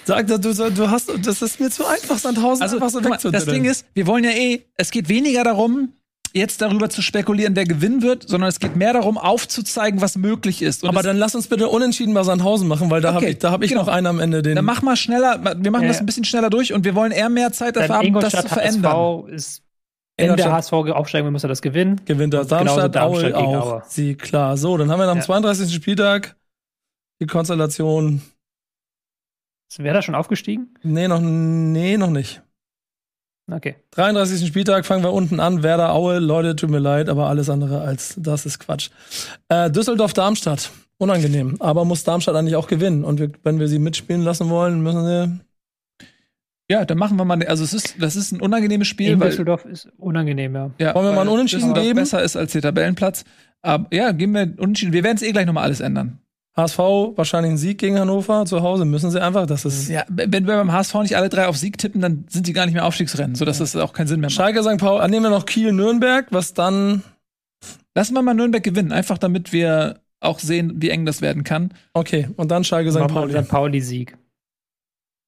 Sag, 0.05 0.27
du, 0.27 0.39
du, 0.39 0.91
hast, 0.91 1.11
das 1.25 1.43
ist 1.43 1.61
mir 1.61 1.71
zu 1.71 1.87
einfach, 1.87 2.19
Sandhausen 2.19 2.63
Also 2.63 2.77
einfach 2.77 2.91
so 2.91 3.01
mal, 3.01 3.19
das 3.31 3.45
Ding 3.47 3.65
ist, 3.65 3.87
wir 3.95 4.07
wollen 4.07 4.25
ja 4.25 4.31
eh, 4.31 4.63
es 4.77 4.91
geht 4.91 5.09
weniger 5.09 5.45
darum, 5.45 5.93
jetzt 6.35 6.61
darüber 6.63 6.89
zu 6.89 7.03
spekulieren, 7.03 7.55
wer 7.55 7.65
gewinnen 7.67 8.03
wird, 8.03 8.29
sondern 8.29 8.49
es 8.49 8.59
geht 8.59 8.75
mehr 8.75 8.95
darum, 8.95 9.19
aufzuzeigen, 9.19 10.01
was 10.01 10.17
möglich 10.17 10.63
ist. 10.63 10.83
Und 10.83 10.89
Aber 10.89 11.03
dann 11.03 11.19
lass 11.19 11.35
uns 11.35 11.47
bitte 11.47 11.69
unentschieden 11.69 12.15
bei 12.15 12.23
Sandhausen 12.25 12.67
machen, 12.69 12.91
weil 12.91 13.01
da 13.01 13.11
Okay, 13.11 13.17
habe 13.17 13.27
ich, 13.31 13.39
da 13.39 13.51
hab 13.53 13.63
ich 13.63 13.69
genau. 13.71 13.83
noch 13.83 13.89
einen 13.89 14.07
am 14.07 14.19
Ende, 14.19 14.43
den. 14.43 14.57
dann 14.57 14.65
mach 14.65 14.83
mal 14.83 14.97
schneller, 14.97 15.39
wir 15.59 15.71
machen 15.71 15.83
Ja, 15.83 15.89
das 15.89 16.01
ein 16.01 16.07
bisschen 16.07 16.25
schneller 16.25 16.51
durch 16.51 16.73
und 16.73 16.85
wir 16.85 16.95
wollen 16.95 17.13
eher 17.13 17.29
mehr 17.29 17.53
Zeit 17.53 17.77
dafür 17.77 17.97
haben, 17.97 18.13
das 18.15 18.31
zu 18.33 18.39
Ingolstadt 18.39 18.49
verändern. 18.49 18.93
HSV 18.93 19.29
ist, 19.35 19.63
wenn 20.17 20.27
der 20.29 20.37
Ingolstadt- 20.47 20.53
HSV 20.53 20.73
aufsteigen 20.73 21.27
will, 21.27 21.33
muss 21.33 21.45
er 21.45 21.49
das 21.49 21.63
gewinnen. 21.63 22.01
gewinnt 22.07 22.33
Genauso 22.33 22.49
Darmstadt, 22.49 22.95
Darmstadt 22.95 23.35
Aue 23.35 23.61
auch. 23.63 23.85
Sie, 23.85 24.15
klar. 24.15 24.57
So, 24.57 24.77
dann 24.79 24.91
haben 24.91 24.99
wir 25.01 25.07
am 25.09 25.19
Ja. 25.19 25.25
32. 25.25 25.73
Spieltag 25.75 26.35
die 27.21 27.27
Konstellation. 27.27 28.23
Wäre 29.79 29.95
da 29.95 30.03
schon 30.03 30.15
aufgestiegen? 30.15 30.75
Nee, 30.83 31.09
noch, 31.09 31.21
nee, 31.21 31.97
noch 31.97 32.11
nicht. 32.11 32.43
Okay. 33.51 33.77
33. 33.91 34.47
Spieltag 34.47 34.87
fangen 34.87 35.03
wir 35.03 35.13
unten 35.13 35.41
an. 35.41 35.63
Werder 35.63 35.93
Aue, 35.93 36.19
Leute, 36.21 36.57
tut 36.57 36.71
mir 36.71 36.79
leid, 36.79 37.09
aber 37.09 37.29
alles 37.29 37.51
andere 37.51 37.81
als 37.83 38.15
das 38.17 38.47
ist 38.47 38.61
Quatsch. 38.61 38.91
Äh, 39.49 39.71
Düsseldorf-Darmstadt. 39.71 40.71
Unangenehm. 40.99 41.57
Aber 41.59 41.85
muss 41.85 42.05
Darmstadt 42.05 42.37
eigentlich 42.37 42.55
auch 42.57 42.69
gewinnen. 42.69 43.05
Und 43.05 43.19
wir, 43.19 43.33
wenn 43.43 43.59
wir 43.59 43.67
sie 43.69 43.81
mitspielen 43.81 44.23
lassen 44.23 44.49
wollen, 44.49 44.83
müssen 44.83 45.05
sie. 45.05 45.41
Ja, 46.71 46.85
dann 46.85 46.97
machen 46.97 47.17
wir 47.19 47.25
mal, 47.25 47.45
also 47.47 47.65
es 47.65 47.75
ist, 47.75 47.97
das 48.01 48.15
ist 48.17 48.33
ein 48.33 48.41
unangenehmes 48.41 48.87
Spiel, 48.87 49.11
In 49.13 49.21
weil 49.21 49.31
Düsseldorf 49.31 49.65
ist 49.65 49.89
unangenehm, 49.99 50.55
ja. 50.55 50.71
ja, 50.79 50.95
Wollen 50.95 51.07
wir 51.07 51.13
mal 51.13 51.23
einen 51.23 51.31
Unentschieden 51.31 51.63
Düsseldorf 51.63 51.85
geben? 51.85 51.99
besser 51.99 52.23
ist 52.23 52.37
als 52.37 52.53
der 52.53 52.63
Tabellenplatz. 52.63 53.25
Aber 53.63 53.89
ja, 53.93 54.13
geben 54.13 54.33
wir 54.33 54.43
einen 54.43 54.59
Unentschieden. 54.59 54.93
Wir 54.93 55.03
werden 55.03 55.17
es 55.17 55.23
eh 55.23 55.33
gleich 55.33 55.47
nochmal 55.47 55.65
alles 55.65 55.81
ändern. 55.81 56.22
HSV 56.57 56.79
wahrscheinlich 57.17 57.51
einen 57.51 57.59
Sieg 57.59 57.79
gegen 57.79 57.99
Hannover 57.99 58.45
zu 58.45 58.61
Hause. 58.63 58.85
Müssen 58.85 59.11
sie 59.11 59.23
einfach. 59.23 59.47
Das 59.47 59.65
ist. 59.65 59.89
Ja, 59.89 60.05
wenn 60.09 60.47
wir 60.47 60.57
beim 60.57 60.71
HSV 60.73 60.95
nicht 60.97 61.17
alle 61.17 61.29
drei 61.31 61.47
auf 61.49 61.57
Sieg 61.57 61.79
tippen, 61.79 62.01
dann 62.01 62.27
sind 62.29 62.47
die 62.47 62.53
gar 62.53 62.67
nicht 62.67 62.75
mehr 62.75 62.85
Aufstiegsrennen, 62.85 63.35
sodass 63.35 63.59
das 63.59 63.75
auch 63.77 63.93
keinen 63.95 64.07
Sinn 64.09 64.21
mehr 64.21 64.29
macht. 64.29 64.37
Schalke, 64.37 64.63
St. 64.63 64.79
Paul. 64.79 65.01
Ah, 65.01 65.09
nehmen 65.09 65.25
wir 65.25 65.31
noch 65.31 65.47
Kiel-Nürnberg, 65.47 66.27
was 66.31 66.53
dann. 66.55 67.03
Lassen 67.95 68.15
wir 68.15 68.23
mal 68.23 68.35
Nürnberg 68.35 68.63
gewinnen, 68.63 68.93
einfach 68.93 69.19
damit 69.19 69.53
wir 69.53 70.01
auch 70.21 70.39
sehen, 70.39 70.75
wie 70.77 70.91
eng 70.91 71.05
das 71.07 71.21
werden 71.21 71.43
kann. 71.45 71.73
Okay, 71.95 72.29
und 72.37 72.51
dann 72.51 72.65
Schalke, 72.65 72.91
St. 72.93 72.99
Machen 72.99 73.15
wir 73.15 73.21
Pauli. 73.21 73.35
einen 73.37 73.45
St. 73.45 73.51
Pauli-Sieg. 73.51 74.19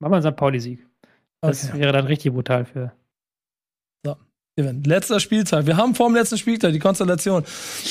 Machen 0.00 0.12
wir 0.12 0.16
einen 0.16 0.30
St. 0.30 0.36
Pauli-Sieg. 0.36 0.86
Das 1.40 1.68
Okay. 1.70 1.78
wäre 1.80 1.92
dann 1.92 2.06
richtig 2.06 2.32
brutal 2.32 2.64
für. 2.64 2.92
Event. 4.56 4.86
Letzter 4.86 5.18
Spieltag. 5.18 5.66
Wir 5.66 5.76
haben 5.76 5.96
vor 5.96 6.08
dem 6.08 6.14
letzten 6.14 6.38
Spieltag 6.38 6.72
die 6.72 6.78
Konstellation, 6.78 7.42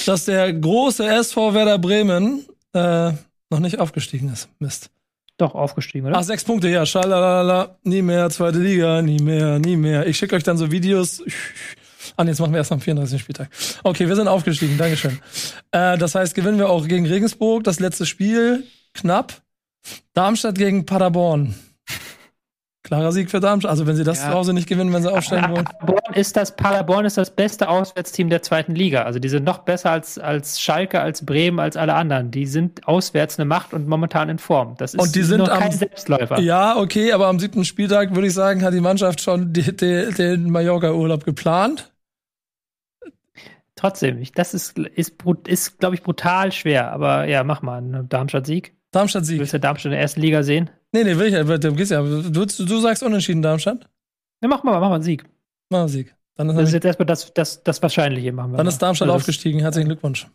dass 0.05 0.23
der 0.23 0.53
große 0.53 1.05
SV 1.05 1.53
Werder 1.53 1.77
Bremen 1.77 2.45
äh, 2.73 3.13
noch 3.49 3.59
nicht 3.59 3.79
aufgestiegen 3.79 4.31
ist. 4.31 4.49
Mist. 4.59 4.89
Doch, 5.37 5.55
aufgestiegen, 5.55 6.05
oder? 6.05 6.17
Ach, 6.17 6.23
sechs 6.23 6.43
Punkte, 6.43 6.69
ja. 6.69 6.85
Schalalala. 6.85 7.77
Nie 7.83 8.01
mehr, 8.01 8.29
zweite 8.29 8.59
Liga, 8.59 9.01
nie 9.01 9.19
mehr, 9.19 9.59
nie 9.59 9.75
mehr. 9.75 10.05
Ich 10.05 10.17
schicke 10.17 10.35
euch 10.35 10.43
dann 10.43 10.57
so 10.57 10.71
Videos. 10.71 11.23
Ah, 12.15 12.23
nee, 12.23 12.31
jetzt 12.31 12.39
machen 12.39 12.51
wir 12.51 12.59
erst 12.59 12.71
am 12.71 12.81
34. 12.81 13.19
Spieltag. 13.19 13.49
Okay, 13.83 14.07
wir 14.07 14.15
sind 14.15 14.27
aufgestiegen, 14.27 14.77
Dankeschön. 14.77 15.19
Äh, 15.71 15.97
das 15.97 16.15
heißt, 16.15 16.35
gewinnen 16.35 16.59
wir 16.59 16.69
auch 16.69 16.87
gegen 16.87 17.07
Regensburg, 17.07 17.63
das 17.63 17.79
letzte 17.79 18.05
Spiel, 18.05 18.63
knapp. 18.93 19.41
Darmstadt 20.13 20.55
gegen 20.55 20.85
Paderborn. 20.85 21.55
Klarer 22.83 23.13
Sieg 23.13 23.31
für 23.31 23.39
Darmstadt. 23.39 23.71
Also, 23.71 23.87
wenn 23.87 23.95
sie 23.95 24.03
das 24.03 24.19
Ja. 24.21 24.27
zu 24.29 24.33
Hause 24.33 24.53
nicht 24.53 24.67
gewinnen, 24.67 24.91
wenn 24.91 25.01
sie 25.01 25.11
aufsteigen 25.11 25.49
wollen. 25.51 25.63
Paderborn 25.63 26.13
ist 26.15 26.35
das, 26.35 26.53
Paderborn 26.55 27.05
ist 27.05 27.17
das 27.17 27.31
beste 27.31 27.69
Auswärtsteam 27.69 28.29
der 28.29 28.41
zweiten 28.41 28.75
Liga. 28.75 29.03
Also 29.03 29.19
die 29.19 29.29
sind 29.29 29.45
noch 29.45 29.59
besser 29.59 29.91
als, 29.91 30.19
als 30.19 30.59
Schalke, 30.59 30.99
als 30.99 31.25
Bremen, 31.25 31.59
als 31.59 31.77
alle 31.77 31.93
anderen. 31.93 32.29
Die 32.31 32.45
sind 32.45 32.85
auswärts 32.85 33.39
eine 33.39 33.45
Macht 33.45 33.73
und 33.73 33.87
momentan 33.87 34.27
in 34.27 34.37
Form. 34.37 34.75
Das 34.77 34.93
ist 34.93 34.99
Und 35.01 35.15
die 35.15 35.21
sind 35.23 35.37
noch 35.39 35.49
am- 35.49 35.59
kein 35.59 35.71
Selbstläufer. 35.71 36.39
Ja, 36.41 36.75
okay, 36.77 37.13
aber 37.13 37.27
am 37.27 37.39
siebten 37.39 37.63
Spieltag 37.63 38.13
würde 38.15 38.27
ich 38.27 38.33
sagen, 38.33 38.63
hat 38.63 38.73
die 38.73 38.81
Mannschaft 38.81 39.21
schon 39.21 39.53
die, 39.53 39.73
die, 39.75 40.11
den 40.13 40.49
Mallorca-Urlaub 40.49 41.23
geplant. 41.23 41.89
Trotzdem, 43.75 44.21
ich, 44.21 44.31
das 44.33 44.53
ist, 44.53 44.77
ist, 44.77 45.17
brut- 45.17 45.47
ist 45.47 45.79
glaube 45.79 45.95
ich, 45.95 46.03
brutal 46.03 46.51
schwer. 46.51 46.91
Aber 46.91 47.25
ja, 47.25 47.43
mach 47.43 47.61
mal 47.61 47.77
einen 47.77 48.07
Darmstadt-Sieg. 48.09 48.75
Darmstadt 48.93 49.23
Du 49.23 49.27
Sieg. 49.27 49.39
willst 49.39 49.53
ja 49.53 49.59
Darmstadt 49.59 49.87
in 49.87 49.91
der 49.91 50.01
ersten 50.01 50.21
Liga 50.21 50.43
sehen? 50.43 50.69
Nee, 50.93 51.03
nee, 51.03 51.17
will 51.17 51.27
ich 51.27 51.33
ja. 51.33 51.43
Du, 51.43 51.53
ja. 51.69 52.01
Du, 52.29 52.45
du 52.45 52.79
sagst 52.79 53.03
unentschieden, 53.03 53.41
Darmstadt. 53.41 53.89
Ja, 54.41 54.47
mach 54.47 54.63
mal, 54.63 54.79
mach 54.79 54.89
mal 54.89 54.95
einen 54.95 55.03
Sieg. 55.03 55.25
Mach 55.69 55.87
Sieg. 55.87 56.15
Dann 56.35 56.49
ist, 56.49 56.55
Das 56.57 56.67
ist 56.69 56.73
jetzt 56.73 56.85
erstmal 56.85 57.05
das, 57.05 57.33
das, 57.33 57.63
das 57.63 57.81
Wahrscheinliche 57.81 58.31
machen 58.31 58.51
wir. 58.51 58.57
dann 58.57 58.65
mal. 58.65 58.71
ist 58.71 58.79
Darmstadt 58.81 59.07
Also 59.09 59.17
aufgestiegen. 59.17 59.59
Herzlichen 59.59 59.87
Glückwunsch. 59.89 60.27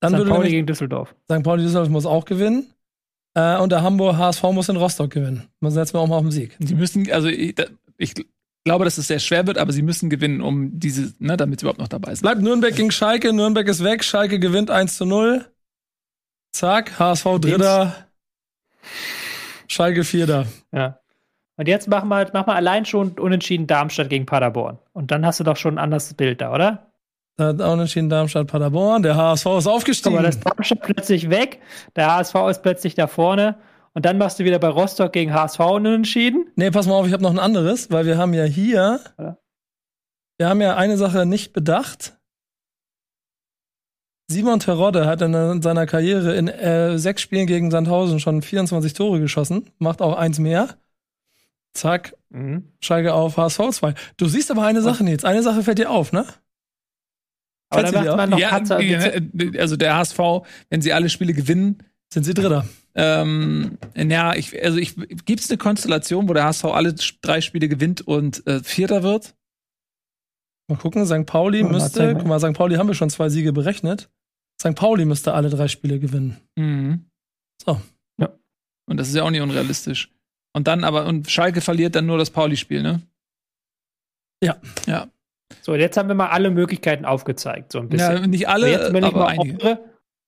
Dann 0.00 0.12
St. 0.12 0.18
würde 0.18 0.30
Pauli 0.30 0.50
gegen 0.50 0.66
Düsseldorf. 0.66 1.14
St. 1.30 1.42
Pauli 1.42 1.62
Düsseldorf 1.62 1.88
muss 1.88 2.06
auch 2.06 2.24
gewinnen. 2.24 2.66
Äh, 3.34 3.58
und 3.58 3.70
der 3.72 3.82
Hamburg 3.82 4.16
HSV 4.16 4.42
muss 4.52 4.68
in 4.68 4.76
Rostock 4.76 5.10
gewinnen. 5.10 5.48
Man 5.60 5.72
setzt 5.72 5.94
mir 5.94 6.00
auch 6.00 6.06
mal 6.06 6.16
auf 6.16 6.22
den 6.22 6.30
Sieg. 6.30 6.56
Die 6.60 6.74
müssen, 6.74 7.10
also 7.10 7.28
ich, 7.28 7.54
da- 7.54 7.66
ich 7.96 8.14
glaube, 8.64 8.84
dass 8.84 8.98
es 8.98 9.08
sehr 9.08 9.18
schwer 9.18 9.46
wird, 9.46 9.58
aber 9.58 9.72
sie 9.72 9.82
müssen 9.82 10.10
gewinnen, 10.10 10.40
um 10.40 10.78
diese, 10.78 11.12
ne, 11.18 11.36
damit 11.36 11.60
sie 11.60 11.64
überhaupt 11.64 11.80
noch 11.80 11.88
dabei 11.88 12.14
sind. 12.14 12.22
Bleibt 12.22 12.42
Nürnberg 12.42 12.74
gegen 12.76 12.90
Schalke. 12.90 13.32
Nürnberg 13.32 13.66
ist 13.68 13.82
weg. 13.82 14.04
Schalke 14.04 14.38
gewinnt 14.38 14.70
1 14.70 14.96
zu 14.96 15.04
0. 15.04 15.44
Zack. 16.54 17.00
HSV 17.00 17.40
Dritter. 17.40 18.06
Schalke 19.66 20.04
Vierter. 20.04 20.46
Ja. 20.72 21.00
Und 21.56 21.66
jetzt 21.66 21.88
machen 21.88 22.08
wir, 22.08 22.30
mach 22.32 22.46
mal 22.46 22.54
allein 22.54 22.84
schon 22.84 23.18
unentschieden 23.18 23.66
Darmstadt 23.66 24.08
gegen 24.08 24.24
Paderborn. 24.24 24.78
Und 24.92 25.10
dann 25.10 25.26
hast 25.26 25.40
du 25.40 25.44
doch 25.44 25.56
schon 25.56 25.74
ein 25.74 25.78
anderes 25.78 26.14
Bild 26.14 26.40
da, 26.40 26.52
oder? 26.52 26.92
Da 27.36 27.48
hat 27.48 27.60
auch 27.60 27.76
entschieden 27.76 28.08
Darmstadt 28.08 28.46
Paderborn. 28.46 29.02
Der 29.02 29.16
HSV 29.16 29.46
ist 29.58 29.66
aufgestiegen. 29.66 30.16
Aber 30.16 30.24
das 30.24 30.38
Darmstadt 30.38 30.82
plötzlich 30.82 31.28
weg. 31.28 31.60
Der 31.96 32.14
HSV 32.14 32.34
ist 32.50 32.62
plötzlich 32.62 32.94
da 32.94 33.08
vorne. 33.08 33.56
Und 33.92 34.04
dann 34.04 34.16
machst 34.18 34.38
du 34.38 34.44
wieder 34.44 34.60
bei 34.60 34.68
Rostock 34.68 35.12
gegen 35.12 35.34
HSV 35.34 35.58
entschieden. 35.84 36.46
Nee, 36.54 36.70
pass 36.70 36.86
mal 36.86 36.94
auf, 36.94 37.06
ich 37.06 37.12
habe 37.12 37.22
noch 37.24 37.32
ein 37.32 37.40
anderes, 37.40 37.90
weil 37.90 38.06
wir 38.06 38.16
haben 38.16 38.32
ja 38.32 38.44
hier. 38.44 39.00
Ja. 39.18 39.38
Wir 40.38 40.48
haben 40.48 40.60
ja 40.60 40.76
eine 40.76 40.96
Sache 40.96 41.26
nicht 41.26 41.52
bedacht. 41.52 42.16
Simon 44.28 44.58
Terodde 44.60 45.06
hat 45.06 45.20
in 45.22 45.60
seiner 45.62 45.86
Karriere 45.86 46.34
in 46.34 46.48
äh, 46.48 46.98
sechs 46.98 47.20
Spielen 47.22 47.46
gegen 47.46 47.70
Sandhausen 47.70 48.20
schon 48.20 48.40
24 48.42 48.94
Tore 48.94 49.20
geschossen, 49.20 49.66
macht 49.78 50.00
auch 50.00 50.16
eins 50.16 50.38
mehr. 50.38 50.76
Zack, 51.74 52.14
Mhm. 52.30 52.64
Schalke 52.80 53.14
auf 53.14 53.36
HSV 53.36 53.60
2. 53.70 53.94
Du 54.16 54.26
siehst 54.26 54.50
aber 54.50 54.64
eine 54.64 54.82
Sache 54.82 55.04
jetzt. 55.04 55.24
Eine 55.24 55.42
Sache 55.44 55.62
fällt 55.62 55.78
dir 55.78 55.88
auf, 55.90 56.10
ne? 56.12 56.26
Aber 57.70 57.82
Fällt 57.82 57.94
da 57.94 58.02
macht 58.02 58.16
man 58.16 58.30
noch 58.30 58.38
Ja, 58.40 58.48
Katze. 58.50 58.82
ja, 58.82 59.00
also 59.60 59.76
der 59.76 59.94
HSV, 59.96 60.18
wenn 60.68 60.82
sie 60.82 60.92
alle 60.92 61.08
Spiele 61.10 61.32
gewinnen, 61.32 61.78
Sind 62.12 62.24
sie 62.24 62.34
Dritter? 62.34 62.66
ähm, 62.96 63.78
ja, 63.94 64.34
ich, 64.34 64.60
also 64.64 64.78
ich, 64.78 64.96
gibt's 65.26 65.48
eine 65.48 65.58
Konstellation, 65.58 66.28
wo 66.28 66.32
der 66.34 66.44
HSV 66.44 66.64
alle 66.64 66.94
drei 67.22 67.40
Spiele 67.40 67.68
gewinnt 67.68 68.00
und 68.00 68.44
äh, 68.48 68.60
Vierter 68.64 69.04
wird? 69.04 69.34
Mal 70.68 70.76
gucken, 70.78 71.04
St. 71.06 71.26
Pauli 71.26 71.62
mal 71.62 71.72
müsste, 71.72 71.98
zeigen. 71.98 72.18
guck 72.18 72.28
mal, 72.28 72.40
St. 72.40 72.54
Pauli 72.54 72.76
haben 72.76 72.86
wir 72.88 72.94
schon 72.94 73.10
zwei 73.10 73.28
Siege 73.28 73.52
berechnet. 73.52 74.08
St. 74.60 74.74
Pauli 74.74 75.04
müsste 75.04 75.34
alle 75.34 75.50
drei 75.50 75.68
Spiele 75.68 75.98
gewinnen. 75.98 76.38
Mhm. 76.56 77.04
So. 77.64 77.80
Ja. 78.18 78.30
Und 78.88 78.96
das 78.98 79.08
ist 79.08 79.14
ja 79.14 79.22
auch 79.24 79.30
nicht 79.30 79.42
unrealistisch. 79.42 80.10
Und 80.54 80.68
dann 80.68 80.84
aber, 80.84 81.06
und 81.06 81.30
Schalke 81.30 81.60
verliert 81.60 81.96
dann 81.96 82.06
nur 82.06 82.16
das 82.18 82.30
Pauli-Spiel, 82.30 82.82
ne? 82.82 83.02
Ja. 84.42 84.56
Ja. 84.86 85.08
So, 85.62 85.72
und 85.72 85.80
jetzt 85.80 85.96
haben 85.96 86.08
wir 86.08 86.14
mal 86.14 86.28
alle 86.28 86.50
Möglichkeiten 86.50 87.04
aufgezeigt, 87.04 87.72
so 87.72 87.78
ein 87.80 87.88
bisschen. 87.88 88.12
ja 88.22 88.26
nicht 88.26 88.48
alle, 88.48 88.70
jetzt 88.70 88.92
will 88.92 89.00
ich 89.00 89.04
aber 89.06 89.18
mal 89.18 89.26
einige. 89.28 89.62
eure, 89.64 89.80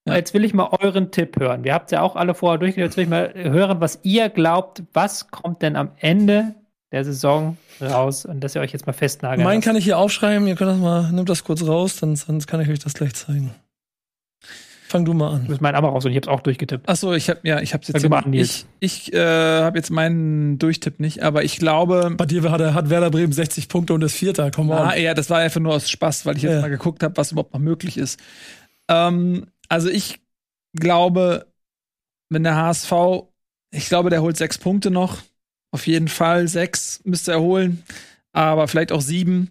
Ja. 0.06 0.14
Jetzt 0.16 0.34
will 0.34 0.44
ich 0.44 0.54
mal 0.54 0.68
euren 0.80 1.10
Tipp 1.10 1.38
hören. 1.38 1.64
Wir 1.64 1.74
habt 1.74 1.90
ja 1.92 2.02
auch 2.02 2.16
alle 2.16 2.34
vorher 2.34 2.58
durchgelesen. 2.58 2.88
Jetzt 2.88 2.96
will 2.96 3.04
ich 3.04 3.10
mal 3.10 3.32
hören, 3.34 3.80
was 3.80 4.00
ihr 4.02 4.28
glaubt. 4.28 4.82
Was 4.92 5.30
kommt 5.30 5.62
denn 5.62 5.76
am 5.76 5.92
Ende 5.98 6.54
der 6.92 7.04
Saison 7.04 7.56
raus? 7.80 8.24
Und 8.24 8.40
dass 8.40 8.54
ihr 8.54 8.60
euch 8.60 8.72
jetzt 8.72 8.86
mal 8.86 8.92
festnageln 8.92 9.44
Meinen 9.44 9.60
kann 9.60 9.76
ich 9.76 9.84
hier 9.84 9.98
aufschreiben. 9.98 10.46
Ihr 10.46 10.56
könnt 10.56 10.70
das 10.70 10.78
mal, 10.78 11.10
nimmt 11.12 11.28
das 11.28 11.44
kurz 11.44 11.62
raus, 11.62 11.96
dann, 11.96 12.18
dann 12.26 12.40
kann 12.40 12.60
ich 12.60 12.68
euch 12.68 12.78
das 12.78 12.94
gleich 12.94 13.14
zeigen. 13.14 13.54
Fang 14.88 15.04
du 15.04 15.14
mal 15.14 15.34
an. 15.34 15.46
muss 15.48 15.60
meinen 15.60 15.74
aber 15.74 15.88
raus 15.88 16.04
und 16.04 16.12
ich 16.12 16.16
hab's 16.16 16.28
auch 16.28 16.40
durchgetippt. 16.40 16.84
Ach 16.86 16.94
so, 16.94 17.12
ich 17.12 17.28
habe 17.28 17.40
ja, 17.42 17.60
ich 17.60 17.74
habe 17.74 17.82
jetzt 17.82 17.92
Fang 17.92 18.02
du 18.02 18.08
mal 18.08 18.20
an, 18.20 18.32
ich 18.32 18.66
ich 18.78 19.12
äh, 19.12 19.18
habe 19.62 19.76
jetzt 19.76 19.90
meinen 19.90 20.58
Durchtipp 20.60 21.00
nicht, 21.00 21.24
aber 21.24 21.42
ich 21.42 21.58
glaube, 21.58 22.14
Bei 22.16 22.24
dir 22.24 22.48
hat, 22.50 22.60
hat 22.60 22.88
Werder 22.88 23.10
Bremen 23.10 23.32
60 23.32 23.68
Punkte 23.68 23.94
und 23.94 24.02
ist 24.02 24.14
Vierter. 24.14 24.52
Komm 24.52 24.70
ah, 24.70 24.92
on. 24.92 25.00
ja, 25.00 25.14
das 25.14 25.28
war 25.28 25.38
einfach 25.38 25.60
nur 25.60 25.74
aus 25.74 25.90
Spaß, 25.90 26.24
weil 26.24 26.36
ich 26.36 26.44
jetzt 26.44 26.52
Ja. 26.52 26.60
mal 26.60 26.70
geguckt 26.70 27.02
habe, 27.02 27.16
was 27.16 27.32
überhaupt 27.32 27.52
noch 27.52 27.60
möglich 27.60 27.98
ist. 27.98 28.20
Ähm, 28.88 29.48
also 29.68 29.88
ich 29.88 30.20
glaube, 30.72 31.46
wenn 32.28 32.44
der 32.44 32.54
HSV, 32.54 32.92
ich 33.72 33.88
glaube, 33.88 34.10
der 34.10 34.22
holt 34.22 34.36
sechs 34.36 34.56
Punkte 34.56 34.92
noch, 34.92 35.18
auf 35.76 35.86
jeden 35.86 36.08
Fall 36.08 36.48
sechs 36.48 37.02
müsste 37.04 37.32
er 37.32 37.42
holen, 37.42 37.82
aber 38.32 38.66
vielleicht 38.66 38.92
auch 38.92 39.02
sieben. 39.02 39.50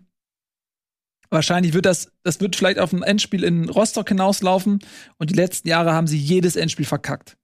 Wahrscheinlich 1.29 1.73
wird 1.73 1.85
das, 1.85 2.11
das 2.23 2.41
wird 2.41 2.55
vielleicht 2.55 2.79
auf 2.79 2.93
ein 2.93 3.03
Endspiel 3.03 3.43
in 3.43 3.69
Rostock 3.69 4.09
hinauslaufen 4.09 4.79
und 5.19 5.29
die 5.29 5.35
letzten 5.35 5.67
Jahre 5.67 5.93
haben 5.93 6.07
sie 6.07 6.17
jedes 6.17 6.55
Endspiel 6.55 6.87
verkackt. 6.87 7.37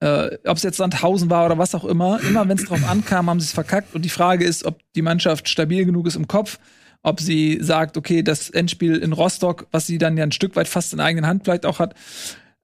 Äh, 0.00 0.38
ob 0.46 0.56
es 0.56 0.62
jetzt 0.62 0.78
Sandhausen 0.78 1.28
war 1.28 1.44
oder 1.44 1.58
was 1.58 1.74
auch 1.74 1.84
immer, 1.84 2.18
immer 2.22 2.48
wenn 2.48 2.56
es 2.56 2.64
drauf 2.64 2.82
ankam, 2.88 3.28
haben 3.28 3.40
sie 3.40 3.46
es 3.46 3.52
verkackt. 3.52 3.94
Und 3.94 4.06
die 4.06 4.08
Frage 4.08 4.46
ist, 4.46 4.64
ob 4.64 4.80
die 4.94 5.02
Mannschaft 5.02 5.46
stabil 5.50 5.84
genug 5.84 6.06
ist 6.06 6.16
im 6.16 6.26
Kopf, 6.26 6.58
ob 7.02 7.20
sie 7.20 7.58
sagt, 7.60 7.98
okay, 7.98 8.22
das 8.22 8.48
Endspiel 8.48 8.96
in 8.96 9.12
Rostock, 9.12 9.66
was 9.70 9.86
sie 9.86 9.98
dann 9.98 10.16
ja 10.16 10.24
ein 10.24 10.32
Stück 10.32 10.56
weit 10.56 10.68
fast 10.68 10.94
in 10.94 11.00
eigener 11.00 11.28
Hand 11.28 11.44
vielleicht 11.44 11.66
auch 11.66 11.78
hat, 11.78 11.94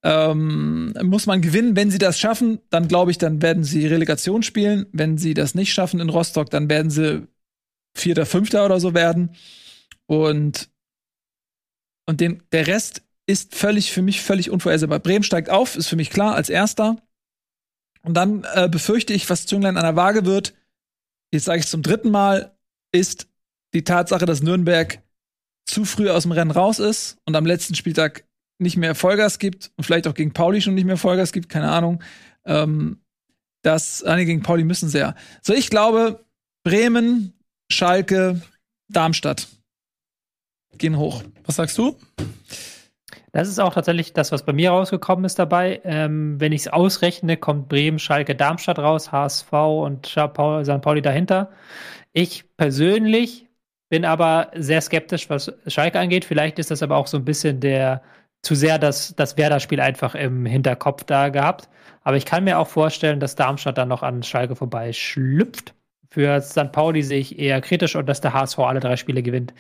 ähm, 0.03 0.95
muss 1.03 1.27
man 1.27 1.43
gewinnen. 1.43 1.77
Wenn 1.77 1.91
sie 1.91 1.99
das 1.99 2.19
schaffen, 2.19 2.61
dann 2.71 2.89
glaube 2.89 3.11
ich, 3.11 3.19
dann 3.19 3.43
werden 3.43 3.65
sie 3.65 3.87
Relegation 3.87 4.43
spielen. 4.43 4.87
Wenn 4.93 5.19
sie 5.19 5.35
das 5.35 5.55
nicht 5.55 5.73
schaffen 5.73 6.01
in 6.01 6.09
Rostock, 6.09 6.51
dann 6.51 6.71
werden 6.71 6.91
sie 6.91 7.27
Vierter, 7.97 8.27
Fünfter 8.27 8.65
oder 8.65 8.81
so 8.81 8.95
werden. 8.95 9.35
Und, 10.07 10.71
und 12.07 12.21
den, 12.21 12.43
der 12.53 12.67
Rest 12.67 13.03
ist 13.27 13.55
völlig 13.55 13.93
für 13.93 14.03
mich 14.03 14.23
völlig 14.23 14.51
unvorhersehbar. 14.51 14.99
Bremen 14.99 15.23
steigt 15.23 15.51
auf, 15.51 15.77
ist 15.77 15.89
für 15.89 15.97
mich 15.97 16.11
klar 16.11 16.35
als 16.35 16.49
Erster. 16.49 16.97
Und 18.03 18.15
dann 18.15 18.45
äh, 18.55 18.69
befürchte 18.69 19.13
ich, 19.13 19.29
was 19.29 19.47
Zünglein 19.47 19.77
an 19.77 19.85
der 19.85 19.97
Waage 19.97 20.25
wird, 20.25 20.55
jetzt 21.33 21.45
sage 21.45 21.61
ich 21.61 21.67
zum 21.67 21.83
dritten 21.83 22.11
Mal, 22.11 22.57
ist 22.93 23.29
die 23.75 23.85
Tatsache, 23.85 24.27
dass 24.27 24.43
Nürnberg 24.43 25.03
zu 25.67 25.85
früh 25.85 26.11
aus 26.11 26.23
dem 26.23 26.33
Rennen 26.33 26.51
raus 26.51 26.79
ist 26.79 27.19
und 27.25 27.37
am 27.37 27.47
letzten 27.47 27.75
Spieltag 27.75 28.25
nicht 28.61 28.77
mehr 28.77 28.95
Vollgas 28.95 29.39
gibt 29.39 29.73
und 29.77 29.85
vielleicht 29.85 30.07
auch 30.07 30.15
gegen 30.15 30.33
Pauli 30.33 30.61
schon 30.61 30.75
nicht 30.75 30.85
mehr 30.85 30.97
Vollgas 30.97 31.33
gibt, 31.33 31.49
keine 31.49 31.71
Ahnung. 31.71 32.03
Ähm, 32.45 33.01
das, 33.63 34.03
ah, 34.05 34.17
nee, 34.17 34.25
gegen 34.25 34.43
Pauli 34.43 34.65
müssen 34.65 34.89
sie 34.89 34.99
ja. 34.99 35.15
So, 35.43 35.53
ich 35.53 35.71
glaube, 35.71 36.25
Bremen, 36.65 37.35
Schalke, 37.71 38.41
Darmstadt 38.89 39.49
gehen 40.79 40.97
hoch. 40.97 41.23
Was 41.45 41.57
sagst 41.57 41.77
du? 41.79 41.97
Das 43.33 43.49
ist 43.49 43.61
auch 43.61 43.75
tatsächlich 43.75 44.13
das, 44.13 44.33
was 44.33 44.45
bei 44.45 44.53
mir 44.53 44.71
rausgekommen 44.71 45.25
ist 45.25 45.39
dabei. 45.39 45.81
Ähm, 45.85 46.41
wenn 46.41 46.53
ich 46.53 46.63
es 46.63 46.69
ausrechne, 46.69 47.37
kommt 47.37 47.69
Bremen, 47.69 47.99
Schalke, 47.99 48.35
Darmstadt 48.35 48.79
raus, 48.79 49.13
HSV 49.13 49.53
und 49.53 50.07
St. 50.07 50.33
Pauli 50.35 51.03
dahinter. 51.03 51.51
Ich 52.13 52.45
persönlich 52.57 53.47
bin 53.89 54.05
aber 54.05 54.51
sehr 54.57 54.81
skeptisch, 54.81 55.31
was 55.31 55.53
Schalke 55.67 56.01
angeht. 56.01 56.25
Vielleicht 56.25 56.59
ist 56.59 56.71
das 56.71 56.83
aber 56.83 56.97
auch 56.97 57.07
so 57.07 57.17
ein 57.17 57.25
bisschen 57.25 57.61
der 57.61 58.03
zu 58.43 58.55
sehr 58.55 58.79
das, 58.79 59.15
das 59.17 59.37
Werder-Spiel 59.37 59.81
einfach 59.81 60.15
im 60.15 60.47
Hinterkopf 60.47 61.05
da 61.05 61.29
gehabt. 61.29 61.69
Aber 62.03 62.17
ich 62.17 62.25
kann 62.25 62.45
mir 62.45 62.59
auch 62.59 62.69
vorstellen, 62.69 63.21
dass 63.21 63.35
Darmstadt 63.35 63.79
dann 63.79 63.89
noch 63.89 64.03
an 64.03 64.23
Schalke 64.23 64.57
vorbei 64.57 64.93
schlüpft. 64.93 65.75
Für 66.09 66.41
St. 66.41 66.73
Pauli 66.73 67.03
sehe 67.03 67.21
ich 67.21 67.39
eher 67.39 67.61
kritisch 67.61 67.95
und 67.95 68.07
dass 68.09 68.21
der 68.21 68.33
HSV 68.33 68.59
alle 68.59 68.81
drei 68.81 68.97
Spiele 68.97 69.23
gewinnt. 69.23 69.55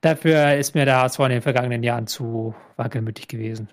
Dafür 0.00 0.54
ist 0.54 0.74
mir 0.74 0.84
der 0.84 1.00
HSV 1.00 1.18
in 1.20 1.30
den 1.30 1.42
vergangenen 1.42 1.82
Jahren 1.82 2.06
zu 2.06 2.54
wackelmütig 2.76 3.26
gewesen. 3.26 3.68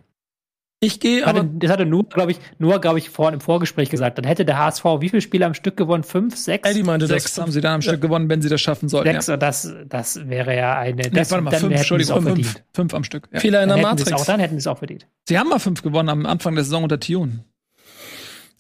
Ich 0.82 1.00
gehe 1.00 1.26
aber. 1.26 1.44
das 1.44 1.72
hatte 1.72 1.86
nur, 1.86 2.04
glaube 2.10 2.32
ich, 2.32 2.40
nur, 2.60 2.80
glaube 2.80 3.00
ich, 3.00 3.10
vorhin 3.10 3.36
im 3.36 3.42
Vorgespräch 3.42 3.90
gesagt. 3.90 4.18
Dann 4.18 4.26
hätte 4.26 4.46
der 4.46 4.60
HSV 4.60 4.84
wie 5.00 5.10
viele 5.10 5.22
Spiele 5.22 5.46
am 5.46 5.54
Stück 5.54 5.78
gewonnen? 5.78 6.04
Fünf, 6.04 6.36
sechs? 6.36 6.70
Eddie 6.70 6.84
meinte 6.84 7.08
Sechs 7.08 7.34
das. 7.34 7.42
haben 7.42 7.52
sie 7.52 7.62
dann 7.62 7.76
am 7.76 7.82
Stück 7.82 8.02
gewonnen, 8.02 8.30
wenn 8.30 8.42
sie 8.42 8.50
das 8.50 8.62
schaffen 8.62 8.90
sollten. 8.90 9.10
sechs 9.12 9.28
Ja. 9.28 9.36
und 9.36 9.40
das, 9.42 9.74
das 9.88 10.28
wäre 10.30 10.56
ja 10.56 10.78
eine. 10.78 10.96
Nee, 11.04 11.10
Das, 11.12 11.32
warte 11.32 11.44
mal, 11.44 11.52
dann 11.52 11.60
fünf, 11.62 11.76
Entschuldigung, 11.76 12.16
fünf, 12.16 12.26
verdient. 12.28 12.64
fünf 12.74 12.94
am 12.94 13.04
Stück. 13.04 13.30
Ja. 13.32 13.40
Fehler 13.40 13.64
in 13.64 13.70
der 13.70 13.78
Matrix. 13.78 14.12
auch, 14.12 14.26
dann 14.26 14.40
hätten 14.40 14.56
sie 14.56 14.60
es 14.60 14.68
auch 14.68 14.78
verdient. 14.78 15.08
Sie 15.28 15.40
haben 15.40 15.50
mal 15.50 15.60
fünf 15.60 15.82
gewonnen 15.82 16.10
am 16.10 16.26
Anfang 16.26 16.56
der 16.56 16.64
Saison 16.66 16.84
unter 16.84 17.00
Tune. 17.00 17.46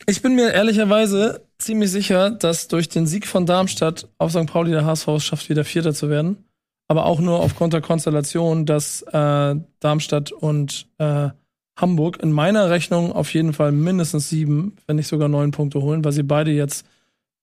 Ich 0.08 0.22
bin 0.22 0.36
mir 0.36 0.52
ehrlicherweise 0.54 1.46
ziemlich 1.58 1.92
sicher, 1.92 2.32
dass 2.32 2.68
durch 2.68 2.90
den 2.90 3.08
Sieg 3.08 3.28
von 3.28 3.46
Darmstadt 3.46 4.08
auf 4.18 4.32
St. 4.32 4.46
Pauli 4.46 4.72
der 4.72 4.86
HSV 4.86 5.08
es 5.10 5.26
schafft, 5.26 5.50
wieder 5.50 5.64
Vierter 5.66 5.94
zu 5.94 6.10
werden. 6.10 6.46
Aber 6.88 7.06
auch 7.06 7.20
nur 7.20 7.40
aufgrund 7.40 7.74
der 7.74 7.82
Konstellation, 7.82 8.66
dass 8.68 9.02
äh, 9.02 9.56
Darmstadt 9.80 10.32
und 10.32 10.88
äh, 11.00 11.30
Hamburg 11.76 12.22
in 12.22 12.32
meiner 12.32 12.70
Rechnung 12.70 13.12
auf 13.12 13.34
jeden 13.34 13.54
Fall 13.54 13.72
mindestens 13.72 14.30
sieben, 14.30 14.78
wenn 14.88 14.96
nicht 14.96 15.08
sogar 15.08 15.28
neun 15.28 15.52
Punkte 15.52 15.82
holen, 15.82 16.04
weil 16.06 16.14
sie 16.14 16.24
beide 16.24 16.52
jetzt 16.52 16.86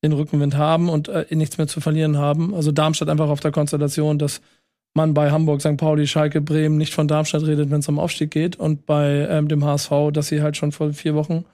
den 0.03 0.13
Rückenwind 0.13 0.57
haben 0.57 0.89
und 0.89 1.09
äh, 1.09 1.27
nichts 1.31 1.59
mehr 1.59 1.69
zu 1.69 1.81
verlieren 1.81 2.17
haben. 2.17 2.55
Also 2.55 2.73
Darmstadt 2.73 3.09
einfach 3.09 3.29
auf 3.29 3.41
der 3.41 3.53
Konstellation, 3.53 4.19
dass 4.19 4.41
man 4.95 5.15
bei 5.15 5.31
Hamburg, 5.31 5.61
St. 5.61 5.77
Pauli, 5.77 6.07
Schalke, 6.07 6.41
Bremen 6.41 6.77
nicht 6.77 6.95
von 6.95 7.09
Darmstadt 7.09 7.47
redet, 7.47 7.71
wenn 7.71 7.81
es 7.81 7.89
um 7.89 7.99
Aufstieg 7.99 8.31
geht 8.31 8.57
und 8.57 8.87
bei 8.87 9.27
ähm, 9.31 9.49
dem 9.49 9.65
HSV, 9.65 9.91
dass 10.13 10.29
sie 10.29 10.43
halt 10.43 10.57
schon 10.57 10.73
vor 10.73 10.93
vier 10.93 11.15
Wochen 11.15 11.45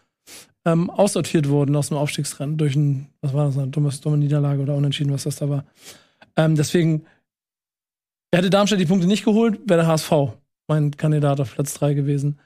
ähm, 0.65 0.91
aussortiert 0.91 1.49
wurden 1.49 1.77
aus 1.77 1.89
dem 1.89 1.97
Aufstiegsrennen 1.97 2.57
durch 2.57 2.75
ein, 2.75 3.09
was 3.21 3.35
war 3.35 3.47
das, 3.47 3.59
eine 3.59 3.69
dumme, 3.69 3.91
dumme 4.03 4.19
Niederlage 4.19 4.63
oder 4.63 4.75
Unentschieden, 4.75 5.13
was 5.13 5.25
das 5.25 5.37
da 5.37 5.49
war. 5.49 5.65
Ähm, 6.37 6.57
deswegen 6.57 7.05
hätte 8.35 8.51
Darmstadt 8.51 8.81
die 8.81 8.87
Punkte 8.87 9.07
nicht 9.07 9.25
geholt, 9.25 9.61
wäre 9.67 9.81
der 9.81 9.87
HSV 9.89 10.13
mein 10.67 10.91
Kandidat 10.91 11.41
auf 11.41 11.55
Platz 11.55 11.75
3 11.75 11.95
gewesen. 11.95 12.39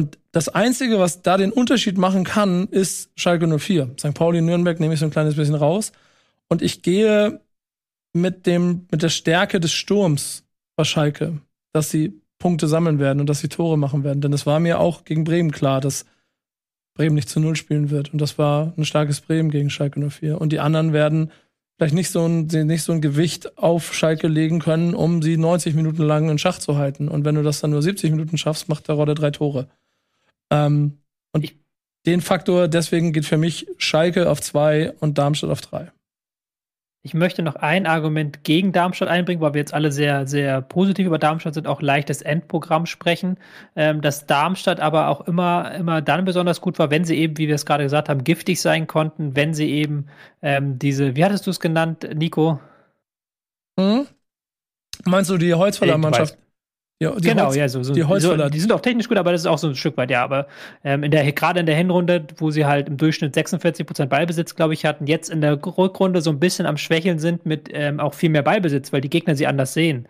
Und 0.00 0.16
das 0.32 0.48
Einzige, 0.48 0.98
was 0.98 1.20
da 1.20 1.36
den 1.36 1.52
Unterschied 1.52 1.98
machen 1.98 2.24
kann, 2.24 2.68
ist 2.68 3.10
Schalke 3.16 3.46
04. 3.58 3.96
St. 3.98 4.14
Pauli 4.14 4.40
Nürnberg 4.40 4.80
nehme 4.80 4.94
ich 4.94 5.00
so 5.00 5.04
ein 5.04 5.10
kleines 5.10 5.36
bisschen 5.36 5.54
raus. 5.54 5.92
Und 6.48 6.62
ich 6.62 6.80
gehe 6.80 7.42
mit 8.14 8.46
dem, 8.46 8.86
mit 8.90 9.02
der 9.02 9.10
Stärke 9.10 9.60
des 9.60 9.72
Sturms 9.74 10.44
bei 10.74 10.84
Schalke, 10.84 11.42
dass 11.74 11.90
sie 11.90 12.18
Punkte 12.38 12.66
sammeln 12.66 12.98
werden 12.98 13.20
und 13.20 13.28
dass 13.28 13.40
sie 13.40 13.50
Tore 13.50 13.76
machen 13.76 14.02
werden. 14.02 14.22
Denn 14.22 14.32
es 14.32 14.46
war 14.46 14.58
mir 14.58 14.80
auch 14.80 15.04
gegen 15.04 15.24
Bremen 15.24 15.52
klar, 15.52 15.82
dass 15.82 16.06
Bremen 16.94 17.14
nicht 17.14 17.28
zu 17.28 17.38
Null 17.38 17.56
spielen 17.56 17.90
wird. 17.90 18.10
Und 18.14 18.22
das 18.22 18.38
war 18.38 18.72
ein 18.78 18.86
starkes 18.86 19.20
Bremen 19.20 19.50
gegen 19.50 19.68
Schalke 19.68 20.00
04. 20.00 20.40
Und 20.40 20.50
die 20.50 20.60
anderen 20.60 20.94
werden 20.94 21.30
vielleicht 21.76 21.94
nicht 21.94 22.08
so 22.08 22.24
ein, 22.24 22.46
nicht 22.46 22.84
so 22.84 22.92
ein 22.92 23.02
Gewicht 23.02 23.58
auf 23.58 23.92
Schalke 23.92 24.28
legen 24.28 24.60
können, 24.60 24.94
um 24.94 25.20
sie 25.20 25.36
90 25.36 25.74
Minuten 25.74 26.04
lang 26.04 26.30
in 26.30 26.38
Schach 26.38 26.58
zu 26.58 26.78
halten. 26.78 27.06
Und 27.06 27.26
wenn 27.26 27.34
du 27.34 27.42
das 27.42 27.60
dann 27.60 27.72
nur 27.72 27.82
70 27.82 28.12
Minuten 28.12 28.38
schaffst, 28.38 28.70
macht 28.70 28.88
der 28.88 28.94
Rodde 28.94 29.14
drei 29.14 29.30
Tore. 29.30 29.68
Ähm, 30.52 30.98
und 31.32 31.44
Ich- 31.44 31.58
den 32.06 32.22
Faktor, 32.22 32.68
deswegen 32.68 33.12
geht 33.12 33.26
für 33.26 33.36
mich 33.36 33.66
Schalke 33.76 34.30
auf 34.30 34.40
zwei 34.40 34.92
und 35.00 35.18
Darmstadt 35.18 35.50
auf 35.50 35.60
drei. 35.60 35.92
Ich 37.02 37.14
möchte 37.14 37.42
noch 37.42 37.56
ein 37.56 37.86
Argument 37.86 38.44
gegen 38.44 38.72
Darmstadt 38.72 39.08
einbringen, 39.08 39.40
weil 39.40 39.54
wir 39.54 39.60
jetzt 39.60 39.72
alle 39.72 39.90
sehr, 39.90 40.26
sehr 40.26 40.60
positiv 40.60 41.06
über 41.06 41.18
Darmstadt 41.18 41.54
sind, 41.54 41.66
auch 41.66 41.80
leichtes 41.80 42.20
Endprogramm 42.20 42.84
sprechen. 42.84 43.38
Ähm, 43.74 44.02
dass 44.02 44.26
Darmstadt 44.26 44.80
aber 44.80 45.08
auch 45.08 45.26
immer, 45.26 45.74
immer 45.74 46.02
dann 46.02 46.26
besonders 46.26 46.60
gut 46.60 46.78
war, 46.78 46.90
wenn 46.90 47.04
sie 47.04 47.16
eben, 47.16 47.38
wie 47.38 47.48
wir 47.48 47.54
es 47.54 47.64
gerade 47.64 47.84
gesagt 47.84 48.10
haben, 48.10 48.22
giftig 48.22 48.60
sein 48.60 48.86
konnten, 48.86 49.34
wenn 49.34 49.54
sie 49.54 49.70
eben 49.70 50.08
ähm, 50.42 50.78
diese, 50.78 51.16
wie 51.16 51.24
hattest 51.24 51.46
du 51.46 51.50
es 51.50 51.60
genannt, 51.60 52.06
Nico? 52.14 52.60
Hm? 53.78 54.06
Meinst 55.06 55.30
du 55.30 55.38
die 55.38 55.54
Holzfällermannschaft? 55.54 56.36
Ja, 57.02 57.14
genau, 57.18 57.46
Holz, 57.46 57.56
ja, 57.56 57.66
so, 57.66 57.82
so, 57.82 57.94
die, 57.94 58.02
so, 58.02 58.48
die 58.50 58.60
sind 58.60 58.72
auch 58.72 58.80
technisch 58.80 59.08
gut, 59.08 59.16
aber 59.16 59.32
das 59.32 59.40
ist 59.40 59.46
auch 59.46 59.56
so 59.56 59.68
ein 59.68 59.74
Stück 59.74 59.96
weit, 59.96 60.10
ja. 60.10 60.22
Aber 60.22 60.46
ähm, 60.84 61.02
in 61.02 61.10
der, 61.10 61.32
gerade 61.32 61.60
in 61.60 61.66
der 61.66 61.74
Hinrunde, 61.74 62.26
wo 62.36 62.50
sie 62.50 62.66
halt 62.66 62.88
im 62.88 62.98
Durchschnitt 62.98 63.32
46 63.32 63.86
Prozent 63.86 64.10
Ballbesitz, 64.10 64.54
glaube 64.54 64.74
ich, 64.74 64.84
hatten, 64.84 65.06
jetzt 65.06 65.30
in 65.30 65.40
der 65.40 65.54
Rückrunde 65.64 66.20
so 66.20 66.28
ein 66.28 66.38
bisschen 66.38 66.66
am 66.66 66.76
Schwächeln 66.76 67.18
sind 67.18 67.46
mit 67.46 67.70
ähm, 67.72 68.00
auch 68.00 68.12
viel 68.12 68.28
mehr 68.28 68.42
Ballbesitz, 68.42 68.92
weil 68.92 69.00
die 69.00 69.08
Gegner 69.08 69.34
sie 69.34 69.46
anders 69.46 69.72
sehen. 69.72 70.08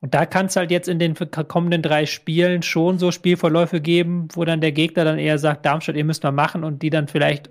Und 0.00 0.14
da 0.14 0.26
kann 0.26 0.46
es 0.46 0.54
halt 0.54 0.70
jetzt 0.70 0.88
in 0.88 1.00
den 1.00 1.14
kommenden 1.48 1.82
drei 1.82 2.06
Spielen 2.06 2.62
schon 2.62 3.00
so 3.00 3.10
Spielverläufe 3.10 3.80
geben, 3.80 4.28
wo 4.32 4.44
dann 4.44 4.60
der 4.60 4.70
Gegner 4.70 5.04
dann 5.04 5.18
eher 5.18 5.38
sagt, 5.38 5.66
Darmstadt, 5.66 5.96
ihr 5.96 6.04
müsst 6.04 6.22
mal 6.22 6.30
machen 6.30 6.62
und 6.62 6.82
die 6.82 6.90
dann 6.90 7.08
vielleicht 7.08 7.50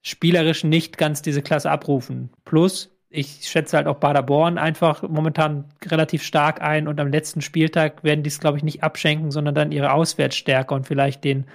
spielerisch 0.00 0.64
nicht 0.64 0.96
ganz 0.96 1.20
diese 1.20 1.42
Klasse 1.42 1.70
abrufen. 1.70 2.30
Plus, 2.46 2.95
ich 3.08 3.48
schätze 3.48 3.76
halt 3.76 3.86
auch 3.86 3.96
Baderborn 3.96 4.58
einfach 4.58 5.02
momentan 5.02 5.64
relativ 5.84 6.22
stark 6.22 6.60
ein 6.60 6.88
und 6.88 6.98
am 7.00 7.08
letzten 7.08 7.40
Spieltag 7.40 8.02
werden 8.02 8.22
die 8.22 8.28
es, 8.28 8.40
glaube 8.40 8.58
ich, 8.58 8.64
nicht 8.64 8.82
abschenken, 8.82 9.30
sondern 9.30 9.54
dann 9.54 9.72
ihre 9.72 9.92
Auswärtsstärke 9.92 10.74
und 10.74 10.86
vielleicht 10.86 11.24
den 11.24 11.46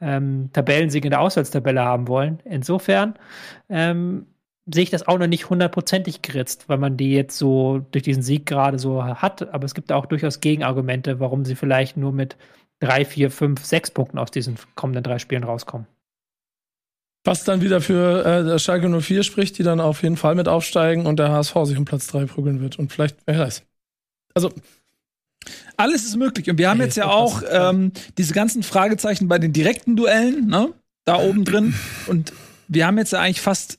ähm, 0.00 0.50
Tabellensieg 0.52 1.04
in 1.04 1.10
der 1.10 1.20
Auswärtstabelle 1.20 1.82
haben 1.82 2.08
wollen. 2.08 2.40
Insofern 2.44 3.14
ähm, 3.70 4.26
sehe 4.72 4.82
ich 4.82 4.90
das 4.90 5.08
auch 5.08 5.18
noch 5.18 5.26
nicht 5.26 5.48
hundertprozentig 5.48 6.22
geritzt, 6.22 6.68
weil 6.68 6.78
man 6.78 6.96
die 6.96 7.12
jetzt 7.12 7.38
so 7.38 7.78
durch 7.90 8.04
diesen 8.04 8.22
Sieg 8.22 8.46
gerade 8.46 8.78
so 8.78 9.02
hat. 9.04 9.52
Aber 9.54 9.64
es 9.64 9.74
gibt 9.74 9.92
auch 9.92 10.06
durchaus 10.06 10.40
Gegenargumente, 10.40 11.20
warum 11.20 11.44
sie 11.44 11.56
vielleicht 11.56 11.96
nur 11.96 12.12
mit 12.12 12.36
drei, 12.80 13.04
vier, 13.04 13.30
fünf, 13.30 13.64
sechs 13.64 13.90
Punkten 13.90 14.18
aus 14.18 14.30
diesen 14.30 14.56
kommenden 14.74 15.02
drei 15.02 15.18
Spielen 15.18 15.44
rauskommen. 15.44 15.86
Was 17.24 17.44
dann 17.44 17.60
wieder 17.60 17.80
für 17.80 18.24
äh, 18.24 18.58
Schalke 18.58 18.88
04 18.88 19.22
spricht, 19.22 19.58
die 19.58 19.62
dann 19.62 19.80
auf 19.80 20.02
jeden 20.02 20.16
Fall 20.16 20.34
mit 20.34 20.48
aufsteigen 20.48 21.06
und 21.06 21.18
der 21.18 21.30
HSV 21.30 21.54
sich 21.64 21.76
um 21.76 21.84
Platz 21.84 22.06
3 22.06 22.26
prügeln 22.26 22.60
wird. 22.60 22.78
Und 22.78 22.92
vielleicht, 22.92 23.16
wer 23.26 23.38
weiß. 23.38 23.62
Also, 24.34 24.52
alles 25.76 26.04
ist 26.04 26.16
möglich. 26.16 26.48
Und 26.48 26.58
wir 26.58 26.70
haben 26.70 26.80
Ey, 26.80 26.86
jetzt 26.86 26.96
ja 26.96 27.08
auch 27.08 27.42
ähm, 27.50 27.92
diese 28.16 28.34
ganzen 28.34 28.62
Fragezeichen 28.62 29.28
bei 29.28 29.38
den 29.38 29.52
direkten 29.52 29.96
Duellen, 29.96 30.46
ne? 30.46 30.72
Da 31.04 31.18
oben 31.18 31.44
drin. 31.44 31.74
Und 32.06 32.32
wir 32.68 32.86
haben 32.86 32.98
jetzt 32.98 33.12
ja 33.12 33.20
eigentlich 33.20 33.40
fast 33.40 33.78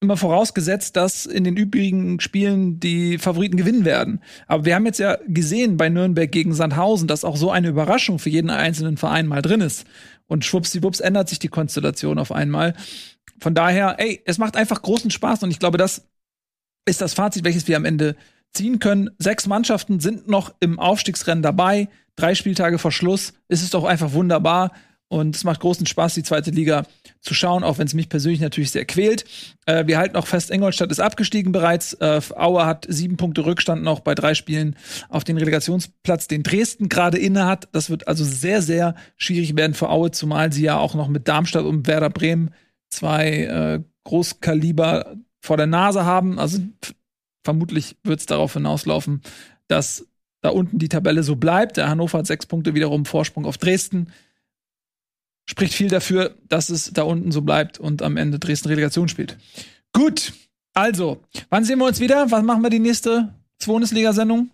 immer 0.00 0.16
vorausgesetzt, 0.16 0.96
dass 0.96 1.26
in 1.26 1.44
den 1.44 1.56
übrigen 1.56 2.20
Spielen 2.20 2.80
die 2.80 3.18
Favoriten 3.18 3.56
gewinnen 3.56 3.84
werden. 3.84 4.20
Aber 4.48 4.64
wir 4.64 4.74
haben 4.74 4.84
jetzt 4.84 4.98
ja 4.98 5.16
gesehen 5.28 5.76
bei 5.76 5.88
Nürnberg 5.88 6.30
gegen 6.30 6.54
Sandhausen, 6.54 7.06
dass 7.06 7.24
auch 7.24 7.36
so 7.36 7.50
eine 7.50 7.68
Überraschung 7.68 8.18
für 8.18 8.28
jeden 8.28 8.50
einzelnen 8.50 8.96
Verein 8.96 9.26
mal 9.26 9.42
drin 9.42 9.60
ist 9.60 9.86
und 10.32 10.44
schwuppsiwupps 10.44 11.00
ändert 11.00 11.28
sich 11.28 11.38
die 11.38 11.48
Konstellation 11.48 12.18
auf 12.18 12.32
einmal. 12.32 12.74
Von 13.38 13.54
daher, 13.54 13.96
ey, 13.98 14.22
es 14.24 14.38
macht 14.38 14.56
einfach 14.56 14.80
großen 14.80 15.10
Spaß 15.10 15.42
und 15.42 15.50
ich 15.50 15.58
glaube, 15.58 15.76
das 15.76 16.08
ist 16.86 17.02
das 17.02 17.12
Fazit, 17.12 17.44
welches 17.44 17.68
wir 17.68 17.76
am 17.76 17.84
Ende 17.84 18.16
ziehen 18.52 18.78
können. 18.78 19.10
Sechs 19.18 19.46
Mannschaften 19.46 20.00
sind 20.00 20.28
noch 20.28 20.54
im 20.60 20.78
Aufstiegsrennen 20.78 21.42
dabei. 21.42 21.88
Drei 22.16 22.34
Spieltage 22.34 22.78
vor 22.78 22.92
Schluss. 22.92 23.34
Es 23.48 23.62
ist 23.62 23.74
doch 23.74 23.84
einfach 23.84 24.12
wunderbar. 24.14 24.72
Und 25.12 25.36
es 25.36 25.44
macht 25.44 25.60
großen 25.60 25.84
Spaß, 25.84 26.14
die 26.14 26.22
zweite 26.22 26.50
Liga 26.50 26.84
zu 27.20 27.34
schauen, 27.34 27.64
auch 27.64 27.76
wenn 27.76 27.86
es 27.86 27.92
mich 27.92 28.08
persönlich 28.08 28.40
natürlich 28.40 28.70
sehr 28.70 28.86
quält. 28.86 29.26
Äh, 29.66 29.86
wir 29.86 29.98
halten 29.98 30.16
auch 30.16 30.26
fest, 30.26 30.50
Ingolstadt 30.50 30.90
ist 30.90 31.00
abgestiegen 31.00 31.52
bereits. 31.52 31.92
Äh, 31.92 32.22
Aue 32.34 32.64
hat 32.64 32.86
sieben 32.88 33.18
Punkte 33.18 33.44
Rückstand 33.44 33.82
noch 33.82 34.00
bei 34.00 34.14
drei 34.14 34.32
Spielen 34.32 34.74
auf 35.10 35.22
den 35.22 35.36
Relegationsplatz, 35.36 36.28
den 36.28 36.42
Dresden 36.42 36.88
gerade 36.88 37.18
inne 37.18 37.44
hat. 37.44 37.68
Das 37.72 37.90
wird 37.90 38.08
also 38.08 38.24
sehr, 38.24 38.62
sehr 38.62 38.94
schwierig 39.18 39.54
werden 39.54 39.74
für 39.74 39.90
Aue, 39.90 40.12
zumal 40.12 40.50
sie 40.50 40.62
ja 40.62 40.78
auch 40.78 40.94
noch 40.94 41.08
mit 41.08 41.28
Darmstadt 41.28 41.66
und 41.66 41.86
Werder 41.86 42.08
Bremen 42.08 42.54
zwei 42.88 43.42
äh, 43.42 43.80
Großkaliber 44.04 45.14
vor 45.40 45.58
der 45.58 45.66
Nase 45.66 46.06
haben. 46.06 46.38
Also 46.38 46.58
vermutlich 47.44 47.98
wird 48.02 48.20
es 48.20 48.24
darauf 48.24 48.54
hinauslaufen, 48.54 49.20
dass 49.68 50.06
da 50.40 50.48
unten 50.48 50.78
die 50.78 50.88
Tabelle 50.88 51.22
so 51.22 51.36
bleibt. 51.36 51.76
Der 51.76 51.90
Hannover 51.90 52.16
hat 52.16 52.26
sechs 52.26 52.46
Punkte 52.46 52.74
wiederum 52.74 53.04
Vorsprung 53.04 53.44
auf 53.44 53.58
Dresden 53.58 54.06
spricht 55.52 55.74
viel 55.74 55.88
dafür, 55.88 56.34
dass 56.48 56.70
es 56.70 56.92
da 56.94 57.02
unten 57.02 57.30
so 57.30 57.42
bleibt 57.42 57.78
und 57.78 58.00
am 58.02 58.16
Ende 58.16 58.38
Dresden 58.38 58.68
Relegation 58.68 59.08
spielt. 59.08 59.36
Gut, 59.92 60.32
also, 60.72 61.22
wann 61.50 61.64
sehen 61.64 61.78
wir 61.78 61.86
uns 61.86 62.00
wieder? 62.00 62.30
Was 62.30 62.42
machen 62.42 62.62
wir 62.62 62.70
die 62.70 62.78
nächste 62.78 63.34
Bundesliga-Sendung? 63.64 64.50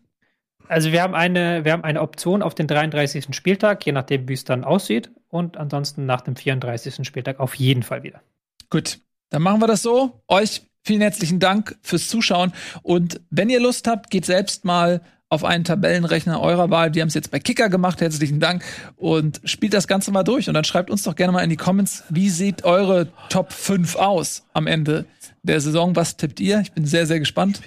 Also 0.66 0.90
wir 0.90 1.00
haben 1.00 1.14
eine, 1.14 1.64
wir 1.64 1.72
haben 1.72 1.84
eine 1.84 2.02
Option 2.02 2.42
auf 2.42 2.56
den 2.56 2.66
33. 2.66 3.28
Spieltag, 3.30 3.86
je 3.86 3.92
nachdem, 3.92 4.28
wie 4.28 4.32
es 4.32 4.42
dann 4.42 4.64
aussieht. 4.64 5.10
Und 5.28 5.56
ansonsten 5.56 6.04
nach 6.04 6.20
dem 6.20 6.34
34. 6.34 7.06
Spieltag 7.06 7.38
auf 7.38 7.54
jeden 7.54 7.84
Fall 7.84 8.02
wieder. 8.02 8.20
Gut, 8.68 8.98
dann 9.30 9.42
machen 9.42 9.62
wir 9.62 9.68
das 9.68 9.82
so. 9.82 10.20
Euch 10.26 10.62
vielen 10.84 11.00
herzlichen 11.00 11.38
Dank 11.38 11.78
fürs 11.80 12.08
Zuschauen. 12.08 12.52
Und 12.82 13.20
wenn 13.30 13.50
ihr 13.50 13.60
Lust 13.60 13.86
habt, 13.86 14.10
geht 14.10 14.26
selbst 14.26 14.64
mal 14.64 15.00
auf 15.30 15.44
einen 15.44 15.64
Tabellenrechner 15.64 16.40
eurer 16.40 16.70
Wahl. 16.70 16.94
Wir 16.94 17.02
haben 17.02 17.08
es 17.08 17.14
jetzt 17.14 17.30
bei 17.30 17.38
Kicker 17.38 17.68
gemacht. 17.68 18.00
Herzlichen 18.00 18.40
Dank. 18.40 18.64
Und 18.96 19.40
spielt 19.44 19.74
das 19.74 19.86
Ganze 19.86 20.10
mal 20.10 20.22
durch. 20.22 20.48
Und 20.48 20.54
dann 20.54 20.64
schreibt 20.64 20.90
uns 20.90 21.02
doch 21.02 21.16
gerne 21.16 21.32
mal 21.32 21.42
in 21.42 21.50
die 21.50 21.56
Comments, 21.56 22.04
wie 22.08 22.30
sieht 22.30 22.64
eure 22.64 23.08
Top 23.28 23.52
5 23.52 23.96
aus 23.96 24.44
am 24.54 24.66
Ende 24.66 25.04
der 25.42 25.60
Saison? 25.60 25.96
Was 25.96 26.16
tippt 26.16 26.40
ihr? 26.40 26.60
Ich 26.60 26.72
bin 26.72 26.86
sehr, 26.86 27.06
sehr 27.06 27.18
gespannt. 27.18 27.60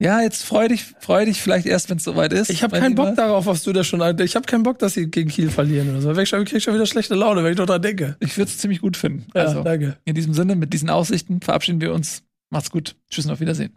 Ja, 0.00 0.20
jetzt 0.20 0.44
freu 0.44 0.68
dich, 0.68 0.94
freu 1.00 1.24
dich 1.24 1.42
vielleicht 1.42 1.66
erst, 1.66 1.90
wenn 1.90 1.96
es 1.96 2.04
soweit 2.04 2.32
ist. 2.32 2.50
Ich 2.50 2.62
habe 2.62 2.78
keinen 2.78 2.94
Bock 2.94 3.16
darauf, 3.16 3.46
was 3.46 3.64
du 3.64 3.72
da 3.72 3.82
schon. 3.82 4.00
Ich 4.20 4.36
habe 4.36 4.46
keinen 4.46 4.62
Bock, 4.62 4.78
dass 4.78 4.94
sie 4.94 5.10
gegen 5.10 5.28
Kiel 5.28 5.50
verlieren 5.50 5.90
oder 5.90 6.00
so. 6.00 6.16
Ich 6.16 6.30
krieg 6.30 6.62
schon 6.62 6.74
wieder 6.74 6.86
schlechte 6.86 7.16
Laune, 7.16 7.42
wenn 7.42 7.50
ich 7.50 7.58
dran 7.58 7.82
denke. 7.82 8.16
Ich 8.20 8.38
würde 8.38 8.48
es 8.48 8.58
ziemlich 8.58 8.80
gut 8.80 8.96
finden. 8.96 9.26
Ja, 9.34 9.46
also, 9.46 9.64
danke. 9.64 9.96
In 10.04 10.14
diesem 10.14 10.34
Sinne, 10.34 10.54
mit 10.54 10.72
diesen 10.72 10.88
Aussichten 10.88 11.40
verabschieden 11.40 11.80
wir 11.80 11.92
uns. 11.92 12.22
Macht's 12.50 12.70
gut. 12.70 12.94
Tschüss 13.10 13.26
und 13.26 13.32
auf 13.32 13.40
Wiedersehen. 13.40 13.76